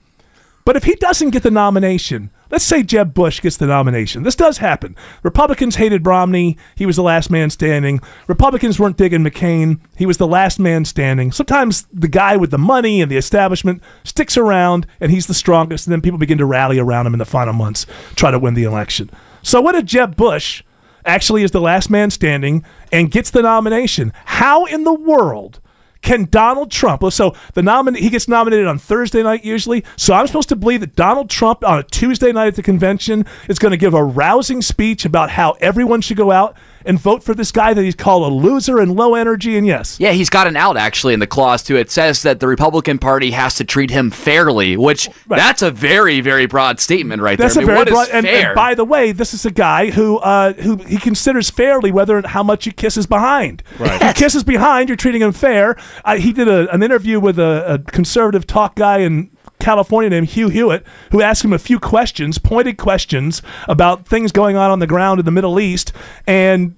But 0.64 0.76
if 0.76 0.84
he 0.84 0.94
doesn't 0.94 1.30
get 1.30 1.42
the 1.42 1.50
nomination, 1.50 2.30
let's 2.50 2.64
say 2.64 2.82
Jeb 2.82 3.14
Bush 3.14 3.40
gets 3.40 3.56
the 3.56 3.66
nomination. 3.66 4.22
This 4.22 4.34
does 4.36 4.58
happen. 4.58 4.96
Republicans 5.22 5.76
hated 5.76 6.06
Romney. 6.06 6.56
He 6.74 6.86
was 6.86 6.96
the 6.96 7.02
last 7.02 7.30
man 7.30 7.50
standing. 7.50 8.00
Republicans 8.26 8.78
weren't 8.78 8.96
digging 8.96 9.24
McCain. 9.24 9.80
He 9.96 10.06
was 10.06 10.18
the 10.18 10.26
last 10.26 10.58
man 10.58 10.84
standing. 10.84 11.32
Sometimes 11.32 11.86
the 11.92 12.08
guy 12.08 12.36
with 12.36 12.50
the 12.50 12.58
money 12.58 13.00
and 13.00 13.10
the 13.10 13.16
establishment 13.16 13.82
sticks 14.04 14.36
around 14.36 14.86
and 15.00 15.10
he's 15.10 15.26
the 15.26 15.34
strongest, 15.34 15.86
and 15.86 15.92
then 15.92 16.00
people 16.00 16.18
begin 16.18 16.38
to 16.38 16.46
rally 16.46 16.78
around 16.78 17.06
him 17.06 17.14
in 17.14 17.18
the 17.18 17.24
final 17.24 17.54
months, 17.54 17.86
try 18.16 18.30
to 18.30 18.38
win 18.38 18.54
the 18.54 18.64
election. 18.64 19.10
So 19.42 19.60
what 19.60 19.74
if 19.74 19.84
Jeb 19.84 20.16
Bush 20.16 20.62
actually 21.04 21.42
is 21.42 21.50
the 21.50 21.60
last 21.60 21.90
man 21.90 22.10
standing 22.10 22.64
and 22.92 23.10
gets 23.10 23.30
the 23.30 23.42
nomination? 23.42 24.12
How 24.24 24.66
in 24.66 24.84
the 24.84 24.94
world? 24.94 25.60
Can 26.02 26.24
Donald 26.24 26.70
Trump? 26.70 27.02
So 27.12 27.34
the 27.54 27.62
nominee 27.62 28.00
he 28.00 28.10
gets 28.10 28.28
nominated 28.28 28.66
on 28.66 28.78
Thursday 28.78 29.22
night 29.22 29.44
usually. 29.44 29.84
So 29.96 30.14
I'm 30.14 30.26
supposed 30.26 30.48
to 30.50 30.56
believe 30.56 30.80
that 30.80 30.96
Donald 30.96 31.30
Trump 31.30 31.64
on 31.64 31.78
a 31.78 31.82
Tuesday 31.82 32.32
night 32.32 32.48
at 32.48 32.54
the 32.56 32.62
convention 32.62 33.26
is 33.48 33.58
going 33.58 33.72
to 33.72 33.76
give 33.76 33.94
a 33.94 34.02
rousing 34.02 34.62
speech 34.62 35.04
about 35.04 35.30
how 35.30 35.52
everyone 35.60 36.00
should 36.00 36.16
go 36.16 36.30
out 36.30 36.56
and 36.84 36.98
vote 36.98 37.22
for 37.22 37.34
this 37.34 37.52
guy 37.52 37.74
that 37.74 37.82
he's 37.82 37.94
called 37.94 38.30
a 38.30 38.34
loser 38.34 38.78
and 38.78 38.94
low 38.94 39.14
energy. 39.14 39.56
And 39.56 39.66
yes, 39.66 39.98
Yeah, 40.00 40.12
he's 40.12 40.30
got 40.30 40.46
an 40.46 40.56
out 40.56 40.76
actually 40.76 41.14
in 41.14 41.20
the 41.20 41.26
clause 41.26 41.62
too. 41.62 41.76
It 41.76 41.90
says 41.90 42.22
that 42.22 42.40
the 42.40 42.46
Republican 42.46 42.98
Party 42.98 43.30
has 43.32 43.54
to 43.56 43.64
treat 43.64 43.90
him 43.90 44.10
fairly, 44.10 44.76
which 44.76 45.08
that's 45.26 45.62
a 45.62 45.70
very, 45.70 46.20
very 46.20 46.46
broad 46.46 46.80
statement 46.80 47.22
right 47.22 47.38
That's 47.38 47.54
there. 47.54 47.62
I 47.62 47.64
a 47.64 47.66
mean, 47.66 47.74
very 47.74 47.78
what 47.78 47.88
is 47.88 47.94
broad. 47.94 48.08
And, 48.16 48.26
fair? 48.26 48.48
and 48.48 48.54
by 48.56 48.74
the 48.74 48.84
way, 48.84 49.12
this 49.12 49.34
is 49.34 49.44
a 49.46 49.50
guy 49.50 49.90
who 49.90 50.18
uh, 50.18 50.52
who 50.54 50.76
he 50.76 50.98
considers 50.98 51.50
fairly 51.50 51.90
whether 51.92 52.16
and 52.16 52.26
how 52.26 52.42
much 52.42 52.66
you 52.66 52.72
kiss 52.72 52.94
his 52.94 53.06
behind. 53.06 53.62
Right. 53.78 54.02
He 54.02 54.12
kisses 54.12 54.44
behind, 54.44 54.88
you're 54.88 54.96
treating 54.96 55.22
him 55.22 55.32
fair. 55.32 55.76
Uh, 56.04 56.16
he 56.16 56.32
did 56.32 56.48
a, 56.48 56.72
an 56.72 56.82
interview 56.82 57.20
with 57.20 57.38
a, 57.38 57.74
a 57.74 57.78
conservative 57.78 58.46
talk 58.46 58.74
guy 58.76 58.98
in 58.98 59.30
California 59.60 60.10
named 60.10 60.28
Hugh 60.30 60.48
Hewitt, 60.48 60.84
who 61.12 61.22
asked 61.22 61.44
him 61.44 61.52
a 61.52 61.58
few 61.58 61.78
questions, 61.78 62.38
pointed 62.38 62.78
questions 62.78 63.42
about 63.68 64.06
things 64.06 64.32
going 64.32 64.56
on 64.56 64.70
on 64.70 64.78
the 64.78 64.86
ground 64.86 65.20
in 65.20 65.24
the 65.26 65.30
Middle 65.30 65.60
East, 65.60 65.92
and 66.26 66.74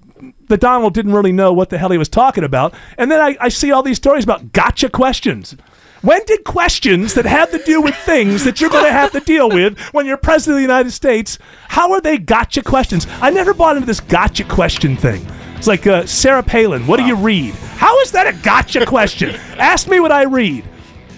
the 0.47 0.57
Donald 0.57 0.93
didn't 0.93 1.13
really 1.13 1.31
know 1.31 1.51
what 1.51 1.69
the 1.69 1.77
hell 1.77 1.89
he 1.89 1.97
was 1.97 2.09
talking 2.09 2.43
about. 2.43 2.73
And 2.97 3.11
then 3.11 3.19
I, 3.19 3.35
I 3.39 3.49
see 3.49 3.71
all 3.71 3.83
these 3.83 3.97
stories 3.97 4.23
about 4.23 4.53
gotcha 4.53 4.89
questions. 4.89 5.55
When 6.01 6.21
did 6.25 6.43
questions 6.43 7.13
that 7.13 7.25
have 7.25 7.49
to 7.51 7.59
do 7.59 7.81
with 7.81 7.95
things 7.95 8.43
that 8.43 8.59
you're 8.59 8.69
going 8.69 8.83
to 8.83 8.91
have 8.91 9.13
to 9.13 9.21
deal 9.21 9.49
with 9.49 9.79
when 9.93 10.05
you're 10.05 10.17
president 10.17 10.55
of 10.55 10.57
the 10.57 10.73
United 10.73 10.91
States, 10.91 11.39
how 11.69 11.93
are 11.93 12.01
they 12.01 12.17
gotcha 12.17 12.61
questions? 12.61 13.07
I 13.21 13.29
never 13.29 13.53
bought 13.53 13.77
into 13.77 13.85
this 13.85 14.01
gotcha 14.01 14.43
question 14.43 14.97
thing. 14.97 15.25
It's 15.55 15.67
like 15.67 15.87
uh, 15.87 16.05
Sarah 16.05 16.43
Palin, 16.43 16.85
what 16.87 16.97
do 16.97 17.05
you 17.05 17.15
read? 17.15 17.53
How 17.77 17.97
is 18.01 18.11
that 18.11 18.27
a 18.27 18.33
gotcha 18.43 18.85
question? 18.85 19.29
Ask 19.57 19.87
me 19.87 20.01
what 20.01 20.11
I 20.11 20.23
read. 20.23 20.65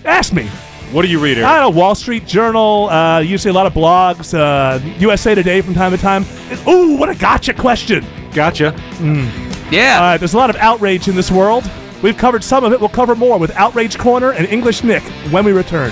Ask 0.05 0.33
me. 0.33 0.47
What 0.91 1.01
do 1.01 1.07
you 1.09 1.19
read, 1.19 1.37
Eric? 1.37 1.49
I 1.49 1.59
don't 1.59 1.73
know, 1.73 1.79
Wall 1.79 1.95
Street 1.95 2.25
Journal, 2.25 2.89
uh, 2.89 3.19
usually 3.19 3.49
a 3.49 3.53
lot 3.53 3.65
of 3.65 3.73
blogs, 3.73 4.33
uh, 4.33 4.79
USA 4.99 5.35
Today 5.35 5.61
from 5.61 5.73
time 5.73 5.91
to 5.91 5.97
time. 5.97 6.25
Ooh, 6.67 6.95
what 6.95 7.09
a 7.09 7.15
gotcha 7.15 7.53
question. 7.53 8.05
Gotcha. 8.33 8.73
Yeah. 9.71 9.99
Uh, 10.01 10.17
there's 10.17 10.33
a 10.33 10.37
lot 10.37 10.49
of 10.49 10.55
outrage 10.57 11.07
in 11.07 11.15
this 11.15 11.31
world. 11.31 11.69
We've 12.01 12.17
covered 12.17 12.43
some 12.43 12.63
of 12.63 12.71
it. 12.71 12.79
We'll 12.79 12.89
cover 12.89 13.15
more 13.15 13.37
with 13.39 13.51
Outrage 13.55 13.97
Corner 13.97 14.31
and 14.31 14.45
English 14.47 14.83
Nick 14.83 15.03
when 15.31 15.43
we 15.43 15.51
return. 15.53 15.91